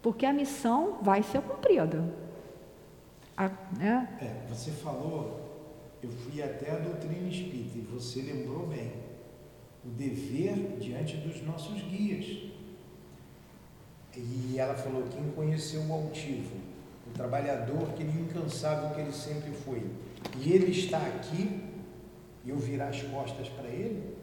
Porque 0.00 0.24
a 0.24 0.32
missão 0.32 0.96
vai 1.02 1.22
ser 1.22 1.42
cumprida. 1.42 2.02
A, 3.36 3.50
né? 3.78 4.08
É, 4.18 4.48
você 4.48 4.70
falou, 4.70 5.43
eu 6.04 6.10
fui 6.10 6.42
até 6.42 6.70
a 6.70 6.78
doutrina 6.78 7.28
espírita 7.28 7.78
e 7.78 7.80
você 7.80 8.20
lembrou 8.20 8.66
bem. 8.66 8.92
o 9.84 9.88
dever 9.88 10.78
diante 10.78 11.16
dos 11.18 11.42
nossos 11.42 11.82
guias. 11.82 12.50
E 14.16 14.58
ela 14.58 14.74
falou: 14.74 15.04
quem 15.08 15.30
conheceu 15.32 15.82
o 15.82 15.92
altivo, 15.92 16.56
o 17.06 17.10
trabalhador, 17.12 17.90
aquele 17.90 18.18
incansável 18.18 18.94
que 18.94 19.00
ele 19.00 19.12
sempre 19.12 19.52
foi, 19.52 19.82
e 20.38 20.52
ele 20.52 20.70
está 20.70 20.98
aqui, 20.98 21.62
e 22.44 22.50
eu 22.50 22.58
virar 22.58 22.88
as 22.88 23.02
costas 23.02 23.48
para 23.48 23.68
ele? 23.68 24.14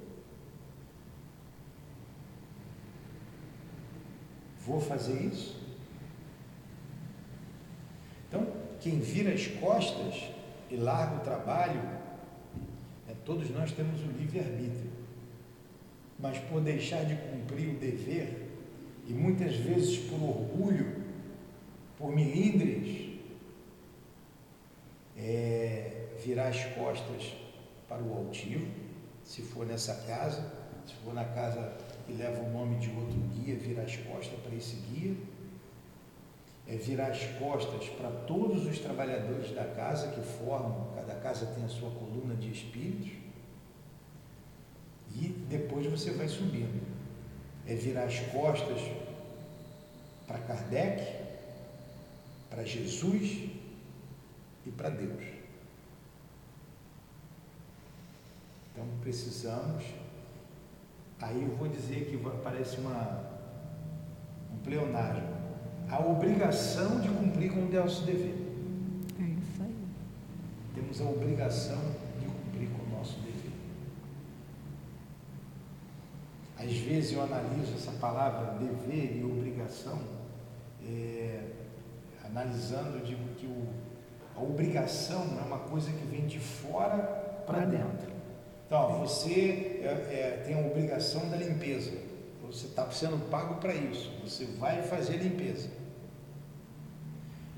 Vou 4.66 4.80
fazer 4.80 5.20
isso? 5.22 5.60
Então, 8.28 8.48
quem 8.80 9.00
vira 9.00 9.34
as 9.34 9.48
costas 9.48 10.32
e 10.72 10.78
larga 10.78 11.18
o 11.18 11.20
trabalho, 11.20 11.82
é, 13.10 13.14
todos 13.26 13.50
nós 13.50 13.72
temos 13.74 14.02
o 14.02 14.08
livre-arbítrio. 14.08 14.90
Mas 16.18 16.38
por 16.40 16.62
deixar 16.62 17.04
de 17.04 17.16
cumprir 17.16 17.76
o 17.76 17.78
dever, 17.78 18.50
e 19.06 19.14
muitas 19.14 19.56
vezes 19.56 19.98
por 20.10 20.22
orgulho, 20.24 21.04
por 21.98 22.16
milindres, 22.16 23.20
é, 25.18 26.08
virar 26.24 26.48
as 26.48 26.64
costas 26.66 27.34
para 27.90 28.02
o 28.02 28.14
altivo, 28.16 28.66
se 29.26 29.42
for 29.42 29.66
nessa 29.66 29.94
casa, 30.08 30.52
se 30.88 30.94
for 31.04 31.14
na 31.14 31.26
casa 31.26 31.76
que 32.06 32.14
leva 32.14 32.42
o 32.42 32.50
nome 32.52 32.78
de 32.78 32.90
outro 32.90 33.20
guia, 33.36 33.56
virar 33.56 33.84
as 33.84 33.98
costas 33.98 34.40
para 34.40 34.56
esse 34.56 34.76
guia, 34.76 35.16
é 36.72 36.78
virar 36.78 37.08
as 37.08 37.22
costas 37.38 37.90
para 37.90 38.10
todos 38.10 38.66
os 38.66 38.80
trabalhadores 38.80 39.54
da 39.54 39.66
casa 39.66 40.08
que 40.08 40.22
formam, 40.22 40.94
cada 40.96 41.16
casa 41.16 41.46
tem 41.48 41.66
a 41.66 41.68
sua 41.68 41.92
coluna 41.92 42.34
de 42.34 42.50
espíritos, 42.50 43.12
e 45.14 45.28
depois 45.50 45.86
você 45.88 46.12
vai 46.12 46.30
subindo. 46.30 46.82
É 47.68 47.76
virar 47.76 48.06
as 48.06 48.18
costas 48.20 48.80
para 50.26 50.40
Kardec, 50.40 51.14
para 52.50 52.64
Jesus 52.64 53.50
e 54.66 54.72
para 54.72 54.90
Deus. 54.90 55.26
Então 58.72 58.86
precisamos. 59.02 59.84
Aí 61.20 61.44
eu 61.44 61.54
vou 61.58 61.68
dizer 61.68 62.06
que 62.06 62.18
parece 62.42 62.78
uma, 62.78 63.30
um 64.54 64.58
pleonasmo. 64.60 65.41
A 65.92 66.00
obrigação 66.00 67.02
de 67.02 67.10
cumprir 67.10 67.52
com 67.52 67.60
o 67.60 67.70
nosso 67.70 68.06
dever. 68.06 68.34
É 69.20 69.24
isso 69.24 69.62
aí. 69.62 69.76
Temos 70.74 71.02
a 71.02 71.04
obrigação 71.04 71.82
de 72.18 72.28
cumprir 72.28 72.70
com 72.70 72.82
o 72.84 72.98
nosso 72.98 73.20
dever. 73.20 73.52
Às 76.58 76.78
vezes 76.78 77.12
eu 77.12 77.22
analiso 77.22 77.74
essa 77.76 77.92
palavra 78.00 78.58
dever 78.58 79.18
e 79.18 79.24
obrigação, 79.26 80.00
é, 80.88 81.42
analisando, 82.24 83.00
eu 83.00 83.06
digo 83.06 83.24
que 83.36 83.46
o, 83.46 83.68
a 84.38 84.42
obrigação 84.42 85.38
é 85.40 85.46
uma 85.46 85.60
coisa 85.60 85.92
que 85.92 86.06
vem 86.06 86.26
de 86.26 86.40
fora 86.40 87.00
para 87.46 87.66
dentro. 87.66 88.10
Então, 88.66 88.98
você 89.00 89.82
é, 89.84 89.88
é, 89.88 90.44
tem 90.46 90.56
a 90.56 90.66
obrigação 90.66 91.30
da 91.30 91.36
limpeza. 91.36 91.92
Você 92.44 92.68
está 92.68 92.90
sendo 92.92 93.30
pago 93.30 93.56
para 93.56 93.74
isso. 93.76 94.10
Você 94.24 94.46
vai 94.58 94.82
fazer 94.84 95.16
a 95.16 95.18
limpeza. 95.18 95.81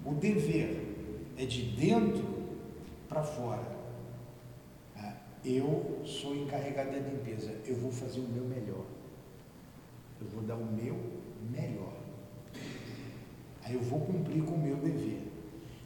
O 0.05 0.13
dever 0.13 0.95
é 1.37 1.45
de 1.45 1.63
dentro 1.63 2.25
para 3.07 3.23
fora. 3.23 3.63
Ah, 4.97 5.13
eu 5.45 6.01
sou 6.05 6.35
encarregado 6.35 6.91
da 6.91 6.97
limpeza. 6.97 7.53
Eu 7.65 7.75
vou 7.75 7.91
fazer 7.91 8.19
o 8.19 8.27
meu 8.27 8.43
melhor. 8.43 8.85
Eu 10.19 10.27
vou 10.27 10.43
dar 10.43 10.55
o 10.55 10.65
meu 10.65 10.97
melhor. 11.49 11.93
Aí 13.63 13.75
eu 13.75 13.81
vou 13.81 14.01
cumprir 14.01 14.43
com 14.43 14.55
o 14.55 14.59
meu 14.59 14.75
dever. 14.77 15.21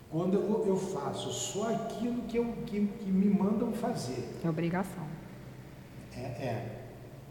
Quando 0.09 0.35
eu, 0.35 0.65
eu 0.67 0.77
faço 0.77 1.31
só 1.31 1.73
aquilo 1.73 2.23
que, 2.23 2.37
eu, 2.37 2.45
que, 2.65 2.87
que 2.87 3.05
me 3.05 3.27
mandam 3.27 3.71
fazer. 3.73 4.29
É 4.43 4.49
obrigação. 4.49 5.05
É, 6.15 6.21
é. 6.21 6.77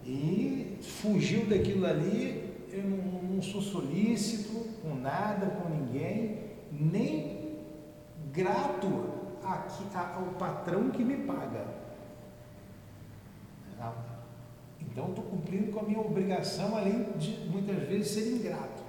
E 0.04 0.78
fugiu 0.82 1.46
daquilo 1.46 1.84
ali, 1.84 2.54
eu 2.70 2.84
não, 2.84 3.22
não 3.34 3.42
sou 3.42 3.60
solícito 3.60 4.52
com 4.82 4.94
nada, 4.94 5.46
com 5.46 5.68
ninguém, 5.68 6.45
nem 6.72 7.58
grato 8.32 8.86
ao 9.44 10.24
patrão 10.38 10.90
que 10.90 11.04
me 11.04 11.18
paga. 11.18 11.66
Então, 14.80 15.10
estou 15.10 15.24
cumprindo 15.24 15.72
com 15.72 15.80
a 15.80 15.82
minha 15.82 16.00
obrigação, 16.00 16.74
além 16.76 17.04
de 17.18 17.32
muitas 17.50 17.76
vezes 17.86 18.12
ser 18.12 18.32
ingrato. 18.32 18.82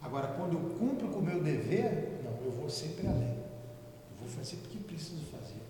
Agora, 0.00 0.28
quando 0.28 0.54
eu 0.54 0.78
cumpro 0.78 1.08
com 1.08 1.18
o 1.18 1.22
meu 1.22 1.42
dever, 1.42 2.22
não, 2.24 2.44
eu 2.44 2.50
vou 2.50 2.68
sempre 2.68 3.06
além. 3.06 3.28
Eu 3.28 4.16
vou 4.20 4.28
fazer 4.28 4.56
porque 4.56 4.78
preciso 4.78 5.22
fazer. 5.26 5.60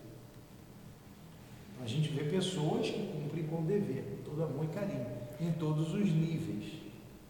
Então, 1.73 1.85
a 1.85 1.89
gente 1.89 2.09
vê 2.11 2.25
pessoas 2.25 2.89
que 2.89 3.07
cumprem 3.13 3.45
com 3.45 3.63
o 3.63 3.65
dever, 3.65 4.05
com 4.05 4.31
todo 4.31 4.45
amor 4.45 4.65
e 4.65 4.69
carinho, 4.69 5.07
em 5.41 5.53
todos 5.53 5.93
os 5.93 6.11
níveis. 6.11 6.81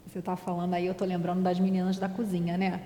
Você 0.07 0.19
está 0.19 0.37
falando 0.37 0.75
aí, 0.75 0.85
eu 0.85 0.93
estou 0.93 1.09
lembrando 1.09 1.43
das 1.43 1.59
meninas 1.59 1.99
da 1.99 2.09
cozinha, 2.09 2.59
né? 2.59 2.85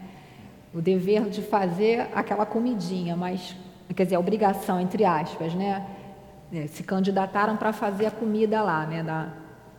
O 0.75 0.81
dever 0.81 1.29
de 1.31 1.43
fazer 1.43 2.09
aquela 2.14 2.45
comidinha, 2.45 3.17
mas, 3.17 3.57
quer 3.95 4.05
dizer, 4.05 4.17
a 4.17 4.21
obrigação, 4.21 4.81
entre 4.81 5.05
aspas, 5.05 5.55
né? 5.55 5.87
é, 6.53 6.67
se 6.67 6.83
candidataram 6.83 7.57
para 7.57 7.73
fazer 7.73 8.07
a 8.07 8.11
comida 8.11 8.62
lá, 8.62 8.87
né, 8.87 9.03
da, 9.03 9.33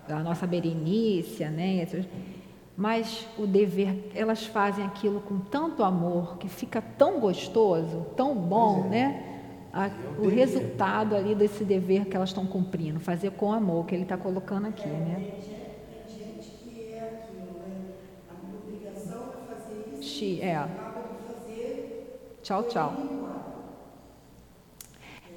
da 0.07 0.19
nossa 0.19 0.45
Berenícia, 0.45 1.49
né, 1.49 1.87
mas 2.75 3.27
o 3.37 3.47
dever, 3.47 4.11
elas 4.13 4.45
fazem 4.45 4.85
aquilo 4.85 5.19
com 5.21 5.39
tanto 5.39 5.83
amor, 5.83 6.37
que 6.37 6.47
fica 6.47 6.81
tão 6.81 7.19
gostoso, 7.19 8.05
tão 8.15 8.35
bom, 8.35 8.85
é. 8.85 8.89
né? 8.89 9.23
A, 9.73 9.89
o 10.19 10.27
resultado 10.27 11.15
ali 11.15 11.33
desse 11.33 11.63
dever 11.63 12.05
que 12.05 12.15
elas 12.15 12.29
estão 12.29 12.45
cumprindo, 12.45 12.99
fazer 12.99 13.31
com 13.31 13.51
amor, 13.51 13.87
que 13.87 13.95
ele 13.95 14.03
está 14.03 14.15
colocando 14.15 14.67
aqui, 14.67 14.87
né? 14.87 15.31
Tem 16.07 16.17
gente 16.17 16.51
que 16.51 16.93
é 16.93 16.99
aquilo, 16.99 17.59
né? 17.59 17.93
A 18.29 18.33
obrigação 18.63 19.23
é 19.33 20.01
é. 20.25 20.67
Tchau, 22.41 22.63
tchau. 22.63 22.93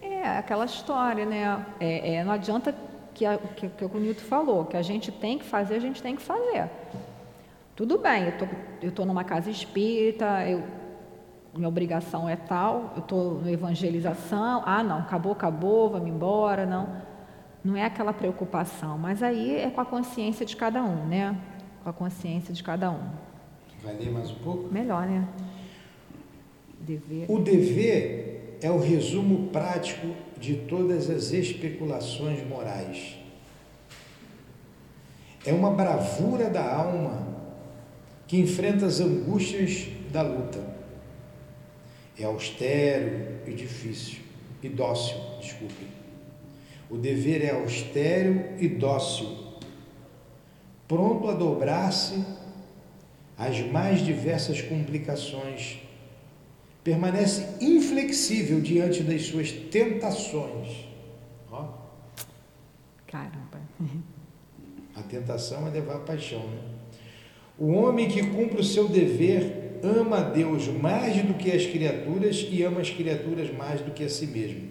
É 0.00 0.38
aquela 0.38 0.64
história, 0.64 1.26
né? 1.26 1.66
É, 1.78 2.14
é, 2.14 2.24
não 2.24 2.32
adianta 2.32 2.74
que, 3.14 3.26
a, 3.26 3.36
que, 3.38 3.68
que 3.68 3.84
o 3.84 3.98
Nilton 3.98 4.20
falou, 4.20 4.64
que 4.64 4.76
a 4.76 4.82
gente 4.82 5.10
tem 5.12 5.38
que 5.38 5.44
fazer, 5.44 5.74
a 5.74 5.80
gente 5.80 6.02
tem 6.02 6.16
que 6.16 6.22
fazer. 6.22 6.70
Tudo 7.76 7.98
bem, 7.98 8.24
eu 8.26 8.38
tô, 8.38 8.46
estou 8.86 9.06
numa 9.06 9.24
casa 9.24 9.50
espírita, 9.50 10.46
eu, 10.46 10.62
minha 11.54 11.68
obrigação 11.68 12.28
é 12.28 12.36
tal, 12.36 12.92
eu 12.94 13.00
estou 13.00 13.40
na 13.40 13.50
evangelização, 13.50 14.62
ah 14.64 14.82
não, 14.82 14.98
acabou, 14.98 15.32
acabou, 15.32 15.90
vamos 15.90 16.08
embora, 16.08 16.64
não. 16.64 16.88
Não 17.62 17.76
é 17.76 17.84
aquela 17.84 18.12
preocupação, 18.12 18.96
mas 18.96 19.22
aí 19.22 19.56
é 19.56 19.70
com 19.70 19.80
a 19.80 19.84
consciência 19.84 20.46
de 20.46 20.56
cada 20.56 20.82
um, 20.82 21.06
né? 21.06 21.36
Com 21.82 21.90
a 21.90 21.92
consciência 21.92 22.54
de 22.54 22.62
cada 22.62 22.90
um. 22.90 23.29
Vai 23.82 23.96
ler 23.96 24.10
mais 24.10 24.30
um 24.30 24.34
pouco? 24.36 24.72
Melhor, 24.72 25.06
né? 25.06 25.26
Dever. 26.80 27.30
O 27.30 27.38
dever 27.38 28.58
é 28.60 28.70
o 28.70 28.78
resumo 28.78 29.48
prático 29.48 30.08
de 30.38 30.56
todas 30.56 31.08
as 31.08 31.32
especulações 31.32 32.46
morais. 32.46 33.16
É 35.44 35.52
uma 35.52 35.70
bravura 35.70 36.50
da 36.50 36.74
alma 36.74 37.26
que 38.26 38.38
enfrenta 38.38 38.86
as 38.86 39.00
angústias 39.00 39.88
da 40.12 40.22
luta. 40.22 40.60
É 42.18 42.24
austero 42.24 43.40
e 43.46 43.52
difícil, 43.52 44.18
e 44.62 44.68
dócil, 44.68 45.16
desculpe. 45.40 45.86
O 46.90 46.98
dever 46.98 47.42
é 47.42 47.52
austero 47.52 48.42
e 48.58 48.68
dócil, 48.68 49.26
pronto 50.86 51.28
a 51.28 51.32
dobrar-se 51.32 52.22
às 53.40 53.58
mais 53.58 54.04
diversas 54.04 54.60
complicações 54.60 55.78
permanece 56.84 57.64
inflexível 57.64 58.60
diante 58.60 59.02
das 59.02 59.22
suas 59.22 59.50
tentações. 59.50 60.84
Ó. 61.50 61.68
Caramba. 63.06 63.58
A 64.94 65.02
tentação 65.02 65.66
é 65.66 65.70
levar 65.70 65.96
a 65.96 66.00
paixão, 66.00 66.46
né? 66.48 66.60
O 67.58 67.68
homem 67.68 68.08
que 68.08 68.22
cumpre 68.26 68.60
o 68.60 68.64
seu 68.64 68.88
dever 68.88 69.78
ama 69.82 70.18
a 70.18 70.20
Deus 70.20 70.66
mais 70.66 71.22
do 71.22 71.32
que 71.34 71.50
as 71.50 71.64
criaturas 71.64 72.46
e 72.50 72.62
ama 72.62 72.80
as 72.80 72.90
criaturas 72.90 73.50
mais 73.56 73.80
do 73.80 73.92
que 73.92 74.04
a 74.04 74.10
si 74.10 74.26
mesmo. 74.26 74.68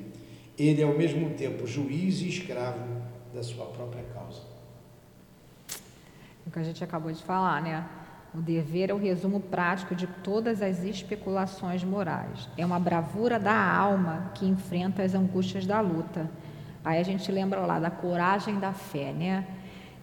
Ele 0.58 0.82
é 0.82 0.86
ao 0.86 0.96
mesmo 0.96 1.32
tempo 1.32 1.66
juiz 1.66 2.22
e 2.22 2.30
escravo 2.30 2.86
da 3.34 3.42
sua 3.42 3.66
própria 3.68 4.04
causa. 4.14 4.42
O 6.46 6.52
que 6.52 6.60
a 6.60 6.64
gente 6.64 6.84
acabou 6.84 7.12
de 7.12 7.24
falar, 7.24 7.62
né? 7.62 7.88
O 8.34 8.38
dever 8.38 8.90
é 8.90 8.94
o 8.94 8.98
resumo 8.98 9.40
prático 9.40 9.96
de 9.96 10.06
todas 10.06 10.62
as 10.62 10.84
especulações 10.84 11.84
morais. 11.84 12.48
É 12.58 12.66
uma 12.66 12.80
bravura 12.80 13.40
da 13.40 13.56
alma 13.56 14.32
que 14.36 14.46
enfrenta 14.46 15.02
as 15.02 15.16
angústias 15.16 15.66
da 15.66 15.82
luta. 15.82 16.30
Aí 16.86 17.00
a 17.00 17.04
gente 17.04 17.32
lembra 17.32 17.62
lá 17.62 17.80
da 17.80 17.90
coragem 17.90 18.60
da 18.60 18.72
fé, 18.72 19.12
né? 19.12 19.48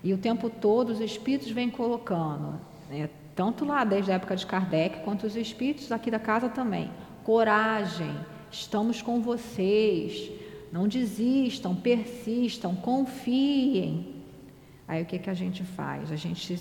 E 0.03 0.13
o 0.13 0.19
tempo 0.19 0.51
todo 0.51 0.91
os 0.91 1.01
espíritos 1.01 1.51
vêm 1.51 1.71
colocando, 1.71 2.61
né? 2.91 3.09
tanto 3.35 3.65
lá 3.65 3.85
desde 3.85 4.11
a 4.11 4.15
época 4.15 4.35
de 4.35 4.47
Kardec, 4.47 5.01
quanto 5.01 5.27
os 5.27 5.37
espíritos 5.37 5.93
aqui 5.93 6.11
da 6.11 6.19
casa 6.19 6.49
também. 6.49 6.91
Coragem, 7.23 8.15
estamos 8.51 9.03
com 9.03 9.21
vocês, 9.21 10.31
não 10.73 10.89
desistam, 10.89 11.75
persistam, 11.75 12.75
confiem. 12.75 14.15
Aí 14.89 15.03
o 15.03 15.07
que, 15.07 15.19
que 15.19 15.29
a 15.29 15.35
gente 15.35 15.65
faz? 15.65 16.11
A 16.11 16.17
gente, 16.17 16.59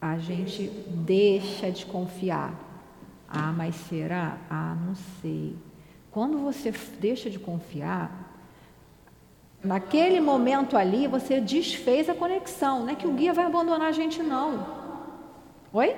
a 0.00 0.18
gente 0.18 0.68
deixa 0.88 1.70
de 1.70 1.86
confiar. 1.86 2.54
Ah, 3.28 3.52
mas 3.52 3.74
será? 3.74 4.38
Ah, 4.48 4.74
não 4.74 4.94
sei. 5.20 5.56
Quando 6.10 6.38
você 6.38 6.72
deixa 7.00 7.28
de 7.28 7.38
confiar, 7.38 8.26
Naquele 9.66 10.20
momento 10.20 10.76
ali, 10.76 11.08
você 11.08 11.40
desfez 11.40 12.08
a 12.08 12.14
conexão. 12.14 12.84
Não 12.84 12.90
é 12.90 12.94
que 12.94 13.06
o 13.06 13.12
guia 13.12 13.32
vai 13.32 13.44
abandonar 13.44 13.88
a 13.88 13.92
gente, 13.92 14.22
não. 14.22 14.64
Oi? 15.72 15.96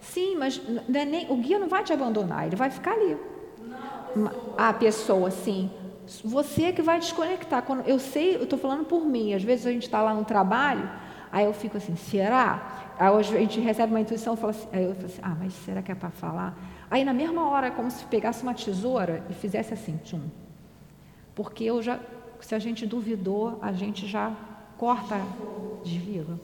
Sim, 0.00 0.36
mas 0.36 0.60
é 0.92 1.04
nem, 1.04 1.26
o 1.30 1.36
guia 1.36 1.58
não 1.58 1.66
vai 1.66 1.82
te 1.82 1.92
abandonar, 1.92 2.46
ele 2.46 2.56
vai 2.56 2.70
ficar 2.70 2.92
ali. 2.92 3.16
A 4.56 4.72
pessoa, 4.72 5.30
sim. 5.30 5.70
Você 6.22 6.64
é 6.64 6.72
que 6.72 6.82
vai 6.82 7.00
desconectar. 7.00 7.62
Quando, 7.62 7.88
eu 7.88 7.98
sei, 7.98 8.36
eu 8.36 8.44
estou 8.44 8.58
falando 8.58 8.84
por 8.84 9.04
mim. 9.06 9.32
Às 9.32 9.42
vezes 9.42 9.66
a 9.66 9.72
gente 9.72 9.84
está 9.84 10.02
lá 10.02 10.12
no 10.12 10.24
trabalho, 10.24 10.88
aí 11.34 11.46
eu 11.46 11.52
fico 11.52 11.76
assim, 11.76 11.96
será? 11.96 12.94
Aí 12.96 13.10
hoje 13.10 13.36
a 13.36 13.40
gente 13.40 13.58
recebe 13.58 13.92
uma 13.92 14.00
intuição, 14.00 14.36
fala 14.36 14.52
assim, 14.52 14.68
aí 14.72 14.84
eu 14.84 14.94
falo 14.94 15.06
assim, 15.06 15.20
ah, 15.20 15.36
mas 15.36 15.52
será 15.52 15.82
que 15.82 15.90
é 15.90 15.94
para 15.94 16.10
falar? 16.10 16.56
Aí 16.88 17.04
na 17.04 17.12
mesma 17.12 17.50
hora, 17.50 17.72
como 17.72 17.90
se 17.90 18.04
pegasse 18.04 18.44
uma 18.44 18.54
tesoura 18.54 19.24
e 19.28 19.34
fizesse 19.34 19.74
assim, 19.74 19.98
tchum. 20.04 20.20
Porque 21.34 21.64
eu 21.64 21.82
já, 21.82 21.98
se 22.40 22.54
a 22.54 22.58
gente 22.60 22.86
duvidou, 22.86 23.58
a 23.60 23.72
gente 23.72 24.06
já 24.06 24.32
corta, 24.78 25.20
desliga. 25.82 26.38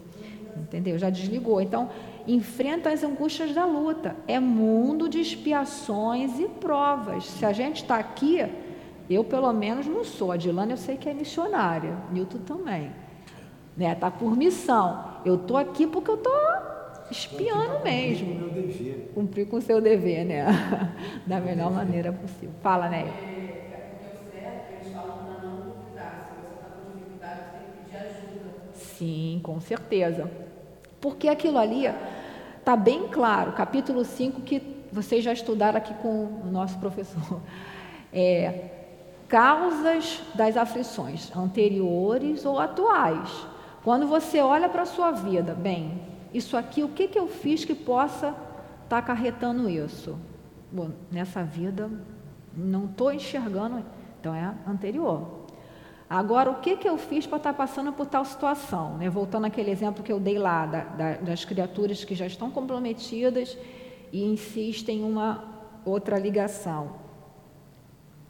Entendeu? 0.57 0.99
Já 0.99 1.09
desligou. 1.09 1.61
Então, 1.61 1.89
enfrenta 2.27 2.91
as 2.91 3.05
angústias 3.05 3.55
da 3.55 3.65
luta. 3.65 4.17
É 4.27 4.41
mundo 4.41 5.09
de 5.09 5.21
expiações 5.21 6.41
e 6.41 6.49
provas. 6.49 7.27
Se 7.27 7.47
a 7.47 7.53
gente 7.53 7.83
está 7.83 7.97
aqui, 7.97 8.45
eu 9.09 9.23
pelo 9.23 9.53
menos 9.53 9.87
não 9.87 10.03
sou. 10.03 10.33
A 10.33 10.37
Dilana 10.37 10.73
eu 10.73 10.77
sei 10.77 10.97
que 10.97 11.09
é 11.09 11.15
missionária. 11.15 11.97
Nilton 12.11 12.39
também. 12.39 12.91
Né? 13.81 13.95
Tá 13.95 14.11
por 14.11 14.37
missão. 14.37 15.03
Eu 15.25 15.39
tô 15.39 15.57
aqui 15.57 15.87
porque 15.87 16.11
eu 16.11 16.19
tô 16.19 16.31
espiando 17.11 17.83
mesmo. 17.83 18.51
Cumprir 19.15 19.49
com 19.49 19.57
o 19.57 19.63
seu 19.63 19.81
dever, 19.81 20.27
né? 20.27 20.45
da 21.27 21.41
melhor 21.41 21.73
maneira 21.73 22.13
possível. 22.13 22.51
Fala, 22.63 22.91
né? 22.91 23.11
Sim, 28.75 29.41
com 29.43 29.59
certeza. 29.63 30.31
Porque 31.01 31.27
aquilo 31.27 31.57
ali 31.57 31.87
está 32.59 32.77
bem 32.77 33.09
claro, 33.09 33.53
capítulo 33.53 34.05
5, 34.05 34.43
que 34.43 34.63
vocês 34.93 35.25
já 35.25 35.33
estudaram 35.33 35.79
aqui 35.79 35.95
com 35.95 36.27
o 36.45 36.51
nosso 36.53 36.79
professor. 36.79 37.41
É, 38.13 38.65
causas 39.29 40.21
das 40.35 40.57
aflições, 40.57 41.31
anteriores 41.37 42.45
ou 42.45 42.59
atuais. 42.59 43.47
Quando 43.83 44.07
você 44.07 44.41
olha 44.41 44.69
para 44.69 44.83
a 44.83 44.87
sua 44.87 45.11
vida, 45.11 45.55
bem, 45.55 46.01
isso 46.35 46.57
aqui, 46.57 46.83
o 46.83 46.89
que, 46.89 47.09
que 47.09 47.19
eu 47.19 47.29
fiz 47.29 47.65
que 47.65 47.75
possa 47.75 48.29
estar 48.29 48.37
tá 48.89 48.99
acarretando 48.99 49.69
isso? 49.69 50.19
Bom, 50.71 50.91
nessa 51.11 51.43
vida, 51.43 51.91
não 52.55 52.85
estou 52.85 53.13
enxergando, 53.13 53.85
então 54.21 54.35
é 54.35 54.55
anterior. 54.67 55.41
Agora, 56.09 56.51
o 56.51 56.57
que, 56.57 56.77
que 56.77 56.89
eu 56.89 56.99
fiz 56.99 57.27
para 57.27 57.39
estar 57.39 57.53
tá 57.53 57.57
passando 57.57 57.93
por 57.93 58.05
tal 58.05 58.25
situação? 58.25 58.99
Né? 58.99 59.09
Voltando 59.09 59.47
àquele 59.47 59.71
exemplo 59.71 60.03
que 60.03 60.13
eu 60.13 60.21
dei 60.21 60.39
lá, 60.39 60.67
da, 60.67 60.85
da, 60.85 61.13
das 61.15 61.45
criaturas 61.45 62.05
que 62.05 62.15
já 62.15 62.27
estão 62.27 62.51
comprometidas 62.51 63.57
e 64.13 64.25
insistem 64.25 64.99
em 64.99 65.05
uma 65.05 65.45
outra 65.85 66.19
ligação. 66.19 66.97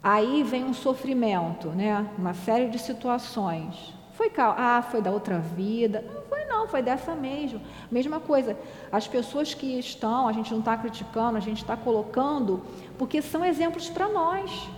Aí 0.01 0.43
vem 0.43 0.63
um 0.63 0.73
sofrimento, 0.73 1.69
né? 1.69 2.07
uma 2.17 2.33
série 2.33 2.69
de 2.69 2.79
situações. 2.79 3.93
Foi, 4.13 4.31
ah, 4.37 4.81
foi 4.89 5.01
da 5.01 5.11
outra 5.11 5.39
vida. 5.39 6.03
Não 6.13 6.21
foi 6.23 6.45
não, 6.45 6.67
foi 6.67 6.81
dessa 6.81 7.15
mesmo. 7.15 7.61
Mesma 7.89 8.19
coisa, 8.19 8.57
as 8.91 9.07
pessoas 9.07 9.53
que 9.53 9.79
estão, 9.79 10.27
a 10.27 10.33
gente 10.33 10.51
não 10.51 10.59
está 10.59 10.75
criticando, 10.77 11.37
a 11.37 11.41
gente 11.41 11.61
está 11.61 11.77
colocando, 11.77 12.61
porque 12.97 13.21
são 13.21 13.43
exemplos 13.43 13.89
para 13.89 14.07
nós. 14.07 14.69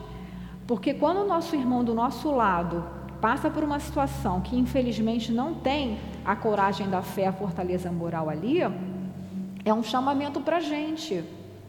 Porque 0.67 0.93
quando 0.93 1.21
o 1.21 1.27
nosso 1.27 1.55
irmão 1.55 1.83
do 1.83 1.93
nosso 1.93 2.31
lado 2.31 2.85
passa 3.19 3.49
por 3.49 3.63
uma 3.63 3.79
situação 3.79 4.41
que 4.41 4.57
infelizmente 4.57 5.31
não 5.31 5.53
tem 5.53 5.97
a 6.23 6.35
coragem 6.35 6.89
da 6.89 7.01
fé, 7.01 7.27
a 7.27 7.33
fortaleza 7.33 7.91
moral 7.91 8.29
ali, 8.29 8.59
é 9.65 9.73
um 9.73 9.83
chamamento 9.83 10.41
para 10.41 10.57
a 10.57 10.59
gente. 10.59 11.23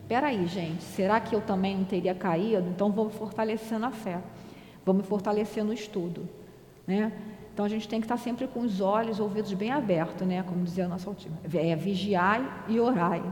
Peraí, 0.06 0.46
gente, 0.46 0.82
será 0.82 1.18
que 1.18 1.34
eu 1.34 1.40
também 1.40 1.76
não 1.76 1.84
teria 1.84 2.14
caído? 2.14 2.68
Então 2.68 2.90
vou 2.90 3.06
me 3.06 3.12
fortalecer 3.12 3.78
na 3.78 3.90
fé, 3.90 4.20
vou 4.84 4.94
me 4.94 5.02
fortalecer 5.02 5.64
no 5.64 5.72
estudo, 5.72 6.28
né? 6.86 7.12
Então 7.54 7.64
a 7.64 7.68
gente 7.68 7.88
tem 7.88 8.00
que 8.00 8.04
estar 8.04 8.16
sempre 8.16 8.48
com 8.48 8.60
os 8.60 8.80
olhos, 8.80 9.20
ouvidos 9.20 9.54
bem 9.54 9.70
abertos, 9.70 10.26
né? 10.26 10.42
Como 10.42 10.64
dizia 10.64 10.86
a 10.86 10.88
nossa 10.88 11.08
última, 11.08 11.36
é 11.54 11.76
vigiar 11.76 12.64
e 12.68 12.80
orar, 12.80 13.22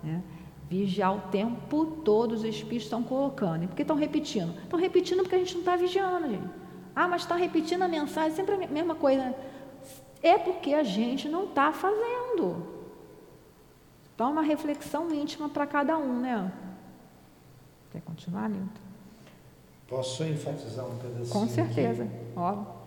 né? 0.00 0.22
Vigiar 0.70 1.16
o 1.16 1.20
tempo 1.22 1.84
todo, 2.04 2.32
os 2.32 2.44
espíritos 2.44 2.84
estão 2.84 3.02
colocando. 3.02 3.64
E 3.64 3.66
por 3.66 3.74
que 3.74 3.82
estão 3.82 3.96
repetindo? 3.96 4.56
Estão 4.62 4.78
repetindo 4.78 5.22
porque 5.22 5.34
a 5.34 5.38
gente 5.38 5.54
não 5.54 5.60
está 5.60 5.74
vigiando, 5.74 6.30
gente. 6.30 6.48
Ah, 6.94 7.08
mas 7.08 7.22
está 7.22 7.34
repetindo 7.34 7.82
a 7.82 7.88
mensagem, 7.88 8.30
sempre 8.30 8.54
a 8.54 8.58
mesma 8.68 8.94
coisa. 8.94 9.34
É 10.22 10.38
porque 10.38 10.72
a 10.72 10.84
gente 10.84 11.28
não 11.28 11.46
está 11.46 11.72
fazendo. 11.72 12.64
Então, 14.14 14.30
uma 14.30 14.42
reflexão 14.42 15.12
íntima 15.12 15.48
para 15.48 15.66
cada 15.66 15.98
um, 15.98 16.20
né? 16.20 16.52
Quer 17.90 18.02
continuar, 18.02 18.48
Nilton? 18.48 18.68
Posso 19.88 20.22
enfatizar 20.22 20.86
um 20.86 20.96
pedacinho? 20.96 21.28
Com 21.28 21.48
certeza. 21.48 22.08
Ó. 22.36 22.83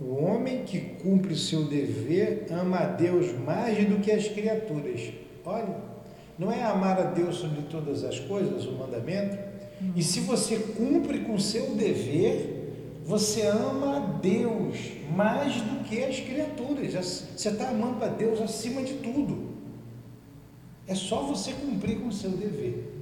O 0.00 0.24
homem 0.24 0.64
que 0.64 0.80
cumpre 0.80 1.32
o 1.32 1.36
seu 1.36 1.64
dever 1.64 2.46
ama 2.50 2.78
a 2.78 2.86
Deus 2.86 3.32
mais 3.38 3.78
do 3.88 4.00
que 4.00 4.10
as 4.10 4.26
criaturas. 4.26 5.12
Olha, 5.44 5.76
não 6.38 6.50
é 6.50 6.62
amar 6.64 6.98
a 6.98 7.04
Deus 7.04 7.36
sobre 7.36 7.62
todas 7.62 8.02
as 8.02 8.18
coisas, 8.18 8.66
o 8.66 8.72
mandamento? 8.72 9.38
E 9.94 10.02
se 10.02 10.20
você 10.20 10.56
cumpre 10.56 11.20
com 11.20 11.34
o 11.34 11.40
seu 11.40 11.74
dever, 11.76 13.02
você 13.04 13.46
ama 13.46 13.96
a 13.96 14.00
Deus 14.00 14.76
mais 15.14 15.54
do 15.60 15.84
que 15.84 16.02
as 16.02 16.18
criaturas. 16.18 16.92
Você 16.94 17.48
está 17.48 17.68
amando 17.68 18.04
a 18.04 18.08
Deus 18.08 18.40
acima 18.40 18.82
de 18.82 18.94
tudo. 18.94 19.54
É 20.88 20.94
só 20.94 21.22
você 21.22 21.52
cumprir 21.52 22.00
com 22.00 22.08
o 22.08 22.12
seu 22.12 22.30
dever. 22.30 22.92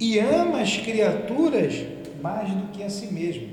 E 0.00 0.18
ama 0.18 0.60
as 0.60 0.76
criaturas 0.76 1.93
mais 2.24 2.48
do 2.54 2.68
que 2.72 2.82
a 2.82 2.88
si 2.88 3.12
mesmo. 3.12 3.48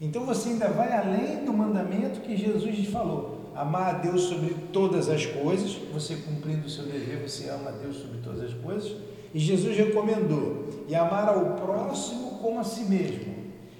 Então 0.00 0.24
você 0.24 0.50
ainda 0.50 0.68
vai 0.68 0.90
além 0.92 1.44
do 1.44 1.52
mandamento 1.52 2.20
que 2.20 2.34
Jesus 2.36 2.88
falou 2.88 3.34
amar 3.54 3.94
a 3.94 3.98
Deus 3.98 4.22
sobre 4.22 4.54
todas 4.72 5.08
as 5.08 5.24
coisas, 5.26 5.74
você 5.92 6.16
cumprindo 6.16 6.66
o 6.66 6.70
seu 6.70 6.84
dever, 6.84 7.18
você 7.18 7.48
ama 7.48 7.68
a 7.68 7.72
Deus 7.72 7.96
sobre 7.96 8.18
todas 8.18 8.42
as 8.42 8.54
coisas. 8.54 8.96
E 9.32 9.38
Jesus 9.38 9.76
recomendou, 9.76 10.68
e 10.88 10.94
amar 10.94 11.28
ao 11.28 11.54
próximo 11.54 12.38
como 12.38 12.58
a 12.58 12.64
si 12.64 12.84
mesmo. 12.84 13.34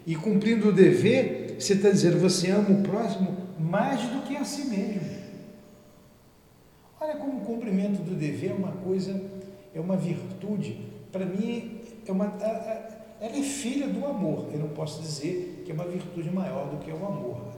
E 0.07 0.14
cumprindo 0.14 0.68
o 0.68 0.72
dever, 0.72 1.57
você 1.59 1.74
está 1.74 1.91
dizendo, 1.91 2.18
você 2.18 2.51
ama 2.51 2.70
o 2.70 2.82
próximo 2.82 3.37
mais 3.59 4.01
do 4.03 4.22
que 4.22 4.37
a 4.37 4.45
si 4.45 4.68
mesmo. 4.68 5.24
Olha 7.01 7.16
como 7.16 7.39
o 7.39 7.45
cumprimento 7.45 8.03
do 8.03 8.14
dever 8.14 8.51
é 8.51 8.55
uma 8.55 8.72
coisa, 8.72 9.20
é 9.74 9.80
uma 9.80 9.97
virtude. 9.97 10.78
Para 11.12 11.24
mim, 11.26 11.74
é 12.11 12.14
uma, 12.14 12.26
ela 12.40 13.36
é 13.36 13.42
filha 13.42 13.88
do 13.88 14.05
amor. 14.05 14.48
Eu 14.52 14.59
não 14.59 14.68
posso 14.68 15.00
dizer 15.00 15.62
que 15.64 15.70
é 15.70 15.74
uma 15.74 15.86
virtude 15.86 16.30
maior 16.30 16.68
do 16.68 16.78
que 16.78 16.90
o 16.90 16.96
amor 16.96 17.55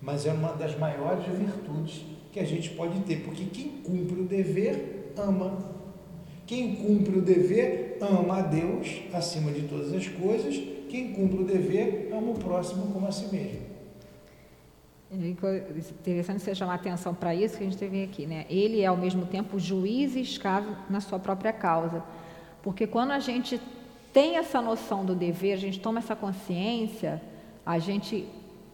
mas 0.00 0.26
é 0.26 0.32
uma 0.32 0.52
das 0.52 0.78
maiores 0.78 1.24
virtudes 1.26 2.04
que 2.32 2.40
a 2.40 2.44
gente 2.44 2.70
pode 2.70 3.00
ter, 3.00 3.22
porque 3.24 3.44
quem 3.46 3.68
cumpre 3.82 4.20
o 4.20 4.24
dever 4.24 5.12
ama. 5.16 5.58
Quem 6.46 6.76
cumpre 6.76 7.18
o 7.18 7.22
dever 7.22 7.98
ama 8.00 8.38
a 8.38 8.42
Deus 8.42 9.02
acima 9.12 9.50
de 9.50 9.62
todas 9.62 9.92
as 9.92 10.06
coisas. 10.08 10.54
Quem 10.88 11.12
cumpre 11.12 11.42
o 11.42 11.44
dever 11.44 12.10
ama 12.12 12.30
o 12.30 12.34
próximo 12.34 12.86
como 12.92 13.06
a 13.06 13.12
si 13.12 13.34
mesmo. 13.34 13.68
É 15.10 15.16
interessante 15.16 16.42
você 16.42 16.54
chamar 16.54 16.74
atenção 16.74 17.14
para 17.14 17.34
isso 17.34 17.56
que 17.56 17.64
a 17.64 17.66
gente 17.66 17.78
teve 17.78 18.04
aqui, 18.04 18.26
né? 18.26 18.46
Ele 18.48 18.82
é 18.82 18.86
ao 18.86 18.96
mesmo 18.96 19.26
tempo 19.26 19.58
juiz 19.58 20.14
e 20.14 20.20
escravo 20.20 20.76
na 20.88 21.00
sua 21.00 21.18
própria 21.18 21.52
causa, 21.52 22.02
porque 22.68 22.86
quando 22.86 23.12
a 23.12 23.18
gente 23.18 23.58
tem 24.12 24.36
essa 24.36 24.60
noção 24.60 25.02
do 25.02 25.14
dever, 25.14 25.54
a 25.54 25.56
gente 25.56 25.80
toma 25.80 26.00
essa 26.00 26.14
consciência, 26.14 27.18
a 27.64 27.78
gente 27.78 28.28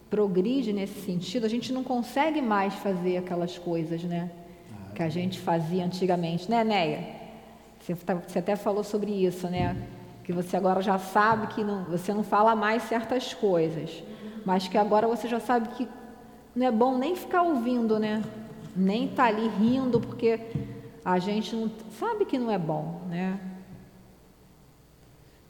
progride 0.09 0.73
nesse 0.73 0.99
sentido, 1.05 1.45
a 1.45 1.49
gente 1.49 1.71
não 1.71 1.81
consegue 1.81 2.41
mais 2.41 2.73
fazer 2.73 3.15
aquelas 3.15 3.57
coisas, 3.57 4.03
né? 4.03 4.29
Ah, 4.69 4.93
que 4.93 5.01
a 5.01 5.07
gente 5.07 5.39
fazia 5.39 5.85
antigamente, 5.85 6.51
né, 6.51 6.61
Neia? 6.61 7.07
Você, 7.79 7.95
tá, 7.95 8.15
você 8.15 8.39
até 8.39 8.57
falou 8.57 8.83
sobre 8.83 9.11
isso, 9.11 9.47
né? 9.47 9.77
Que 10.25 10.33
você 10.33 10.57
agora 10.57 10.81
já 10.81 10.99
sabe 10.99 11.47
que 11.47 11.63
não, 11.63 11.85
você 11.85 12.13
não 12.13 12.21
fala 12.21 12.53
mais 12.53 12.83
certas 12.83 13.33
coisas, 13.33 14.03
mas 14.45 14.67
que 14.67 14.77
agora 14.77 15.07
você 15.07 15.25
já 15.25 15.39
sabe 15.39 15.69
que 15.69 15.87
não 16.53 16.67
é 16.67 16.71
bom 16.71 16.97
nem 16.97 17.15
ficar 17.15 17.43
ouvindo, 17.43 17.97
né? 17.97 18.21
Nem 18.75 19.05
estar 19.05 19.23
tá 19.23 19.29
ali 19.29 19.47
rindo, 19.57 20.01
porque 20.01 20.37
a 21.05 21.17
gente 21.17 21.55
não 21.55 21.71
sabe 21.97 22.25
que 22.25 22.37
não 22.37 22.51
é 22.51 22.59
bom, 22.59 22.99
né? 23.07 23.39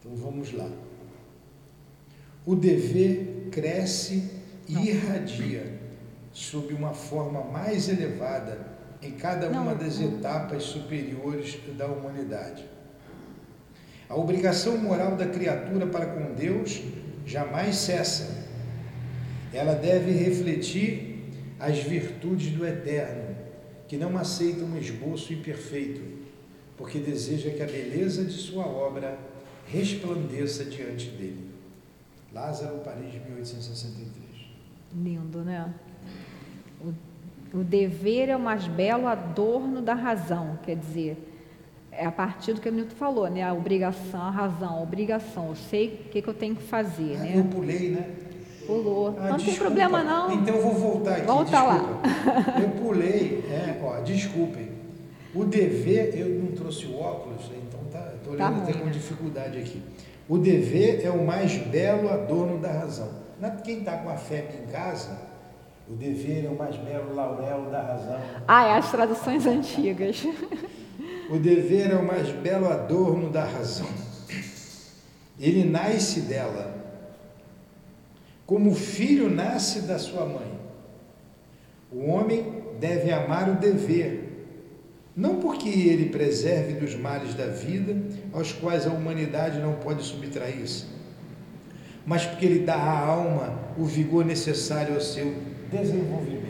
Então 0.05 0.15
vamos 0.15 0.53
lá. 0.53 0.69
O 2.45 2.55
dever 2.55 3.47
cresce 3.51 4.29
e 4.67 4.73
não. 4.73 4.83
irradia 4.83 5.79
sob 6.31 6.73
uma 6.73 6.93
forma 6.93 7.43
mais 7.43 7.89
elevada 7.89 8.75
em 9.01 9.11
cada 9.13 9.49
uma 9.49 9.73
não, 9.73 9.77
das 9.77 9.99
etapas 9.99 10.63
superiores 10.63 11.57
da 11.75 11.87
humanidade. 11.87 12.63
A 14.07 14.15
obrigação 14.15 14.77
moral 14.77 15.15
da 15.15 15.27
criatura 15.27 15.87
para 15.87 16.05
com 16.05 16.33
Deus 16.35 16.83
jamais 17.25 17.75
cessa. 17.75 18.45
Ela 19.51 19.73
deve 19.73 20.11
refletir 20.11 21.31
as 21.59 21.79
virtudes 21.79 22.51
do 22.51 22.65
Eterno, 22.65 23.35
que 23.87 23.97
não 23.97 24.15
aceita 24.17 24.63
um 24.63 24.77
esboço 24.77 25.33
imperfeito, 25.33 26.01
porque 26.77 26.99
deseja 26.99 27.49
que 27.49 27.63
a 27.63 27.65
beleza 27.65 28.23
de 28.23 28.33
sua 28.33 28.67
obra 28.67 29.17
resplandeça 29.67 30.65
diante 30.65 31.09
dele. 31.09 31.49
Lázaro, 32.33 32.79
Paris, 32.79 33.13
1863. 33.13 34.25
Lindo, 34.93 35.39
né? 35.39 35.73
O, 36.81 37.59
o 37.59 37.63
dever 37.63 38.29
é 38.29 38.35
o 38.35 38.39
mais 38.39 38.67
belo 38.67 39.07
adorno 39.07 39.81
da 39.81 39.93
razão, 39.93 40.59
quer 40.63 40.75
dizer, 40.75 41.17
é 41.97 42.05
a 42.05 42.11
partir 42.11 42.53
do 42.53 42.61
que 42.61 42.67
o 42.67 42.71
Newton 42.71 42.95
falou, 42.95 43.29
né? 43.29 43.43
A 43.43 43.53
obrigação, 43.53 44.21
a 44.21 44.29
razão, 44.29 44.77
a 44.77 44.81
obrigação. 44.81 45.49
Eu 45.49 45.55
sei 45.55 45.87
o 45.87 46.09
que, 46.09 46.21
que 46.21 46.27
eu 46.27 46.33
tenho 46.33 46.55
que 46.55 46.63
fazer, 46.63 47.15
ah, 47.15 47.19
né? 47.19 47.33
Eu 47.35 47.45
pulei, 47.45 47.91
né? 47.91 48.09
Pulou. 48.67 49.15
Ah, 49.17 49.29
não 49.29 49.37
desculpa. 49.37 49.45
tem 49.45 49.55
problema 49.55 50.03
não. 50.03 50.33
Então 50.33 50.55
eu 50.55 50.61
vou 50.61 50.73
voltar 50.73 51.17
aqui. 51.17 51.25
Volta 51.25 51.51
desculpa. 51.51 51.73
lá. 51.73 52.61
Eu 52.61 52.69
pulei, 52.81 53.45
é, 53.49 53.79
ó, 53.81 54.01
desculpem. 54.01 54.69
O 55.33 55.43
dever, 55.45 56.17
eu 56.17 56.29
não 56.41 56.51
trouxe 56.51 56.85
o 56.85 56.97
óculos, 56.97 57.51
então 57.51 57.79
tá, 57.91 58.13
estou 58.37 58.73
tá 58.73 58.79
com 58.79 58.89
dificuldade 58.89 59.59
aqui. 59.59 59.81
O 60.27 60.37
dever 60.37 61.05
é 61.05 61.09
o 61.09 61.25
mais 61.25 61.57
belo 61.57 62.09
adorno 62.09 62.59
da 62.59 62.71
razão. 62.71 63.09
Quem 63.63 63.79
está 63.79 63.97
com 63.97 64.09
a 64.09 64.17
fé 64.17 64.45
em 64.63 64.71
casa, 64.71 65.19
o 65.87 65.93
dever 65.93 66.45
é 66.45 66.49
o 66.49 66.57
mais 66.57 66.75
belo 66.77 67.13
laurel 67.13 67.69
da 67.69 67.81
razão. 67.81 68.19
Ah, 68.47 68.65
é 68.65 68.77
as 68.77 68.89
traduções 68.89 69.45
antigas. 69.45 70.25
O 71.29 71.39
dever 71.39 71.91
é 71.91 71.95
o 71.95 72.05
mais 72.05 72.29
belo 72.29 72.67
adorno 72.67 73.31
da 73.31 73.43
razão. 73.43 73.87
Ele 75.39 75.63
nasce 75.63 76.21
dela, 76.21 76.75
como 78.45 78.69
o 78.69 78.75
filho 78.75 79.29
nasce 79.29 79.81
da 79.81 79.97
sua 79.97 80.25
mãe. 80.25 80.51
O 81.91 82.09
homem 82.11 82.63
deve 82.79 83.11
amar 83.11 83.49
o 83.49 83.55
dever, 83.55 84.34
não 85.15 85.37
porque 85.39 85.69
ele 85.69 86.09
preserve 86.09 86.73
dos 86.73 86.93
males 86.93 87.33
da 87.33 87.47
vida, 87.47 87.95
aos 88.33 88.51
quais 88.51 88.85
a 88.85 88.91
humanidade 88.91 89.59
não 89.59 89.75
pode 89.75 90.03
subtrair-se, 90.03 90.85
mas 92.05 92.25
porque 92.25 92.45
ele 92.45 92.59
dá 92.59 92.75
à 92.75 92.99
alma 92.99 93.57
o 93.77 93.85
vigor 93.85 94.25
necessário 94.25 94.93
ao 94.93 95.01
seu 95.01 95.33
desenvolvimento. 95.71 96.45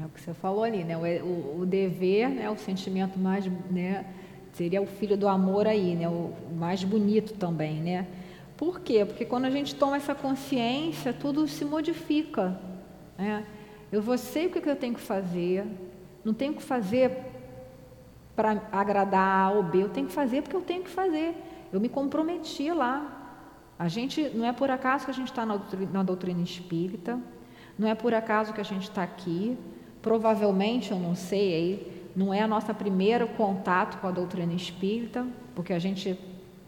É 0.00 0.06
o 0.06 0.08
que 0.08 0.20
você 0.20 0.32
falou 0.32 0.64
ali, 0.64 0.82
né? 0.82 0.96
O, 0.96 1.26
o, 1.26 1.60
o 1.60 1.66
dever, 1.66 2.30
né? 2.30 2.48
o 2.48 2.56
sentimento 2.56 3.18
mais, 3.18 3.46
né? 3.70 4.06
Seria 4.54 4.80
o 4.80 4.86
filho 4.86 5.16
do 5.16 5.28
amor 5.28 5.66
aí, 5.66 5.94
né? 5.94 6.08
O, 6.08 6.32
o 6.50 6.54
mais 6.54 6.82
bonito 6.82 7.34
também, 7.34 7.74
né? 7.80 8.06
Por 8.56 8.80
quê? 8.80 9.04
Porque 9.04 9.24
quando 9.24 9.44
a 9.44 9.50
gente 9.50 9.74
toma 9.74 9.96
essa 9.96 10.14
consciência, 10.14 11.12
tudo 11.12 11.46
se 11.46 11.64
modifica. 11.64 12.58
Né? 13.16 13.44
Eu 13.92 14.02
vou 14.02 14.18
sei 14.18 14.46
o 14.46 14.50
que 14.50 14.68
eu 14.68 14.76
tenho 14.76 14.94
que 14.94 15.00
fazer, 15.00 15.64
não 16.24 16.34
tenho 16.34 16.54
que 16.54 16.62
fazer 16.62 17.10
para 18.36 18.62
agradar 18.72 19.48
A 19.48 19.50
ou 19.50 19.62
B, 19.62 19.82
eu 19.82 19.88
tenho 19.88 20.06
que 20.06 20.12
fazer 20.12 20.42
porque 20.42 20.56
eu 20.56 20.62
tenho 20.62 20.82
que 20.82 20.90
fazer. 20.90 21.34
Eu 21.72 21.80
me 21.80 21.88
comprometi 21.88 22.72
lá. 22.72 23.16
A 23.78 23.88
gente, 23.88 24.30
não 24.34 24.44
é 24.44 24.52
por 24.52 24.70
acaso 24.70 25.04
que 25.04 25.10
a 25.10 25.14
gente 25.14 25.30
está 25.30 25.44
na, 25.44 25.60
na 25.92 26.02
doutrina 26.02 26.42
espírita, 26.42 27.18
não 27.78 27.88
é 27.88 27.94
por 27.94 28.12
acaso 28.12 28.52
que 28.52 28.60
a 28.60 28.64
gente 28.64 28.84
está 28.84 29.02
aqui. 29.02 29.56
Provavelmente, 30.02 30.90
eu 30.90 30.98
não 30.98 31.14
sei, 31.14 32.10
não 32.16 32.32
é 32.32 32.40
a 32.40 32.48
nossa 32.48 32.72
primeiro 32.72 33.28
contato 33.28 34.00
com 34.00 34.06
a 34.06 34.10
doutrina 34.10 34.52
espírita, 34.52 35.26
porque 35.54 35.72
a 35.72 35.78
gente 35.78 36.18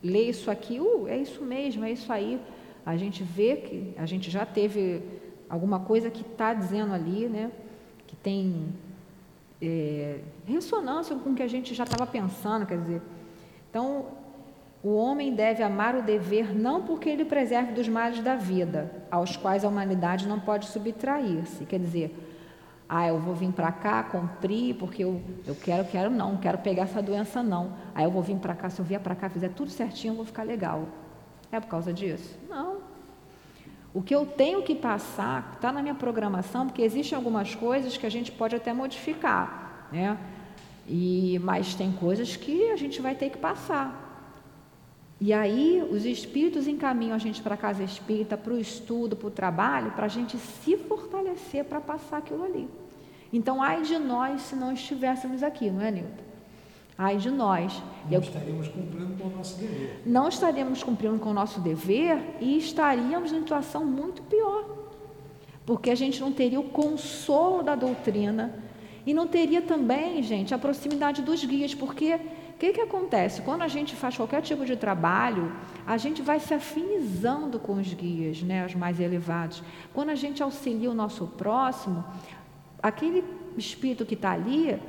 lê 0.03 0.29
isso 0.29 0.51
aqui, 0.51 0.81
uh, 0.81 1.07
é 1.09 1.17
isso 1.17 1.43
mesmo, 1.43 1.85
é 1.85 1.93
isso 1.93 2.13
aí. 2.13 2.41
A 2.85 2.97
gente 2.97 3.23
vê 3.23 3.57
que 3.57 3.95
a 3.97 4.07
gente 4.07 4.31
já 4.31 4.45
teve 4.45 5.03
alguma 5.49 5.81
coisa 5.81 6.11
que 6.11 6.23
está 6.23 6.53
dizendo 6.53 6.93
ali, 6.93 7.29
né? 7.29 7.51
Que 8.07 8.17
tem 8.17 8.67
é, 9.63 10.19
ressonância 10.45 11.15
com 11.15 11.31
o 11.31 11.35
que 11.35 11.43
a 11.43 11.49
gente 11.49 11.73
já 11.73 11.85
estava 11.85 12.05
pensando, 12.05 12.67
quer 12.67 12.79
dizer. 12.79 13.01
Então, 13.71 14.07
o 14.83 14.97
homem 14.97 15.33
deve 15.33 15.63
amar 15.63 15.95
o 15.95 16.03
dever 16.03 16.53
não 16.53 16.83
porque 16.83 17.09
ele 17.09 17.25
preserve 17.25 17.73
dos 17.73 17.89
males 17.89 18.21
da 18.21 18.35
vida, 18.35 18.91
aos 19.11 19.37
quais 19.37 19.65
a 19.65 19.69
humanidade 19.69 20.27
não 20.27 20.41
pode 20.41 20.67
subtrair-se. 20.67 21.65
Quer 21.65 21.79
dizer, 21.79 22.15
ah, 22.89 23.07
eu 23.07 23.21
vou 23.21 23.35
vir 23.35 23.53
para 23.53 23.71
cá, 23.71 24.03
cumprir, 24.03 24.75
porque 24.75 25.05
eu, 25.05 25.23
eu 25.47 25.55
quero, 25.55 25.85
quero 25.85 26.11
não, 26.11 26.37
quero 26.37 26.59
pegar 26.59 26.83
essa 26.83 27.01
doença 27.01 27.43
não. 27.43 27.75
Aí 27.95 28.05
eu 28.05 28.11
vou 28.11 28.23
vir 28.23 28.37
para 28.37 28.55
cá, 28.55 28.69
se 28.69 28.81
eu 28.81 28.85
vier 28.85 29.01
para 29.01 29.15
cá, 29.15 29.31
fizer 29.31 29.51
tudo 29.51 29.71
certinho, 29.71 30.13
eu 30.13 30.17
vou 30.17 30.27
ficar 30.27 30.43
legal. 30.43 30.89
É 31.53 31.61
por 31.61 31.69
causa 31.69 31.93
disso? 31.93 32.37
Não. 32.51 32.72
O 33.95 34.03
que 34.03 34.15
eu 34.15 34.25
tenho 34.25 34.63
que 34.63 34.75
passar 34.75 35.53
está 35.55 35.71
na 35.71 35.83
minha 35.83 35.95
programação, 35.95 36.67
porque 36.67 36.83
existem 36.83 37.15
algumas 37.15 37.55
coisas 37.55 37.97
que 37.97 38.07
a 38.07 38.11
gente 38.11 38.33
pode 38.33 38.57
até 38.57 38.73
modificar, 38.73 39.89
né? 39.93 40.19
E, 40.89 41.39
mas 41.43 41.75
tem 41.75 41.93
coisas 41.93 42.35
que 42.35 42.71
a 42.71 42.77
gente 42.77 43.01
vai 43.03 43.15
ter 43.15 43.31
que 43.31 43.39
passar. 43.39 44.11
E 45.21 45.33
aí 45.33 45.87
os 45.89 46.05
espíritos 46.05 46.67
encaminham 46.67 47.15
a 47.15 47.19
gente 47.19 47.43
para 47.43 47.55
a 47.55 47.57
casa 47.57 47.85
espírita, 47.85 48.37
para 48.37 48.55
o 48.55 48.59
estudo, 48.59 49.15
para 49.15 49.29
o 49.29 49.31
trabalho, 49.31 49.93
para 49.93 50.07
a 50.07 50.09
gente 50.09 50.37
se 50.37 50.77
fortalecer 50.77 51.65
para 51.65 51.81
passar 51.81 52.17
aquilo 52.17 52.43
ali. 52.43 52.69
Então, 53.33 53.63
ai 53.63 53.83
de 53.83 53.99
nós 53.99 54.43
se 54.43 54.57
não 54.57 54.73
estivéssemos 54.73 55.43
aqui, 55.43 55.71
não 55.71 55.81
é, 55.81 55.91
Nilton? 55.91 56.32
Ai 57.03 57.17
de 57.17 57.31
nós. 57.31 57.83
Não 58.05 58.13
Eu... 58.13 58.21
estaríamos 58.21 58.69
cumprindo 58.69 59.15
com 59.19 59.27
o 59.27 59.31
nosso 59.37 59.59
dever. 59.59 60.03
Não 60.07 60.29
estaríamos 60.29 60.83
cumprindo 60.85 61.19
com 61.19 61.31
o 61.31 61.35
nosso 61.35 61.59
dever 61.61 62.37
e 62.41 62.57
estaríamos 62.57 63.33
em 63.33 63.41
situação 63.41 63.85
muito 63.85 64.23
pior. 64.23 64.65
Porque 65.67 65.91
a 65.91 65.97
gente 65.97 66.21
não 66.21 66.31
teria 66.31 66.61
o 66.61 66.69
consolo 66.81 67.61
da 67.65 67.75
doutrina 67.75 68.55
e 69.05 69.13
não 69.13 69.27
teria 69.27 69.61
também, 69.61 70.23
gente, 70.23 70.55
a 70.55 70.59
proximidade 70.59 71.23
dos 71.23 71.45
guias, 71.45 71.75
porque 71.75 72.15
o 72.55 72.59
que, 72.61 72.73
que 72.73 72.81
acontece? 72.81 73.43
Quando 73.43 73.63
a 73.63 73.69
gente 73.77 73.97
faz 73.97 74.17
qualquer 74.17 74.41
tipo 74.41 74.65
de 74.65 74.77
trabalho, 74.77 75.53
a 75.85 75.97
gente 75.97 76.23
vai 76.23 76.39
se 76.39 76.55
afinizando 76.55 77.59
com 77.59 77.75
os 77.81 77.93
guias, 77.93 78.45
né, 78.45 78.65
os 78.65 78.77
mais 78.77 79.01
elevados. 79.01 79.61
Quando 79.93 80.11
a 80.11 80.15
gente 80.15 80.41
auxilia 80.41 80.89
o 80.89 80.95
nosso 80.95 81.27
próximo, 81.27 82.05
aquele 82.81 83.25
espírito 83.59 84.07
que 84.07 84.15
está 84.15 84.31
ali, 84.31 84.81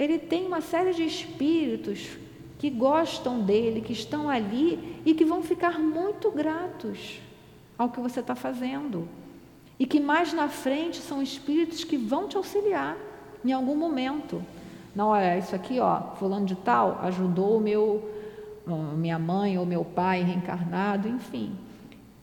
ele 0.00 0.18
tem 0.18 0.46
uma 0.46 0.62
série 0.62 0.94
de 0.94 1.04
espíritos 1.04 2.16
que 2.58 2.70
gostam 2.70 3.40
dele, 3.42 3.82
que 3.82 3.92
estão 3.92 4.30
ali 4.30 4.98
e 5.04 5.12
que 5.12 5.26
vão 5.26 5.42
ficar 5.42 5.78
muito 5.78 6.30
gratos 6.30 7.20
ao 7.76 7.90
que 7.90 8.00
você 8.00 8.20
está 8.20 8.34
fazendo. 8.34 9.06
E 9.78 9.84
que 9.84 10.00
mais 10.00 10.32
na 10.32 10.48
frente 10.48 10.96
são 10.96 11.22
espíritos 11.22 11.84
que 11.84 11.98
vão 11.98 12.28
te 12.28 12.36
auxiliar 12.38 12.96
em 13.44 13.52
algum 13.52 13.76
momento. 13.76 14.42
Não, 14.96 15.08
olha, 15.08 15.36
isso 15.36 15.54
aqui, 15.54 15.78
ó, 15.78 16.14
fulano 16.16 16.46
de 16.46 16.56
tal 16.56 16.98
ajudou 17.02 17.60
meu, 17.60 18.10
minha 18.96 19.18
mãe 19.18 19.58
ou 19.58 19.66
meu 19.66 19.84
pai 19.84 20.22
reencarnado, 20.22 21.08
enfim. 21.08 21.54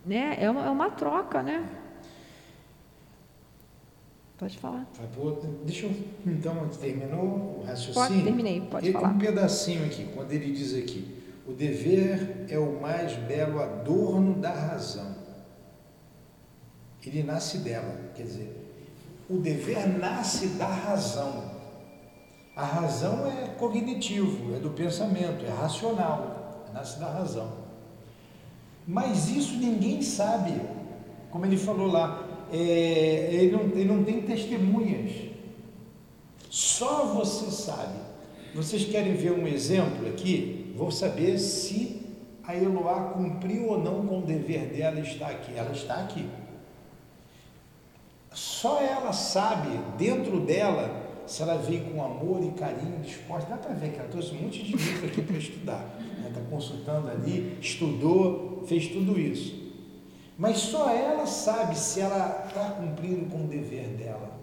Né? 0.03 0.35
É, 0.39 0.49
uma, 0.49 0.65
é 0.65 0.69
uma 0.69 0.89
troca, 0.89 1.43
né? 1.43 1.63
Pode 4.37 4.57
falar. 4.59 4.87
Deixa 5.65 5.87
eu, 5.87 5.95
então, 6.25 6.69
terminou 6.79 7.59
o 7.59 7.63
raciocínio? 7.65 8.07
Pode, 8.07 8.23
terminei, 8.23 8.61
pode 8.61 8.91
falar. 8.91 9.09
Um 9.09 9.17
pedacinho 9.17 9.85
aqui, 9.85 10.07
quando 10.13 10.31
ele 10.31 10.51
diz 10.53 10.75
aqui, 10.75 11.23
o 11.47 11.53
dever 11.53 12.45
é 12.47 12.59
o 12.59 12.79
mais 12.79 13.13
belo 13.13 13.59
adorno 13.59 14.35
da 14.35 14.51
razão. 14.51 15.15
Ele 17.03 17.23
nasce 17.23 17.59
dela, 17.59 18.11
quer 18.13 18.23
dizer, 18.23 18.75
o 19.29 19.37
dever 19.37 19.87
nasce 19.97 20.47
da 20.49 20.67
razão. 20.67 21.51
A 22.55 22.65
razão 22.65 23.25
é 23.27 23.47
cognitivo, 23.57 24.55
é 24.55 24.59
do 24.59 24.71
pensamento, 24.71 25.45
é 25.45 25.49
racional, 25.49 26.65
nasce 26.73 26.99
da 26.99 27.09
razão. 27.09 27.65
Mas 28.85 29.29
isso 29.29 29.55
ninguém 29.57 30.01
sabe, 30.01 30.61
como 31.31 31.45
ele 31.45 31.57
falou 31.57 31.87
lá, 31.87 32.26
é, 32.51 33.29
ele, 33.31 33.51
não, 33.51 33.61
ele 33.61 33.85
não 33.85 34.03
tem 34.03 34.21
testemunhas. 34.21 35.11
Só 36.49 37.05
você 37.13 37.51
sabe. 37.51 37.99
Vocês 38.55 38.85
querem 38.85 39.13
ver 39.13 39.33
um 39.33 39.47
exemplo 39.47 40.07
aqui? 40.07 40.73
Vou 40.75 40.91
saber 40.91 41.37
se 41.37 42.01
a 42.43 42.55
Eloá 42.55 43.11
cumpriu 43.13 43.67
ou 43.67 43.83
não 43.83 44.05
com 44.07 44.19
o 44.19 44.21
dever 44.21 44.67
dela 44.67 44.99
está 44.99 45.27
aqui. 45.27 45.51
Ela 45.55 45.71
está 45.71 45.95
aqui. 45.95 46.25
Só 48.33 48.79
ela 48.81 49.11
sabe, 49.13 49.69
dentro 49.97 50.39
dela, 50.39 51.07
se 51.25 51.41
ela 51.41 51.57
veio 51.57 51.85
com 51.85 52.03
amor 52.03 52.43
e 52.43 52.51
carinho 52.51 52.99
disposta. 53.01 53.49
Dá 53.49 53.57
para 53.57 53.73
ver 53.73 53.91
que 53.91 53.99
ela 53.99 54.07
trouxe 54.07 54.33
um 54.33 54.43
monte 54.43 54.63
de 54.63 54.75
livro 54.75 55.07
aqui 55.07 55.21
para 55.21 55.37
estudar. 55.37 55.99
Está 56.25 56.41
consultando 56.49 57.09
ali, 57.09 57.57
estudou, 57.61 58.63
fez 58.67 58.87
tudo 58.87 59.19
isso. 59.19 59.66
Mas 60.37 60.59
só 60.59 60.89
ela 60.89 61.25
sabe 61.25 61.75
se 61.75 61.99
ela 61.99 62.45
está 62.47 62.69
cumprindo 62.71 63.29
com 63.31 63.45
o 63.45 63.47
dever 63.47 63.87
dela. 63.97 64.37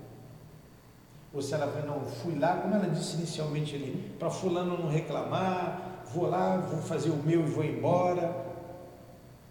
Ou 1.33 1.41
se 1.41 1.55
ela 1.55 1.67
vai, 1.67 1.83
não, 1.83 2.01
fui 2.01 2.37
lá, 2.37 2.57
como 2.57 2.75
ela 2.75 2.89
disse 2.89 3.17
inicialmente 3.17 3.77
ali, 3.77 4.15
para 4.19 4.29
fulano 4.29 4.77
não 4.77 4.89
reclamar, 4.89 6.03
vou 6.13 6.29
lá, 6.29 6.57
vou 6.57 6.83
fazer 6.83 7.11
o 7.11 7.17
meu 7.17 7.41
e 7.41 7.51
vou 7.51 7.65
embora. 7.65 8.45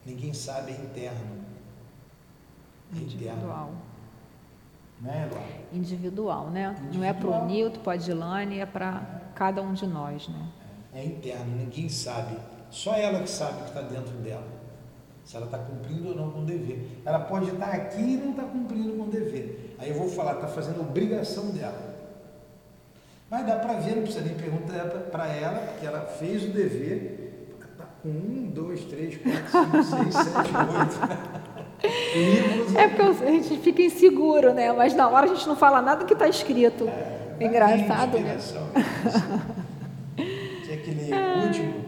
Ninguém 0.05 0.33
sabe, 0.33 0.71
é 0.71 0.75
interno. 0.75 1.43
É 2.93 2.97
Individual. 2.97 3.71
Né, 5.01 5.29
Individual, 5.73 6.49
né? 6.49 6.69
Individual. 6.69 6.93
Não 6.93 7.03
é 7.03 7.13
para 7.13 7.29
o 7.29 7.45
Nilton, 7.45 7.79
para 7.81 7.93
a 7.93 7.97
Dilane, 7.97 8.59
é 8.59 8.65
para 8.65 9.21
cada 9.35 9.61
um 9.61 9.73
de 9.73 9.87
nós, 9.87 10.27
né? 10.27 10.49
É 10.93 11.03
interno, 11.03 11.55
ninguém 11.55 11.89
sabe. 11.89 12.37
Só 12.69 12.95
ela 12.95 13.19
que 13.19 13.29
sabe 13.29 13.53
o 13.53 13.63
que 13.63 13.69
está 13.69 13.81
dentro 13.81 14.13
dela. 14.17 14.62
Se 15.23 15.37
ela 15.37 15.45
está 15.45 15.57
cumprindo 15.57 16.09
ou 16.09 16.15
não 16.15 16.31
com 16.31 16.39
o 16.41 16.45
dever. 16.45 16.85
Ela 17.05 17.19
pode 17.19 17.49
estar 17.49 17.71
aqui 17.71 18.01
e 18.01 18.17
não 18.17 18.31
está 18.31 18.43
cumprindo 18.43 18.93
com 18.93 19.03
o 19.03 19.07
dever. 19.07 19.75
Aí 19.79 19.89
eu 19.89 19.95
vou 19.95 20.09
falar, 20.09 20.35
está 20.35 20.47
fazendo 20.47 20.81
obrigação 20.81 21.51
dela. 21.51 21.93
Mas 23.29 23.45
dá 23.47 23.55
para 23.55 23.73
ver, 23.73 23.95
não 23.95 24.03
precisa 24.03 24.23
nem 24.23 24.35
perguntar 24.35 24.83
para 25.11 25.27
ela, 25.27 25.59
porque 25.59 25.85
ela 25.85 26.01
fez 26.01 26.43
o 26.43 26.47
dever. 26.49 27.47
Está 27.71 27.85
com 28.01 28.09
um, 28.09 28.51
dois, 28.53 28.83
três, 28.85 29.17
quatro, 29.17 29.83
cinco, 29.83 30.11
seis, 30.11 30.13
sete, 30.13 30.51
oito. 30.55 31.43
É 32.77 32.87
porque 32.87 33.25
a 33.25 33.31
gente 33.31 33.57
fica 33.57 33.81
inseguro, 33.81 34.53
né? 34.53 34.71
Mas 34.71 34.93
na 34.93 35.09
hora 35.09 35.25
a 35.25 35.33
gente 35.33 35.45
não 35.45 35.55
fala 35.55 35.81
nada 35.81 36.05
que 36.05 36.13
está 36.13 36.29
escrito. 36.29 36.87
É, 36.87 37.45
Engraçado, 37.45 38.19
né? 38.19 38.37
Tinha 40.63 40.77
que 40.77 40.91
ler 40.91 41.13
o 41.13 41.45
último. 41.45 41.85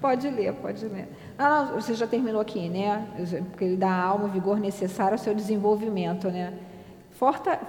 Pode 0.00 0.28
ler, 0.28 0.52
pode 0.54 0.84
ler. 0.86 1.08
Ah, 1.38 1.64
não, 1.64 1.80
você 1.80 1.94
já 1.94 2.06
terminou 2.06 2.40
aqui, 2.40 2.68
né? 2.68 3.06
Porque 3.50 3.64
ele 3.64 3.76
dá 3.76 3.90
a 3.90 4.04
alma 4.04 4.24
o 4.26 4.28
vigor 4.28 4.58
necessário 4.60 5.12
ao 5.12 5.18
seu 5.18 5.34
desenvolvimento, 5.34 6.30
né? 6.30 6.58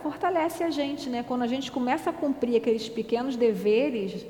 Fortalece 0.01 0.63
a 0.63 0.69
gente, 0.69 1.09
né? 1.09 1.23
Quando 1.23 1.43
a 1.43 1.47
gente 1.47 1.71
começa 1.71 2.09
a 2.09 2.13
cumprir 2.13 2.57
aqueles 2.57 2.89
pequenos 2.89 3.35
deveres, 3.35 4.25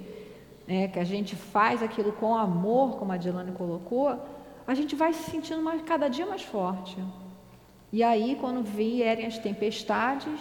né? 0.67 0.87
que 0.87 0.99
a 0.99 1.03
gente 1.03 1.35
faz 1.35 1.81
aquilo 1.81 2.11
com 2.13 2.35
amor, 2.35 2.97
como 2.97 3.11
a 3.11 3.17
Dilane 3.17 3.51
colocou, 3.51 4.19
a 4.65 4.73
gente 4.73 4.95
vai 4.95 5.13
se 5.13 5.29
sentindo 5.29 5.61
mais, 5.61 5.81
cada 5.81 6.07
dia 6.09 6.25
mais 6.25 6.41
forte. 6.41 6.97
E 7.91 8.01
aí, 8.01 8.37
quando 8.39 8.63
vierem 8.63 9.25
as 9.25 9.37
tempestades, 9.37 10.39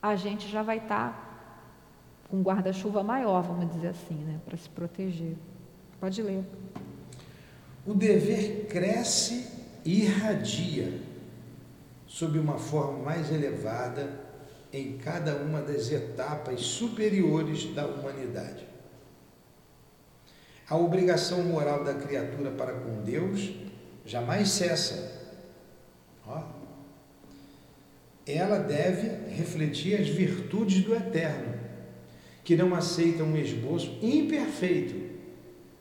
a 0.00 0.16
gente 0.16 0.48
já 0.48 0.62
vai 0.62 0.78
estar 0.78 1.12
tá 1.12 1.28
com 2.30 2.38
um 2.38 2.42
guarda-chuva 2.42 3.02
maior, 3.02 3.42
vamos 3.42 3.72
dizer 3.72 3.88
assim, 3.88 4.14
né, 4.14 4.40
para 4.44 4.56
se 4.56 4.68
proteger. 4.68 5.36
Pode 6.00 6.22
ler. 6.22 6.44
O 7.88 7.94
dever 7.94 8.66
cresce 8.66 9.46
e 9.82 10.02
irradia 10.02 11.00
sob 12.06 12.38
uma 12.38 12.58
forma 12.58 12.98
mais 13.02 13.32
elevada 13.32 14.20
em 14.70 14.98
cada 14.98 15.36
uma 15.36 15.62
das 15.62 15.90
etapas 15.90 16.60
superiores 16.60 17.72
da 17.72 17.86
humanidade. 17.86 18.68
A 20.68 20.76
obrigação 20.76 21.42
moral 21.44 21.82
da 21.82 21.94
criatura 21.94 22.50
para 22.50 22.74
com 22.74 23.02
Deus 23.04 23.54
jamais 24.04 24.50
cessa. 24.50 25.32
Ó. 26.26 26.42
Ela 28.26 28.58
deve 28.58 29.32
refletir 29.34 29.98
as 29.98 30.08
virtudes 30.08 30.84
do 30.84 30.94
Eterno, 30.94 31.58
que 32.44 32.54
não 32.54 32.74
aceita 32.74 33.22
um 33.22 33.34
esboço 33.34 33.98
imperfeito, 34.02 35.07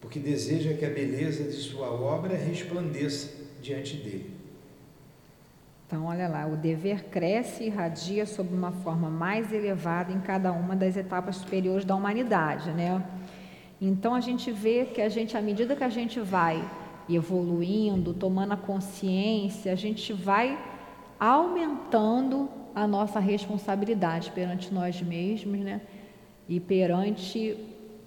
porque 0.01 0.19
deseja 0.19 0.73
que 0.73 0.85
a 0.85 0.89
beleza 0.89 1.43
de 1.43 1.53
sua 1.55 1.89
obra 1.89 2.35
resplandeça 2.35 3.31
diante 3.61 3.97
dele. 3.97 4.31
Então, 5.87 6.05
olha 6.05 6.27
lá, 6.27 6.45
o 6.45 6.57
dever 6.57 7.05
cresce 7.05 7.63
e 7.63 7.67
irradia 7.67 8.25
sob 8.25 8.53
uma 8.53 8.71
forma 8.71 9.09
mais 9.09 9.53
elevada 9.53 10.11
em 10.11 10.19
cada 10.19 10.51
uma 10.51 10.75
das 10.75 10.97
etapas 10.97 11.37
superiores 11.37 11.85
da 11.85 11.95
humanidade, 11.95 12.71
né? 12.71 13.01
Então 13.79 14.13
a 14.13 14.19
gente 14.19 14.51
vê 14.51 14.85
que 14.85 15.01
a 15.01 15.07
gente, 15.07 15.37
à 15.37 15.41
medida 15.41 15.75
que 15.75 15.83
a 15.83 15.89
gente 15.89 16.19
vai 16.19 16.67
evoluindo, 17.07 18.13
tomando 18.13 18.51
a 18.53 18.57
consciência, 18.57 19.71
a 19.71 19.75
gente 19.75 20.11
vai 20.11 20.57
aumentando 21.19 22.49
a 22.75 22.85
nossa 22.85 23.19
responsabilidade 23.19 24.31
perante 24.31 24.73
nós 24.73 25.01
mesmos, 25.01 25.59
né? 25.59 25.81
E 26.49 26.59
perante 26.59 27.57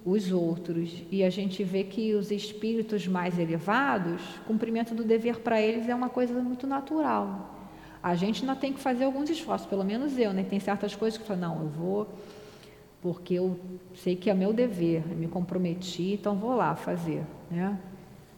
os 0.04 0.32
outros. 0.32 1.02
E 1.10 1.22
a 1.22 1.30
gente 1.30 1.62
vê 1.62 1.84
que 1.84 2.14
os 2.14 2.30
espíritos 2.30 3.06
mais 3.06 3.38
elevados, 3.38 4.22
cumprimento 4.46 4.94
do 4.94 5.04
dever 5.04 5.40
para 5.40 5.60
eles 5.60 5.88
é 5.88 5.94
uma 5.94 6.08
coisa 6.08 6.34
muito 6.40 6.66
natural. 6.66 7.56
A 8.02 8.14
gente 8.14 8.42
ainda 8.42 8.56
tem 8.56 8.72
que 8.72 8.80
fazer 8.80 9.04
alguns 9.04 9.28
esforços, 9.28 9.66
pelo 9.66 9.84
menos 9.84 10.18
eu, 10.18 10.32
né? 10.32 10.42
Tem 10.42 10.58
certas 10.58 10.94
coisas 10.96 11.18
que 11.18 11.24
eu 11.24 11.28
falo, 11.28 11.40
não, 11.40 11.62
eu 11.62 11.68
vou 11.68 12.08
porque 13.02 13.34
eu 13.34 13.58
sei 13.94 14.14
que 14.14 14.28
é 14.28 14.34
meu 14.34 14.52
dever, 14.52 15.06
me 15.06 15.26
comprometi, 15.26 16.12
então 16.12 16.36
vou 16.36 16.54
lá 16.54 16.74
fazer, 16.74 17.22
né? 17.50 17.78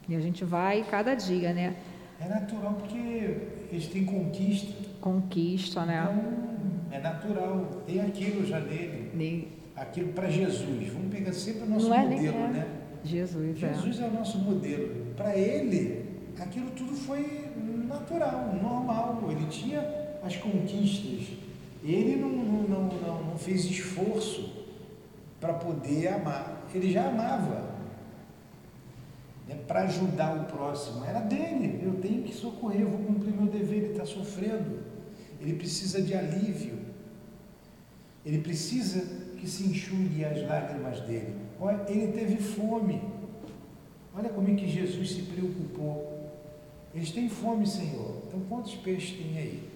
E 0.07 0.15
a 0.15 0.19
gente 0.19 0.43
vai 0.45 0.83
cada 0.83 1.13
dia, 1.15 1.53
né? 1.53 1.75
É 2.19 2.27
natural 2.27 2.73
porque 2.73 3.37
eles 3.71 3.87
têm 3.87 4.05
conquista. 4.05 4.73
Conquista, 5.01 5.85
né? 5.85 6.07
Então, 6.09 6.97
é 6.97 6.99
natural, 6.99 7.65
tem 7.85 8.01
aquilo 8.01 8.45
já 8.45 8.59
nele. 8.59 9.51
Aquilo 9.75 10.13
para 10.13 10.29
Jesus. 10.29 10.87
Vamos 10.93 11.11
pegar 11.11 11.33
sempre 11.33 11.63
o 11.63 11.69
nosso 11.69 11.89
Não 11.89 11.95
é 11.95 12.03
modelo, 12.03 12.37
é. 12.37 12.47
né? 12.47 12.67
Jesus, 13.03 13.57
Jesus 13.57 13.99
é. 13.99 14.03
é 14.03 14.07
o 14.07 14.13
nosso 14.13 14.37
modelo. 14.39 15.13
Para 15.15 15.35
ele, 15.35 16.05
aquilo 16.39 16.69
tudo 16.71 16.95
foi 16.95 17.49
natural, 17.87 18.55
normal. 18.61 19.27
Ele 19.31 19.45
tinha 19.47 19.81
as 20.23 20.35
conquistas 20.37 21.43
ele 21.83 22.15
não, 22.15 22.29
não, 22.29 22.63
não, 22.63 23.23
não 23.25 23.37
fez 23.37 23.65
esforço 23.65 24.53
para 25.39 25.53
poder 25.53 26.07
amar. 26.07 26.65
Ele 26.73 26.91
já 26.91 27.09
amava. 27.09 27.73
Né, 29.47 29.55
para 29.67 29.81
ajudar 29.81 30.37
o 30.37 30.45
próximo. 30.45 31.03
Era 31.03 31.19
dele. 31.19 31.81
Eu 31.83 31.95
tenho 31.95 32.23
que 32.23 32.33
socorrer, 32.33 32.81
eu 32.81 32.89
vou 32.89 32.99
cumprir 32.99 33.33
meu 33.33 33.47
dever. 33.47 33.83
Ele 33.83 33.91
está 33.91 34.05
sofrendo. 34.05 34.79
Ele 35.41 35.55
precisa 35.55 36.01
de 36.01 36.15
alívio. 36.15 36.79
Ele 38.25 38.37
precisa 38.39 39.22
que 39.43 39.49
se 39.49 39.65
enxugue 39.65 40.23
as 40.23 40.41
lágrimas 40.47 41.01
dele. 41.01 41.35
Olha, 41.59 41.83
ele 41.89 42.13
teve 42.13 42.37
fome. 42.37 43.01
Olha 44.15 44.29
como 44.29 44.49
é 44.49 44.55
que 44.55 44.69
Jesus 44.69 45.11
se 45.11 45.23
preocupou. 45.23 46.31
Eles 46.95 47.11
têm 47.11 47.27
fome, 47.27 47.67
Senhor. 47.67 48.21
Então 48.25 48.39
quantos 48.47 48.73
peixes 48.75 49.17
tem 49.17 49.37
aí? 49.37 49.69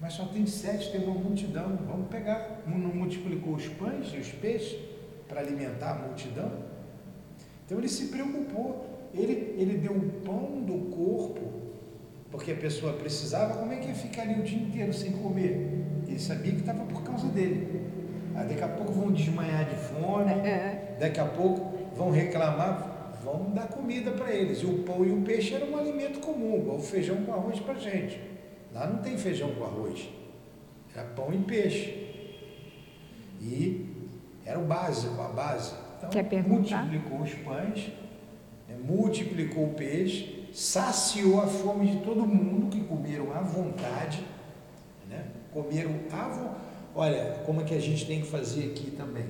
Mas 0.00 0.14
só 0.14 0.24
tem 0.24 0.44
sete, 0.46 0.90
tem 0.90 1.04
uma 1.04 1.14
multidão. 1.14 1.78
Vamos 1.86 2.08
pegar. 2.08 2.62
Não 2.66 2.76
multiplicou 2.76 3.54
os 3.54 3.68
pães 3.68 4.12
e 4.12 4.16
os 4.16 4.32
peixes 4.32 4.76
para 5.28 5.42
alimentar 5.42 5.92
a 5.92 6.06
multidão? 6.06 6.50
Então 7.64 7.78
ele 7.78 7.88
se 7.88 8.06
preocupou. 8.06 8.84
Ele, 9.14 9.54
ele 9.56 9.78
deu 9.78 9.92
o 9.92 10.10
pão 10.24 10.60
do 10.62 10.90
corpo, 10.90 11.70
porque 12.32 12.50
a 12.50 12.56
pessoa 12.56 12.94
precisava. 12.94 13.58
Como 13.58 13.72
é 13.72 13.76
que 13.76 13.86
ia 13.86 13.94
ficar 13.94 14.22
ali 14.22 14.40
o 14.40 14.42
dia 14.42 14.58
inteiro 14.58 14.92
sem 14.92 15.12
comer? 15.12 15.84
Ele 16.08 16.18
sabia 16.18 16.50
que 16.50 16.60
estava 16.60 16.84
por 16.84 17.04
causa 17.04 17.28
dele. 17.28 17.85
Aí 18.36 18.48
daqui 18.48 18.62
a 18.62 18.68
pouco 18.68 18.92
vão 18.92 19.10
desmanhar 19.10 19.64
de 19.64 19.76
fome, 19.76 20.30
é. 20.30 20.96
daqui 21.00 21.18
a 21.18 21.24
pouco 21.24 21.78
vão 21.96 22.10
reclamar, 22.10 23.16
vão 23.24 23.50
dar 23.50 23.66
comida 23.68 24.10
para 24.10 24.30
eles. 24.32 24.58
E 24.58 24.66
o 24.66 24.82
pão 24.82 25.04
e 25.04 25.10
o 25.10 25.22
peixe 25.22 25.54
era 25.54 25.64
um 25.64 25.76
alimento 25.76 26.20
comum, 26.20 26.56
igual 26.58 26.76
o 26.76 26.82
feijão 26.82 27.16
com 27.24 27.32
arroz 27.32 27.58
para 27.60 27.74
a 27.74 27.78
gente. 27.78 28.20
Lá 28.74 28.86
não 28.86 28.98
tem 28.98 29.16
feijão 29.16 29.50
com 29.54 29.64
arroz. 29.64 30.08
Era 30.94 31.06
pão 31.08 31.32
e 31.32 31.38
peixe. 31.38 32.06
E 33.40 33.86
era 34.44 34.58
o 34.58 34.64
básico, 34.64 35.20
a 35.20 35.28
base. 35.28 35.72
Então, 35.98 36.10
multiplicou 36.46 37.20
os 37.20 37.34
pães, 37.34 37.90
né, 38.68 38.76
multiplicou 38.84 39.64
o 39.64 39.74
peixe, 39.74 40.48
saciou 40.52 41.40
a 41.40 41.46
fome 41.46 41.86
de 41.90 41.96
todo 41.98 42.26
mundo 42.26 42.68
que 42.70 42.84
comeram 42.84 43.32
à 43.34 43.40
vontade. 43.40 44.22
Né? 45.08 45.24
Comeram 45.52 45.92
à 46.12 46.28
vontade. 46.28 46.65
Olha, 46.96 47.42
como 47.46 47.60
é 47.60 47.64
que 47.64 47.74
a 47.74 47.80
gente 47.80 48.06
tem 48.06 48.22
que 48.22 48.26
fazer 48.26 48.70
aqui 48.70 48.90
também. 48.90 49.26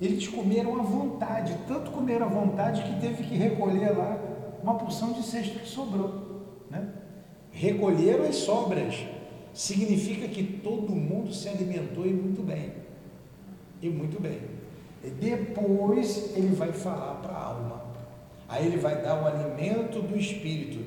Eles 0.00 0.26
comeram 0.28 0.80
à 0.80 0.82
vontade, 0.82 1.54
tanto 1.68 1.90
comeram 1.90 2.26
à 2.26 2.28
vontade 2.28 2.82
que 2.82 3.00
teve 3.00 3.24
que 3.24 3.34
recolher 3.36 3.90
lá 3.90 4.18
uma 4.62 4.76
porção 4.76 5.12
de 5.12 5.22
cesto 5.22 5.58
que 5.58 5.68
sobrou. 5.68 6.32
Né? 6.70 6.88
recolheram 7.52 8.24
as 8.24 8.36
sobras. 8.36 8.94
Significa 9.52 10.26
que 10.28 10.42
todo 10.42 10.94
mundo 10.94 11.32
se 11.32 11.48
alimentou 11.48 12.06
e 12.06 12.12
muito 12.12 12.42
bem. 12.42 12.72
E 13.82 13.88
muito 13.88 14.20
bem. 14.20 14.40
E 15.04 15.10
depois 15.10 16.34
ele 16.34 16.54
vai 16.54 16.72
falar 16.72 17.16
para 17.16 17.32
a 17.32 17.44
alma. 17.44 17.84
Aí 18.48 18.66
ele 18.66 18.78
vai 18.78 19.02
dar 19.02 19.22
o 19.22 19.26
alimento 19.26 20.00
do 20.00 20.16
espírito. 20.16 20.82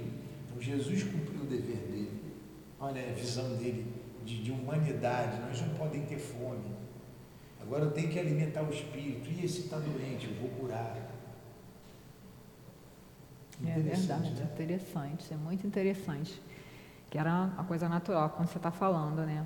Então 0.47 0.59
Jesus 0.59 1.03
cumpriu 1.03 1.41
o 1.41 1.45
dever 1.45 1.77
dele. 1.77 2.11
Olha 2.79 3.01
a 3.01 3.13
visão 3.13 3.55
dele 3.55 3.85
de, 4.25 4.43
de 4.43 4.51
humanidade. 4.51 5.39
Nós 5.39 5.61
não 5.61 5.69
podemos 5.75 6.09
ter 6.09 6.17
fome. 6.17 6.75
Agora 7.61 7.85
eu 7.85 7.91
tenho 7.91 8.09
que 8.09 8.19
alimentar 8.19 8.63
o 8.63 8.69
espírito. 8.69 9.29
E 9.29 9.45
esse 9.45 9.61
está 9.61 9.77
doente, 9.77 10.27
eu 10.27 10.33
vou 10.41 10.49
curar. 10.59 10.95
É 13.65 13.79
verdade, 13.79 14.31
né? 14.31 14.47
interessante, 14.53 15.33
é 15.33 15.37
muito 15.37 15.65
interessante. 15.65 16.41
Que 17.09 17.17
era 17.17 17.31
uma 17.31 17.63
coisa 17.63 17.87
natural, 17.87 18.31
quando 18.31 18.49
você 18.49 18.57
está 18.57 18.71
falando, 18.71 19.25
né? 19.25 19.45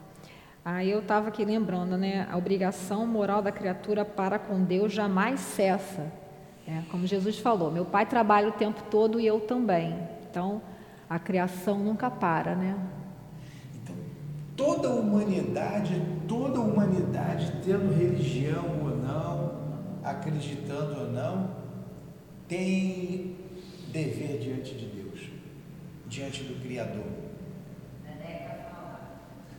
Aí 0.66 0.90
eu 0.90 1.00
estava 1.00 1.28
aqui 1.30 1.46
lembrando, 1.46 1.96
né? 1.96 2.28
A 2.30 2.36
obrigação 2.36 3.06
moral 3.06 3.42
da 3.42 3.52
criatura 3.52 4.04
para 4.04 4.40
com 4.40 4.64
Deus 4.64 4.92
jamais 4.92 5.40
cessa. 5.40 6.12
É, 6.68 6.84
como 6.92 7.06
Jesus 7.06 7.40
falou, 7.40 7.72
meu 7.72 7.86
pai 7.86 8.06
trabalha 8.06 8.50
o 8.50 8.52
tempo 8.52 8.84
todo 8.90 9.20
e 9.20 9.26
eu 9.26 9.40
também. 9.40 9.96
Então, 10.30 10.62
a 11.10 11.18
criação 11.18 11.80
nunca 11.80 12.10
para, 12.10 12.56
né? 12.56 12.78
Toda 14.60 14.90
a 14.90 14.92
humanidade, 14.92 16.02
toda 16.28 16.58
a 16.58 16.62
humanidade, 16.62 17.54
tendo 17.64 17.98
religião 17.98 18.66
ou 18.84 18.98
não, 18.98 19.54
acreditando 20.04 21.00
ou 21.00 21.12
não, 21.12 21.52
tem 22.48 23.38
dever 23.88 24.40
diante 24.40 24.76
de 24.76 24.86
Deus, 24.88 25.22
diante 26.08 26.44
do 26.44 26.62
Criador 26.62 27.30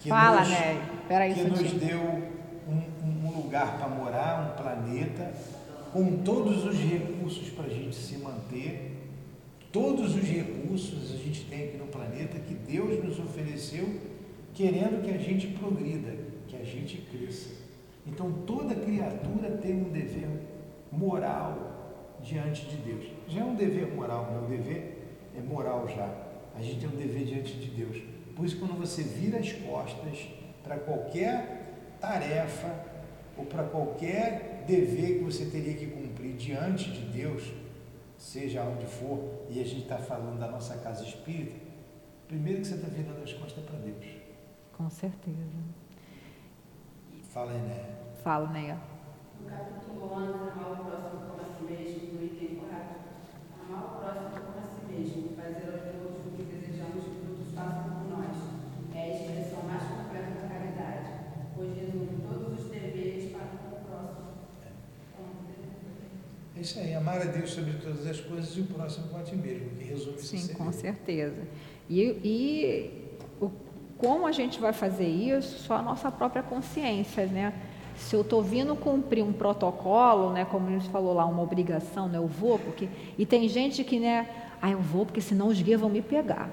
que 0.01 0.09
Fala, 0.09 0.41
nos, 0.41 0.49
né? 0.49 0.89
Peraí, 1.07 1.35
que 1.35 1.43
nos 1.45 1.73
deu 1.73 2.01
um, 2.67 3.27
um 3.27 3.37
lugar 3.37 3.79
para 3.79 3.89
morar, 3.89 4.51
um 4.51 4.63
planeta, 4.63 5.33
com 5.93 6.17
todos 6.23 6.65
os 6.65 6.77
recursos 6.77 7.51
para 7.51 7.67
a 7.67 7.69
gente 7.69 7.95
se 7.95 8.17
manter, 8.17 8.97
todos 9.71 10.15
os 10.15 10.23
recursos 10.23 11.13
a 11.13 11.17
gente 11.19 11.45
tem 11.45 11.69
aqui 11.69 11.77
no 11.77 11.87
planeta 11.87 12.39
que 12.39 12.55
Deus 12.55 13.05
nos 13.05 13.19
ofereceu, 13.19 13.89
querendo 14.55 15.03
que 15.03 15.11
a 15.11 15.19
gente 15.19 15.49
progrida, 15.49 16.17
que 16.49 16.57
a 16.57 16.65
gente 16.65 16.99
cresça. 16.99 17.51
Então 18.07 18.33
toda 18.47 18.75
criatura 18.75 19.51
tem 19.59 19.75
um 19.75 19.91
dever 19.91 20.29
moral 20.91 21.71
diante 22.23 22.67
de 22.67 22.77
Deus. 22.77 23.07
Já 23.29 23.41
é 23.41 23.45
um 23.45 23.55
dever 23.55 23.93
moral, 23.95 24.31
meu 24.33 24.49
dever 24.49 24.99
é 25.37 25.41
moral 25.41 25.89
já. 25.89 26.13
A 26.55 26.63
gente 26.63 26.81
tem 26.81 26.89
um 26.89 26.97
dever 26.97 27.25
diante 27.25 27.55
de 27.55 27.71
Deus. 27.71 28.03
Por 28.35 28.45
isso, 28.45 28.59
quando 28.59 28.79
você 28.79 29.03
vira 29.03 29.39
as 29.39 29.53
costas 29.53 30.29
para 30.63 30.79
qualquer 30.79 31.97
tarefa 32.01 32.75
ou 33.37 33.45
para 33.45 33.65
qualquer 33.65 34.65
dever 34.67 35.19
que 35.19 35.25
você 35.25 35.47
teria 35.47 35.75
que 35.75 35.87
cumprir 35.87 36.35
diante 36.35 36.91
de 36.91 37.07
Deus, 37.07 37.53
seja 38.19 38.63
onde 38.65 38.87
for, 38.87 39.47
e 39.49 39.61
a 39.61 39.65
gente 39.65 39.83
está 39.83 39.99
falando 39.99 40.39
da 40.39 40.49
nossa 40.49 40.77
casa 40.79 41.05
espírita, 41.05 41.57
primeiro 42.29 42.61
que 42.61 42.67
você 42.67 42.75
está 42.75 42.89
virando 42.89 43.23
as 43.23 43.33
costas 43.33 43.65
para 43.65 43.79
Deus. 43.79 44.20
Com 44.81 44.89
certeza. 44.89 45.37
Fala 47.29 47.53
aí, 47.53 47.59
né? 47.59 47.97
Fala, 48.25 48.49
Neia. 48.49 48.79
No 49.39 49.47
capítulo 49.47 50.11
11, 50.11 50.33
amar 50.33 50.73
o 50.73 50.85
próximo 50.87 51.21
como 51.21 51.43
a 51.43 51.45
si 51.45 51.65
mesmo, 51.65 52.15
no 52.15 52.25
item 52.25 52.57
4, 52.57 52.77
amar 53.63 53.85
o 53.85 54.01
próximo 54.01 54.31
como 54.41 54.59
a 54.59 54.65
si 54.65 54.81
mesmo, 54.91 55.37
fazer 55.37 55.67
aos 55.69 56.03
outros 56.03 56.27
o 56.27 56.31
que 56.35 56.43
desejamos 56.45 57.05
que 57.05 57.27
todos 57.27 57.55
façam 57.55 57.91
é 58.95 59.03
a 59.03 59.09
expressão 59.11 59.63
mais 59.65 59.83
completa 59.83 60.41
da 60.41 60.49
caridade, 60.49 61.11
pois 61.55 61.77
resume 61.77 62.23
todos 62.27 62.65
os 62.65 62.71
deveres 62.71 63.33
para 63.33 63.45
com 63.49 63.77
o 63.77 63.85
próximo. 63.85 64.31
É 66.57 66.61
isso 66.61 66.79
aí, 66.79 66.95
amar 66.95 67.21
a 67.21 67.25
Deus 67.27 67.51
sobre 67.51 67.75
todas 67.75 68.07
as 68.07 68.21
coisas 68.23 68.57
e 68.57 68.61
o 68.63 68.65
próximo 68.65 69.09
com 69.09 69.19
a 69.19 69.23
ti 69.23 69.37
mesmo, 69.37 69.77
que 69.77 69.85
resume 69.85 70.19
Sim, 70.19 70.37
isso. 70.37 70.47
Sim, 70.49 70.55
com 70.55 70.73
certeza. 70.73 71.47
E, 71.87 72.01
e 72.25 73.10
como 74.01 74.27
a 74.27 74.33
gente 74.33 74.59
vai 74.59 74.73
fazer 74.73 75.07
isso? 75.07 75.59
Só 75.65 75.75
a 75.75 75.83
nossa 75.83 76.11
própria 76.11 76.43
consciência, 76.43 77.27
né? 77.27 77.53
Se 77.97 78.17
eu 78.17 78.23
estou 78.23 78.43
vindo 78.43 78.75
cumprir 78.75 79.23
um 79.23 79.33
protocolo, 79.33 80.33
né, 80.33 80.47
como 80.47 80.69
a 80.69 80.71
gente 80.71 80.89
falou 80.89 81.13
lá, 81.13 81.27
uma 81.27 81.43
obrigação, 81.43 82.09
né, 82.09 82.17
eu 82.17 82.27
vou, 82.27 82.59
porque. 82.59 82.89
E 83.19 83.27
tem 83.27 83.47
gente 83.47 83.85
que, 83.85 84.01
né, 84.01 84.27
ah, 84.63 84.71
eu 84.71 84.81
vou 84.81 85.05
porque 85.05 85.21
senão 85.21 85.49
os 85.49 85.61
guias 85.61 85.79
vão 85.79 85.91
me 85.91 86.01
pegar. 86.01 86.49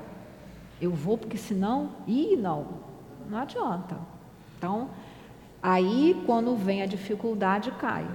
Eu 0.81 0.91
vou 0.91 1.17
porque 1.17 1.37
senão, 1.37 1.91
ih, 2.05 2.35
não, 2.35 2.67
não 3.29 3.39
adianta. 3.39 3.97
Então, 4.57 4.89
aí 5.63 6.21
quando 6.25 6.53
vem 6.55 6.81
a 6.81 6.85
dificuldade, 6.85 7.71
cai. 7.79 8.05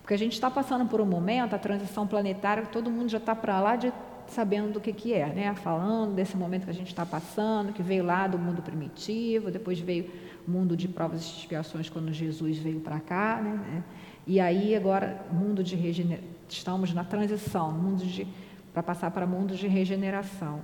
Porque 0.00 0.14
a 0.14 0.18
gente 0.18 0.34
está 0.34 0.48
passando 0.48 0.86
por 0.86 1.00
um 1.00 1.06
momento, 1.06 1.54
a 1.54 1.58
transição 1.58 2.06
planetária, 2.06 2.64
todo 2.66 2.88
mundo 2.88 3.08
já 3.08 3.18
está 3.18 3.34
para 3.34 3.60
lá 3.60 3.74
de 3.74 3.92
sabendo 4.32 4.74
do 4.74 4.80
que, 4.80 4.92
que 4.92 5.12
é, 5.12 5.26
né? 5.26 5.54
Falando 5.54 6.14
desse 6.14 6.36
momento 6.36 6.64
que 6.64 6.70
a 6.70 6.74
gente 6.74 6.88
está 6.88 7.04
passando, 7.04 7.72
que 7.72 7.82
veio 7.82 8.04
lá 8.04 8.26
do 8.26 8.38
mundo 8.38 8.62
primitivo, 8.62 9.50
depois 9.50 9.78
veio 9.78 10.10
o 10.46 10.50
mundo 10.50 10.76
de 10.76 10.88
provas 10.88 11.22
e 11.22 11.38
expiações 11.38 11.88
quando 11.88 12.12
Jesus 12.12 12.58
veio 12.58 12.80
para 12.80 13.00
cá, 13.00 13.40
né? 13.42 13.82
E 14.26 14.40
aí 14.40 14.74
agora 14.74 15.24
mundo 15.32 15.64
de 15.64 15.74
regeneração, 15.74 16.28
estamos 16.48 16.92
na 16.92 17.04
transição, 17.04 17.72
mundo 17.72 18.04
de 18.04 18.26
para 18.72 18.82
passar 18.82 19.10
para 19.10 19.26
mundo 19.26 19.56
de 19.56 19.66
regeneração. 19.66 20.60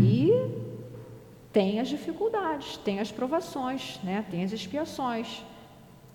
E 0.00 0.30
tem 1.52 1.80
as 1.80 1.88
dificuldades, 1.88 2.76
tem 2.76 3.00
as 3.00 3.10
provações, 3.10 3.98
né? 4.04 4.24
tem 4.30 4.44
as 4.44 4.52
expiações. 4.52 5.42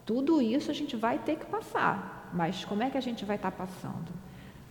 Tudo 0.06 0.42
isso 0.42 0.70
a 0.70 0.74
gente 0.74 0.96
vai 0.96 1.18
ter 1.18 1.36
que 1.36 1.46
passar. 1.46 2.30
Mas 2.34 2.64
como 2.64 2.84
é 2.84 2.90
que 2.90 2.98
a 2.98 3.02
gente 3.02 3.26
vai 3.26 3.36
estar 3.36 3.52
tá 3.52 3.58
passando? 3.58 4.12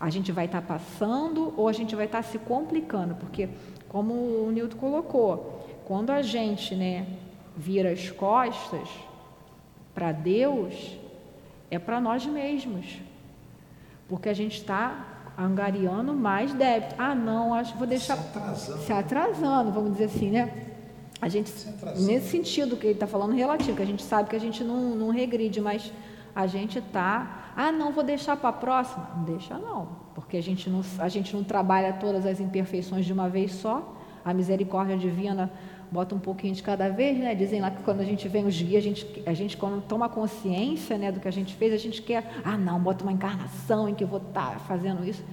A 0.00 0.08
gente 0.08 0.32
vai 0.32 0.46
estar 0.46 0.62
tá 0.62 0.66
passando 0.66 1.52
ou 1.56 1.68
a 1.68 1.72
gente 1.72 1.94
vai 1.94 2.06
estar 2.06 2.22
tá 2.22 2.28
se 2.28 2.38
complicando? 2.38 3.14
Porque, 3.14 3.50
como 3.88 4.14
o 4.14 4.50
Nilton 4.50 4.78
colocou, 4.78 5.68
quando 5.84 6.10
a 6.10 6.22
gente 6.22 6.74
né, 6.74 7.06
vira 7.56 7.92
as 7.92 8.10
costas 8.10 8.88
para 9.94 10.10
Deus, 10.10 10.96
é 11.70 11.78
para 11.78 12.00
nós 12.00 12.24
mesmos. 12.24 12.98
Porque 14.08 14.28
a 14.28 14.34
gente 14.34 14.56
está 14.56 15.32
angariando 15.38 16.14
mais 16.14 16.52
débito. 16.54 16.94
Ah, 16.98 17.14
não, 17.14 17.54
acho 17.54 17.72
que 17.72 17.78
vou 17.78 17.86
deixar. 17.86 18.16
Se 18.16 18.22
atrasando. 18.22 18.82
Se 18.82 18.92
atrasando, 18.92 19.72
vamos 19.72 19.92
dizer 19.92 20.04
assim, 20.04 20.30
né? 20.30 20.70
A 21.20 21.28
gente, 21.28 21.52
nesse 21.98 22.30
sentido 22.30 22.76
que 22.76 22.86
ele 22.86 22.94
está 22.94 23.06
falando 23.06 23.34
relativo, 23.34 23.76
que 23.76 23.82
a 23.82 23.86
gente 23.86 24.02
sabe 24.02 24.30
que 24.30 24.36
a 24.36 24.40
gente 24.40 24.64
não, 24.64 24.94
não 24.96 25.10
regride, 25.10 25.60
mas 25.60 25.92
a 26.34 26.46
gente 26.46 26.78
está. 26.78 27.52
Ah, 27.56 27.72
não, 27.72 27.92
vou 27.92 28.04
deixar 28.04 28.36
para 28.36 28.50
a 28.50 28.52
próxima. 28.52 29.10
Não 29.16 29.24
deixa, 29.24 29.58
não, 29.58 29.88
porque 30.14 30.36
a 30.36 30.42
gente 30.42 30.68
não, 30.70 30.82
a 30.98 31.08
gente 31.08 31.34
não 31.34 31.44
trabalha 31.44 31.92
todas 31.94 32.26
as 32.26 32.40
imperfeições 32.40 33.04
de 33.04 33.12
uma 33.12 33.28
vez 33.28 33.52
só. 33.52 33.96
A 34.24 34.34
misericórdia 34.34 34.96
divina 34.96 35.50
bota 35.90 36.14
um 36.14 36.18
pouquinho 36.18 36.54
de 36.54 36.62
cada 36.62 36.88
vez, 36.88 37.18
né? 37.18 37.34
Dizem 37.34 37.60
lá 37.60 37.70
que 37.70 37.82
quando 37.82 38.00
a 38.00 38.04
gente 38.04 38.28
vem 38.28 38.46
os 38.46 38.60
guias, 38.60 38.84
a 38.84 38.86
gente, 38.86 39.22
a 39.26 39.34
gente 39.34 39.56
quando 39.56 39.82
toma 39.82 40.08
consciência 40.08 40.96
né, 40.96 41.10
do 41.10 41.18
que 41.18 41.26
a 41.26 41.32
gente 41.32 41.54
fez, 41.54 41.72
a 41.72 41.76
gente 41.76 42.00
quer, 42.02 42.30
ah 42.44 42.56
não, 42.56 42.78
bota 42.78 43.02
uma 43.02 43.12
encarnação 43.12 43.88
em 43.88 43.94
que 43.94 44.04
eu 44.04 44.08
vou 44.08 44.20
estar 44.20 44.52
tá 44.52 44.58
fazendo 44.60 45.04
isso. 45.04 45.24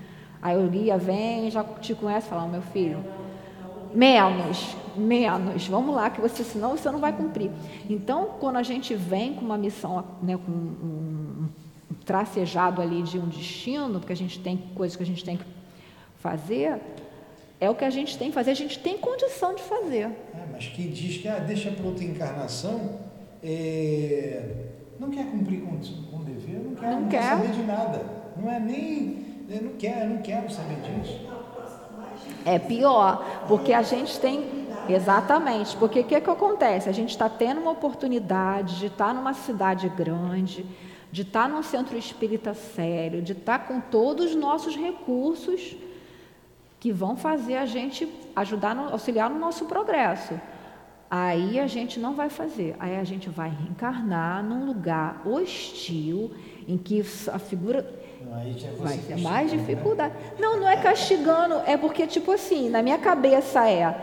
Aí 0.42 0.58
o 0.58 0.68
guia 0.70 0.98
vem, 0.98 1.52
já 1.52 1.64
te 1.64 1.94
conhece 1.94 2.30
fala, 2.30 2.48
meu 2.48 2.62
filho, 2.62 3.04
menos, 3.98 4.76
menos, 4.96 5.68
vamos 5.68 5.96
lá, 5.96 6.12
que 6.12 6.22
você, 6.22 6.44
senão 6.44 6.78
você 6.78 6.92
não 6.92 7.00
vai 7.00 7.12
cumprir. 7.12 7.50
Então, 7.90 8.36
quando 8.40 8.58
a 8.58 8.64
gente 8.64 8.94
vem 8.94 9.34
com 9.34 9.42
uma 9.44 9.58
missão, 9.58 10.06
né, 10.22 10.38
com 10.38 10.52
um, 10.52 11.50
um 11.92 11.96
tracejado 12.06 12.80
ali 12.80 13.02
de 13.02 13.18
um 13.18 13.28
destino, 13.28 14.00
porque 14.00 14.14
a 14.14 14.16
gente 14.16 14.40
tem 14.40 14.56
coisas 14.76 14.96
que 14.96 15.02
a 15.02 15.06
gente 15.06 15.26
tem 15.26 15.38
que 15.38 15.46
fazer, 16.20 16.80
é 17.60 17.68
o 17.72 17.74
que 17.74 17.84
a 17.84 17.90
gente 17.90 18.20
tem 18.20 18.28
que 18.28 18.36
fazer, 18.36 18.52
a 18.52 18.56
gente 18.56 18.78
tem 18.78 19.00
condição 19.00 19.56
de 19.56 19.64
fazer. 19.64 20.04
É, 20.04 20.48
mas 20.52 20.68
quem 20.68 20.90
diz 20.92 21.18
que 21.18 21.28
ah, 21.28 21.40
deixa 21.40 21.72
para 21.72 21.86
outra 21.86 22.04
encarnação, 22.04 23.00
é, 23.44 24.68
não 25.00 25.10
quer 25.10 25.26
cumprir 25.26 25.62
com, 25.62 25.76
com 26.12 26.18
o 26.18 26.24
dever, 26.24 26.60
não 26.64 26.76
quer, 26.76 26.92
não, 26.92 27.02
não 27.02 27.10
quer. 27.10 27.24
saber 27.24 27.52
de 27.52 27.64
nada. 27.64 28.06
Não 28.38 28.52
é 28.52 28.60
nem. 28.60 29.26
Eu 29.50 29.64
não 29.64 29.74
quero, 29.74 30.10
não 30.10 30.22
quero 30.22 30.52
saber 30.52 30.76
disso. 30.82 31.26
É 32.46 32.58
pior, 32.58 33.46
porque 33.48 33.74
a 33.74 33.82
gente 33.82 34.20
tem. 34.20 34.68
Exatamente, 34.90 35.76
porque 35.76 36.00
o 36.00 36.04
que, 36.04 36.22
que 36.22 36.30
acontece? 36.30 36.88
A 36.88 36.94
gente 36.94 37.10
está 37.10 37.28
tendo 37.28 37.60
uma 37.60 37.72
oportunidade 37.72 38.80
de 38.80 38.86
estar 38.86 39.08
tá 39.08 39.14
numa 39.14 39.34
cidade 39.34 39.90
grande, 39.90 40.66
de 41.12 41.24
estar 41.24 41.44
tá 41.44 41.48
num 41.50 41.62
centro 41.62 41.98
espírita 41.98 42.54
sério, 42.54 43.22
de 43.22 43.34
estar 43.34 43.60
tá 43.60 43.66
com 43.66 43.82
todos 43.82 44.28
os 44.28 44.36
nossos 44.36 44.78
recursos 44.78 45.76
que 46.80 46.92
vão 46.92 47.18
fazer 47.18 47.58
a 47.58 47.66
gente 47.66 48.08
ajudar, 48.36 48.76
no, 48.76 48.90
auxiliar 48.90 49.30
no 49.30 49.40
nosso 49.40 49.66
progresso. 49.66 50.40
Aí 51.10 51.60
a 51.60 51.68
gente 51.68 52.00
não 52.00 52.14
vai 52.14 52.30
fazer, 52.30 52.76
aí 52.80 52.98
a 52.98 53.04
gente 53.04 53.30
vai 53.30 53.50
reencarnar 53.50 54.44
num 54.44 54.66
lugar 54.66 55.22
hostil 55.26 56.32
em 56.68 56.78
que 56.78 57.02
a 57.32 57.40
figura 57.40 57.84
vai 58.78 58.98
ter 58.98 59.18
mais 59.18 59.52
né? 59.52 59.58
dificuldade. 59.58 60.14
Não, 60.40 60.60
não 60.60 60.68
é 60.68 60.78
castigando, 60.78 61.56
é 61.66 61.78
porque 61.78 62.08
tipo 62.08 62.32
assim, 62.32 62.70
na 62.70 62.82
minha 62.82 62.98
cabeça 62.98 63.68
é, 63.70 63.96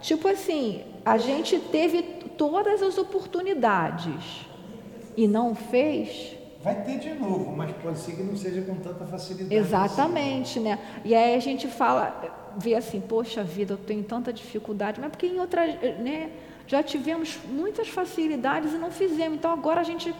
tipo 0.00 0.28
assim, 0.28 0.82
a 1.04 1.18
gente 1.18 1.58
teve 1.58 2.02
todas 2.36 2.82
as 2.82 2.98
oportunidades 2.98 4.46
e 5.16 5.28
não 5.28 5.54
fez, 5.54 6.36
Vai 6.64 6.82
ter 6.82 6.98
de 6.98 7.12
novo, 7.12 7.54
mas 7.54 7.76
pode 7.76 7.98
ser 7.98 8.16
que 8.16 8.22
não 8.22 8.34
seja 8.34 8.62
com 8.62 8.76
tanta 8.76 9.04
facilidade. 9.04 9.54
Exatamente, 9.54 10.58
né? 10.58 10.78
E 11.04 11.14
aí 11.14 11.34
a 11.34 11.38
gente 11.38 11.68
fala, 11.68 12.54
vê 12.56 12.74
assim, 12.74 13.02
poxa 13.02 13.44
vida, 13.44 13.74
eu 13.74 13.76
tenho 13.76 14.02
tanta 14.02 14.32
dificuldade, 14.32 14.98
mas 14.98 15.10
porque 15.10 15.26
em 15.26 15.38
outras, 15.38 15.74
né? 16.00 16.30
Já 16.66 16.82
tivemos 16.82 17.38
muitas 17.50 17.88
facilidades 17.88 18.72
e 18.72 18.78
não 18.78 18.90
fizemos, 18.90 19.36
então 19.36 19.52
agora 19.52 19.82
a 19.82 19.84
gente 19.84 20.14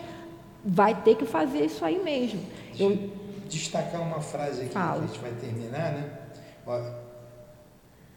vai 0.63 0.95
ter 0.95 1.17
que 1.17 1.25
fazer 1.25 1.65
isso 1.65 1.83
aí 1.83 1.99
mesmo. 2.03 2.43
Eu 2.79 3.11
destacar 3.49 4.01
uma 4.01 4.21
frase 4.21 4.63
aqui 4.63 4.71
Fala. 4.71 4.99
que 4.99 5.05
a 5.05 5.07
gente 5.07 5.21
vai 5.21 5.33
terminar, 5.33 5.93
né? 5.93 6.19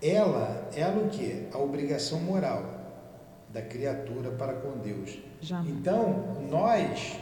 ela, 0.01 0.69
ela 0.75 1.03
o 1.03 1.09
que? 1.09 1.47
A 1.51 1.57
obrigação 1.57 2.19
moral 2.19 2.78
da 3.49 3.61
criatura 3.61 4.32
para 4.32 4.53
com 4.53 4.78
Deus. 4.78 5.17
Já. 5.41 5.61
Então, 5.61 6.47
nós 6.49 7.17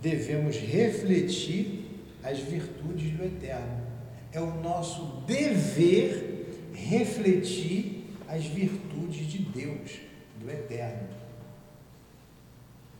devemos 0.00 0.56
refletir 0.56 2.04
as 2.22 2.38
virtudes 2.38 3.10
do 3.16 3.24
Eterno. 3.24 3.84
É 4.32 4.40
o 4.40 4.60
nosso 4.62 5.22
dever 5.26 6.70
refletir 6.72 8.16
as 8.28 8.44
virtudes 8.46 9.26
de 9.26 9.38
Deus, 9.38 10.00
do 10.40 10.50
Eterno. 10.50 11.08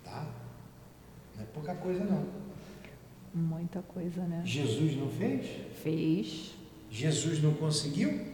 Tá? 0.05 0.27
Não 1.35 1.43
é 1.43 1.47
pouca 1.53 1.75
coisa, 1.75 2.05
não. 2.05 2.44
Muita 3.35 3.83
coisa, 3.83 4.23
né? 4.23 4.43
Jesus 4.45 4.97
não 4.97 5.09
fez? 5.09 5.47
Fez. 5.83 6.55
Jesus 6.89 7.43
não 7.43 7.53
conseguiu? 7.55 8.33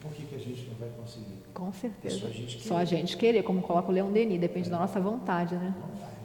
Por 0.00 0.10
que, 0.12 0.24
que 0.24 0.34
a 0.34 0.38
gente 0.38 0.68
não 0.68 0.74
vai 0.74 0.88
conseguir? 0.90 1.38
Com 1.54 1.72
certeza. 1.72 2.16
É 2.16 2.18
só 2.18 2.26
a 2.26 2.30
gente 2.30 2.56
querer. 2.56 2.68
Só 2.68 2.76
a 2.76 2.84
gente 2.84 3.16
querer, 3.16 3.42
como 3.44 3.62
coloca 3.62 3.88
o 3.88 3.92
Leão 3.92 4.10
Denis, 4.10 4.40
depende 4.40 4.68
é. 4.68 4.70
da 4.70 4.78
nossa 4.78 5.00
vontade, 5.00 5.54
né? 5.54 5.74
Vontade. 5.80 6.16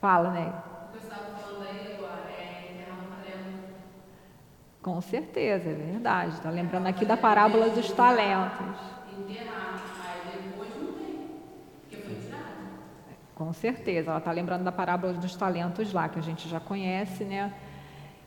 Fala, 0.00 0.30
né? 0.30 0.62
Com 4.82 5.00
certeza, 5.00 5.70
é 5.70 5.74
verdade. 5.74 6.34
Está 6.34 6.50
lembrando 6.50 6.88
aqui 6.88 7.04
da 7.04 7.16
parábola 7.16 7.68
dos 7.68 7.92
talentos. 7.92 8.76
Com 13.44 13.52
certeza, 13.52 14.10
ela 14.10 14.18
está 14.18 14.32
lembrando 14.32 14.64
da 14.64 14.72
parábola 14.72 15.12
dos 15.14 15.34
talentos 15.36 15.92
lá, 15.92 16.08
que 16.08 16.18
a 16.18 16.22
gente 16.22 16.48
já 16.48 16.60
conhece, 16.60 17.24
né? 17.24 17.52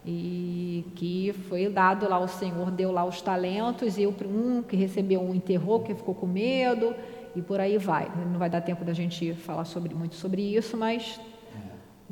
E 0.06 0.86
que 0.96 1.34
foi 1.50 1.68
dado 1.70 2.08
lá, 2.08 2.20
o 2.20 2.28
Senhor 2.28 2.70
deu 2.70 2.92
lá 2.92 3.04
os 3.06 3.22
talentos, 3.22 3.98
e 3.98 4.06
um 4.06 4.62
que 4.62 4.76
recebeu 4.76 5.22
um 5.22 5.34
enterrou, 5.34 5.80
que 5.82 5.96
ficou 5.96 6.14
com 6.14 6.28
medo, 6.28 6.96
e 7.36 7.42
por 7.42 7.60
aí 7.60 7.78
vai. 7.78 8.12
Não 8.32 8.38
vai 8.38 8.50
dar 8.50 8.62
tempo 8.62 8.86
da 8.86 8.94
gente 8.94 9.34
falar 9.34 9.66
sobre, 9.66 9.94
muito 9.96 10.16
sobre 10.16 10.42
isso, 10.42 10.78
mas 10.78 11.20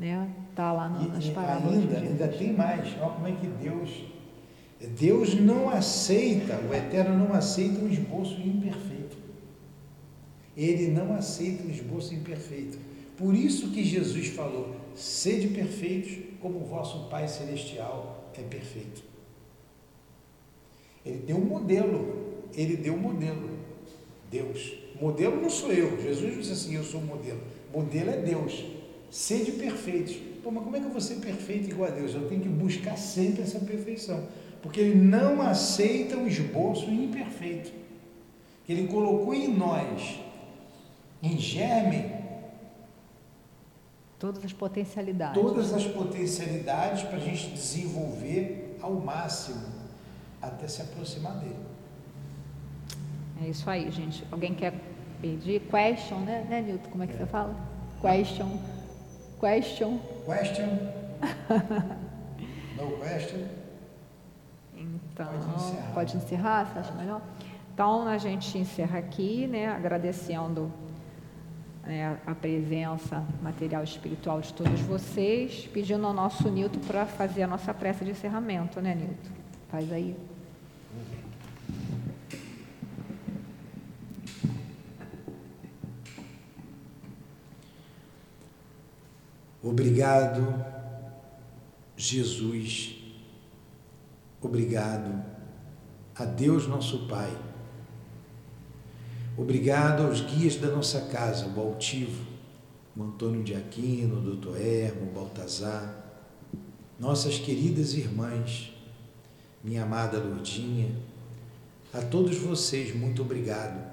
é. 0.00 0.02
né, 0.02 0.28
tá 0.54 0.72
lá 0.72 0.88
nas 0.88 1.28
parábolas. 1.28 1.76
Ainda, 1.76 1.98
ainda 1.98 2.28
tem 2.28 2.52
mais, 2.52 2.94
olha 3.00 3.10
como 3.10 3.28
é 3.28 3.32
que 3.32 3.46
Deus 3.46 4.14
Deus 4.98 5.34
não 5.34 5.70
aceita, 5.70 6.58
o 6.68 6.74
Eterno 6.74 7.16
não 7.16 7.34
aceita 7.34 7.80
um 7.80 7.88
esboço 7.88 8.40
imperfeito. 8.40 9.16
Ele 10.56 10.88
não 10.88 11.14
aceita 11.14 11.64
um 11.64 11.70
esboço 11.70 12.14
imperfeito. 12.14 12.78
Por 13.16 13.34
isso 13.34 13.70
que 13.70 13.84
Jesus 13.84 14.28
falou: 14.28 14.74
sede 14.94 15.48
perfeitos, 15.48 16.12
como 16.40 16.60
o 16.60 16.64
vosso 16.64 17.08
Pai 17.08 17.28
Celestial 17.28 18.30
é 18.36 18.42
perfeito. 18.42 19.02
Ele 21.04 21.18
deu 21.18 21.36
um 21.36 21.44
modelo, 21.44 22.42
ele 22.54 22.76
deu 22.76 22.94
um 22.94 22.98
modelo. 22.98 23.50
Deus. 24.30 24.74
Modelo 25.00 25.40
não 25.40 25.50
sou 25.50 25.72
eu. 25.72 26.00
Jesus 26.00 26.36
disse 26.36 26.52
assim: 26.52 26.76
eu 26.76 26.84
sou 26.84 27.00
o 27.00 27.04
modelo. 27.04 27.40
Modelo 27.72 28.10
é 28.10 28.16
Deus. 28.16 28.64
Sede 29.10 29.52
perfeitos. 29.52 30.16
Pô, 30.42 30.50
mas 30.50 30.64
como 30.64 30.76
é 30.76 30.80
que 30.80 30.86
eu 30.86 30.90
vou 30.90 31.00
ser 31.00 31.16
perfeito 31.16 31.70
igual 31.70 31.90
a 31.90 31.94
Deus? 31.94 32.14
Eu 32.14 32.28
tenho 32.28 32.40
que 32.40 32.48
buscar 32.48 32.96
sempre 32.96 33.42
essa 33.42 33.58
perfeição 33.60 34.26
porque 34.60 34.80
ele 34.80 34.94
não 34.94 35.42
aceita 35.42 36.16
o 36.16 36.26
esboço 36.26 36.90
imperfeito 36.90 37.70
ele 38.68 38.88
colocou 38.88 39.34
em 39.34 39.48
nós, 39.48 40.18
em 41.22 41.38
germe, 41.38 42.13
todas 44.24 44.42
as 44.42 44.54
potencialidades. 44.54 45.42
Todas 45.42 45.74
as 45.74 45.84
potencialidades 45.84 47.02
para 47.02 47.18
a 47.18 47.20
gente 47.20 47.50
desenvolver 47.50 48.78
ao 48.80 48.92
máximo 48.92 49.66
até 50.40 50.66
se 50.66 50.80
aproximar 50.80 51.34
dele. 51.40 51.58
É 53.42 53.48
isso 53.48 53.68
aí, 53.68 53.90
gente. 53.90 54.26
Alguém 54.32 54.54
quer 54.54 54.72
pedir? 55.20 55.60
Question, 55.60 56.20
né, 56.20 56.46
né 56.48 56.62
Nilton? 56.62 56.88
Como 56.90 57.02
é 57.02 57.06
que 57.06 57.12
é. 57.12 57.16
você 57.18 57.26
fala? 57.26 57.54
Question. 58.00 58.58
Question. 59.38 60.00
Question. 60.24 60.68
no 62.80 62.96
question. 62.96 63.46
Então, 64.74 65.26
pode 65.26 65.54
encerrar, 65.54 65.92
pode 65.92 66.16
encerrar 66.16 66.64
você 66.64 66.78
acha 66.78 66.94
melhor? 66.94 67.20
Então, 67.74 68.08
a 68.08 68.16
gente 68.16 68.56
encerra 68.56 68.98
aqui, 68.98 69.46
né, 69.46 69.66
agradecendo 69.68 70.72
né, 71.86 72.18
a 72.26 72.34
presença 72.34 73.24
material 73.42 73.82
e 73.82 73.84
espiritual 73.84 74.40
de 74.40 74.52
todos 74.52 74.80
vocês, 74.80 75.68
pedindo 75.72 76.06
ao 76.06 76.12
nosso 76.12 76.48
Nilton 76.48 76.80
para 76.80 77.06
fazer 77.06 77.42
a 77.42 77.46
nossa 77.46 77.72
prece 77.72 78.04
de 78.04 78.10
encerramento, 78.10 78.80
né, 78.80 78.94
Nilton? 78.94 79.30
Faz 79.68 79.92
aí. 79.92 80.16
Obrigado, 89.62 90.62
Jesus 91.96 93.04
Obrigado 94.44 95.24
a 96.14 96.26
Deus 96.26 96.66
nosso 96.68 97.08
Pai. 97.08 97.34
Obrigado 99.36 100.04
aos 100.04 100.20
guias 100.20 100.54
da 100.56 100.68
nossa 100.68 101.00
casa, 101.06 101.48
o 101.48 101.60
Altivo, 101.60 102.24
o 102.96 103.02
Antônio 103.02 103.42
de 103.42 103.52
Aquino, 103.52 104.18
o 104.18 104.20
doutor 104.20 104.60
Hermo, 104.60 105.10
o 105.10 105.12
Baltazar, 105.12 106.04
nossas 107.00 107.38
queridas 107.38 107.94
irmãs, 107.94 108.72
minha 109.62 109.82
amada 109.82 110.18
Lourdinha, 110.18 110.94
a 111.92 112.00
todos 112.00 112.36
vocês, 112.36 112.94
muito 112.94 113.22
obrigado, 113.22 113.92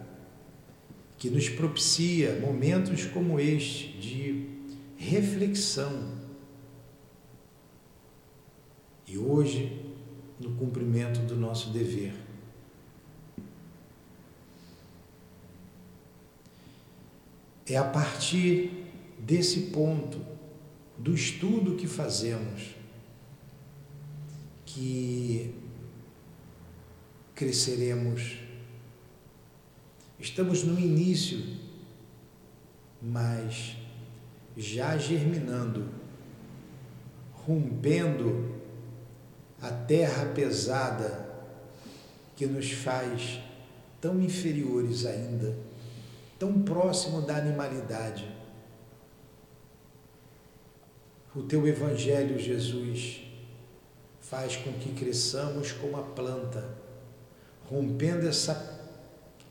que 1.17 1.29
nos 1.29 1.49
propicia 1.49 2.39
momentos 2.39 3.05
como 3.05 3.39
este 3.39 3.97
de 3.97 4.47
reflexão. 4.95 6.19
E 9.07 9.17
hoje, 9.17 9.85
no 10.39 10.51
cumprimento 10.51 11.19
do 11.21 11.35
nosso 11.35 11.71
dever. 11.71 12.13
É 17.67 17.77
a 17.77 17.83
partir 17.83 18.87
desse 19.19 19.67
ponto, 19.67 20.19
do 20.97 21.13
estudo 21.13 21.75
que 21.75 21.87
fazemos, 21.87 22.75
que 24.65 25.53
cresceremos. 27.33 28.37
Estamos 30.19 30.63
no 30.63 30.79
início, 30.79 31.43
mas 33.01 33.75
já 34.55 34.95
germinando, 34.97 35.89
rompendo 37.33 38.61
a 39.59 39.71
terra 39.71 40.25
pesada 40.25 41.29
que 42.35 42.45
nos 42.45 42.71
faz 42.71 43.39
tão 43.99 44.21
inferiores 44.21 45.05
ainda, 45.05 45.55
tão 46.41 46.63
próximo 46.63 47.21
da 47.21 47.35
animalidade. 47.35 48.27
O 51.35 51.43
teu 51.43 51.67
Evangelho, 51.67 52.39
Jesus, 52.39 53.21
faz 54.19 54.55
com 54.55 54.73
que 54.73 54.91
cresçamos 54.93 55.71
como 55.71 55.97
a 55.97 56.01
planta, 56.01 56.67
rompendo 57.69 58.27
essa 58.27 58.81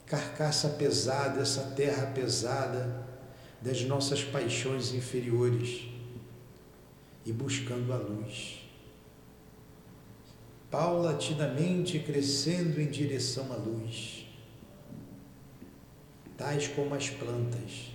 carcaça 0.04 0.70
pesada, 0.70 1.40
essa 1.40 1.62
terra 1.76 2.06
pesada 2.06 3.06
das 3.62 3.82
nossas 3.84 4.24
paixões 4.24 4.92
inferiores 4.92 5.88
e 7.24 7.32
buscando 7.32 7.92
a 7.92 7.98
luz 7.98 8.68
paulatinamente 10.70 11.98
crescendo 11.98 12.80
em 12.80 12.86
direção 12.86 13.52
à 13.52 13.56
luz, 13.56 14.19
tais 16.40 16.68
como 16.68 16.94
as 16.94 17.10
plantas. 17.10 17.90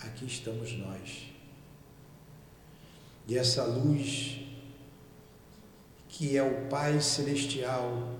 Aqui 0.00 0.24
estamos 0.24 0.72
nós. 0.72 1.26
E 3.28 3.36
essa 3.36 3.62
luz, 3.64 4.40
que 6.08 6.34
é 6.34 6.42
o 6.42 6.66
Pai 6.70 6.98
Celestial, 6.98 8.18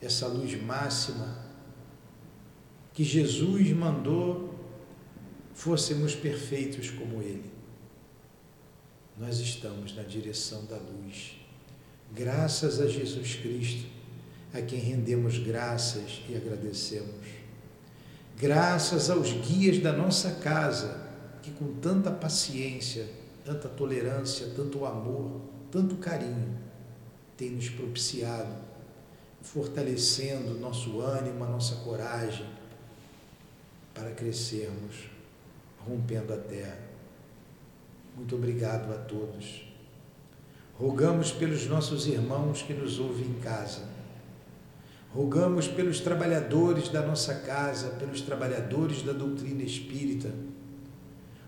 essa 0.00 0.26
luz 0.26 0.60
máxima, 0.60 1.46
que 2.92 3.04
Jesus 3.04 3.70
mandou 3.70 4.52
fôssemos 5.54 6.12
perfeitos 6.12 6.90
como 6.90 7.22
Ele. 7.22 7.52
nós 9.16 9.38
estamos 9.38 9.94
na 9.94 10.02
direção 10.02 10.64
da 10.64 10.76
luz. 10.76 11.36
Graças 12.12 12.80
a 12.80 12.88
Jesus 12.88 13.36
Cristo, 13.36 13.86
a 14.52 14.60
quem 14.60 14.80
rendemos 14.80 15.38
graças 15.38 16.20
e 16.28 16.34
agradecemos. 16.34 17.41
Graças 18.38 19.08
aos 19.10 19.32
guias 19.32 19.78
da 19.78 19.92
nossa 19.92 20.32
casa, 20.32 21.00
que 21.42 21.50
com 21.50 21.74
tanta 21.74 22.10
paciência, 22.10 23.08
tanta 23.44 23.68
tolerância, 23.68 24.48
tanto 24.56 24.84
amor, 24.84 25.40
tanto 25.70 25.96
carinho, 25.96 26.58
têm 27.36 27.50
nos 27.50 27.68
propiciado, 27.68 28.54
fortalecendo 29.42 30.58
nosso 30.58 31.00
ânimo, 31.00 31.44
a 31.44 31.48
nossa 31.48 31.76
coragem 31.76 32.46
para 33.94 34.10
crescermos, 34.10 35.10
rompendo 35.86 36.32
a 36.32 36.36
terra. 36.36 36.78
Muito 38.16 38.34
obrigado 38.36 38.92
a 38.92 38.98
todos. 38.98 39.64
Rogamos 40.78 41.32
pelos 41.32 41.66
nossos 41.66 42.06
irmãos 42.06 42.62
que 42.62 42.74
nos 42.74 42.98
ouvem 42.98 43.26
em 43.26 43.40
casa. 43.40 43.91
Rogamos 45.14 45.68
pelos 45.68 46.00
trabalhadores 46.00 46.88
da 46.88 47.02
nossa 47.02 47.34
casa, 47.34 47.90
pelos 47.90 48.22
trabalhadores 48.22 49.02
da 49.02 49.12
doutrina 49.12 49.62
espírita. 49.62 50.32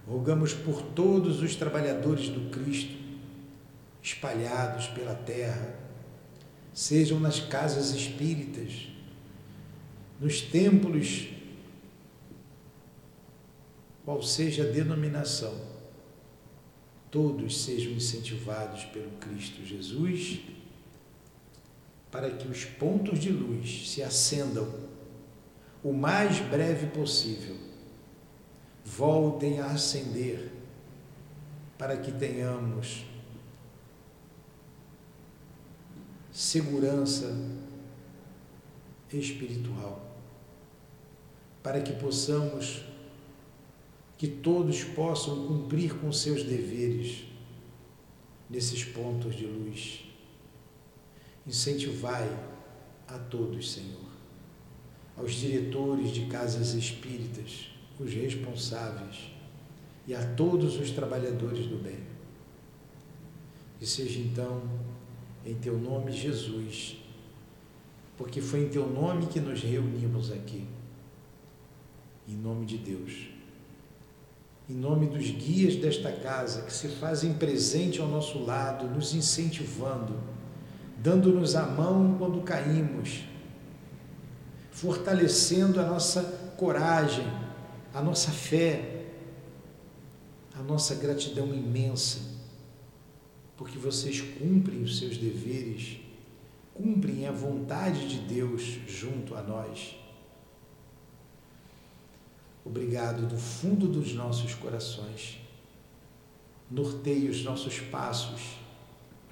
Rogamos 0.06 0.52
por 0.52 0.82
todos 0.82 1.40
os 1.42 1.56
trabalhadores 1.56 2.28
do 2.28 2.50
Cristo 2.50 3.04
espalhados 4.02 4.88
pela 4.88 5.14
terra, 5.14 5.80
sejam 6.74 7.18
nas 7.18 7.40
casas 7.40 7.90
espíritas, 7.92 8.88
nos 10.20 10.42
templos, 10.42 11.30
qual 14.04 14.22
seja 14.22 14.64
a 14.64 14.70
denominação, 14.70 15.58
todos 17.10 17.62
sejam 17.62 17.92
incentivados 17.92 18.84
pelo 18.84 19.10
Cristo 19.12 19.64
Jesus, 19.64 20.40
para 22.14 22.30
que 22.30 22.46
os 22.46 22.64
pontos 22.64 23.18
de 23.18 23.28
luz 23.28 23.90
se 23.90 24.00
acendam 24.00 24.72
o 25.82 25.92
mais 25.92 26.38
breve 26.38 26.86
possível, 26.86 27.56
voltem 28.84 29.58
a 29.58 29.66
acender, 29.66 30.52
para 31.76 31.96
que 31.96 32.12
tenhamos 32.12 33.04
segurança 36.30 37.36
espiritual, 39.12 40.16
para 41.64 41.82
que 41.82 41.94
possamos, 41.94 42.84
que 44.16 44.28
todos 44.28 44.84
possam 44.84 45.48
cumprir 45.48 45.98
com 45.98 46.12
seus 46.12 46.44
deveres 46.44 47.24
nesses 48.48 48.84
pontos 48.84 49.34
de 49.34 49.46
luz. 49.46 50.03
Incentivai 51.46 52.28
a 53.06 53.18
todos, 53.18 53.72
Senhor, 53.72 54.00
aos 55.16 55.34
diretores 55.34 56.10
de 56.10 56.26
casas 56.26 56.72
espíritas, 56.74 57.68
os 58.00 58.12
responsáveis 58.12 59.30
e 60.06 60.14
a 60.14 60.34
todos 60.34 60.78
os 60.78 60.90
trabalhadores 60.90 61.66
do 61.66 61.76
bem. 61.76 61.98
Que 63.78 63.86
seja 63.86 64.18
então 64.20 64.62
em 65.44 65.54
teu 65.54 65.78
nome, 65.78 66.10
Jesus, 66.10 66.96
porque 68.16 68.40
foi 68.40 68.64
em 68.64 68.68
teu 68.68 68.88
nome 68.88 69.26
que 69.26 69.40
nos 69.40 69.60
reunimos 69.60 70.32
aqui. 70.32 70.66
Em 72.26 72.34
nome 72.34 72.64
de 72.64 72.78
Deus. 72.78 73.28
Em 74.68 74.74
nome 74.74 75.06
dos 75.06 75.28
guias 75.28 75.76
desta 75.76 76.10
casa 76.10 76.62
que 76.62 76.72
se 76.72 76.88
fazem 76.88 77.34
presente 77.34 78.00
ao 78.00 78.08
nosso 78.08 78.38
lado, 78.42 78.86
nos 78.86 79.14
incentivando, 79.14 80.18
dando-nos 81.04 81.54
a 81.54 81.66
mão 81.66 82.16
quando 82.18 82.40
caímos, 82.40 83.24
fortalecendo 84.72 85.78
a 85.78 85.84
nossa 85.84 86.22
coragem, 86.56 87.26
a 87.92 88.00
nossa 88.00 88.32
fé, 88.32 89.04
a 90.54 90.62
nossa 90.62 90.94
gratidão 90.94 91.52
imensa 91.54 92.34
porque 93.56 93.78
vocês 93.78 94.20
cumprem 94.20 94.82
os 94.82 94.98
seus 94.98 95.16
deveres, 95.16 95.98
cumprem 96.72 97.26
a 97.26 97.32
vontade 97.32 98.08
de 98.08 98.18
Deus 98.18 98.62
junto 98.88 99.34
a 99.34 99.42
nós. 99.42 99.96
Obrigado 102.64 103.26
do 103.28 103.36
fundo 103.36 103.86
dos 103.86 104.12
nossos 104.14 104.54
corações. 104.54 105.38
Norteie 106.70 107.28
os 107.28 107.44
nossos 107.44 107.78
passos, 107.78 108.40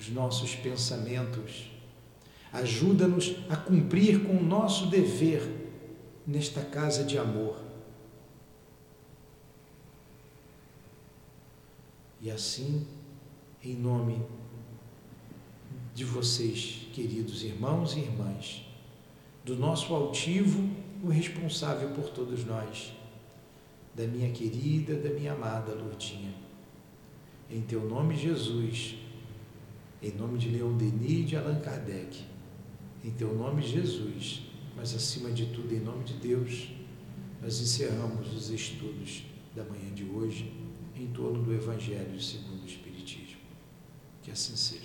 os 0.03 0.11
nossos 0.11 0.57
pensamentos. 0.57 1.71
Ajuda-nos 2.53 3.37
a 3.49 3.57
cumprir 3.57 4.25
com 4.25 4.37
o 4.37 4.43
nosso 4.43 4.87
dever 4.87 5.49
nesta 6.27 6.61
casa 6.61 7.05
de 7.05 7.17
amor. 7.17 7.57
E 12.21 12.31
assim, 12.31 12.85
em 13.63 13.75
nome 13.75 14.21
de 15.95 16.05
vocês, 16.05 16.89
queridos 16.93 17.45
irmãos 17.45 17.95
e 17.95 18.01
irmãs, 18.01 18.67
do 19.45 19.57
nosso 19.57 19.95
altivo, 19.95 20.69
o 21.03 21.09
responsável 21.09 21.91
por 21.91 22.11
todos 22.11 22.45
nós, 22.45 22.93
da 23.95 24.07
minha 24.07 24.31
querida, 24.33 24.97
da 24.97 25.11
minha 25.11 25.33
amada 25.33 25.75
Lourdinha. 25.75 26.35
Em 27.51 27.61
teu 27.61 27.83
nome, 27.89 28.17
Jesus, 28.17 29.02
em 30.03 30.13
nome 30.13 30.39
de 30.39 30.49
Leon 30.49 30.77
Denis 30.77 31.21
e 31.21 31.25
de 31.25 31.37
Allan 31.37 31.61
Kardec, 31.61 32.25
em 33.05 33.11
teu 33.11 33.35
nome, 33.35 33.63
Jesus, 33.63 34.43
mas 34.77 34.95
acima 34.95 35.31
de 35.31 35.47
tudo, 35.47 35.73
em 35.73 35.81
nome 35.81 36.05
de 36.05 36.15
Deus, 36.15 36.69
nós 37.41 37.61
encerramos 37.61 38.33
os 38.35 38.51
estudos 38.51 39.25
da 39.55 39.65
manhã 39.65 39.93
de 39.95 40.05
hoje 40.05 40.53
em 40.97 41.07
torno 41.09 41.43
do 41.43 41.53
Evangelho 41.53 42.21
segundo 42.21 42.63
o 42.63 42.67
Espiritismo. 42.67 43.41
Que 44.23 44.31
assim 44.31 44.57
seja. 44.57 44.82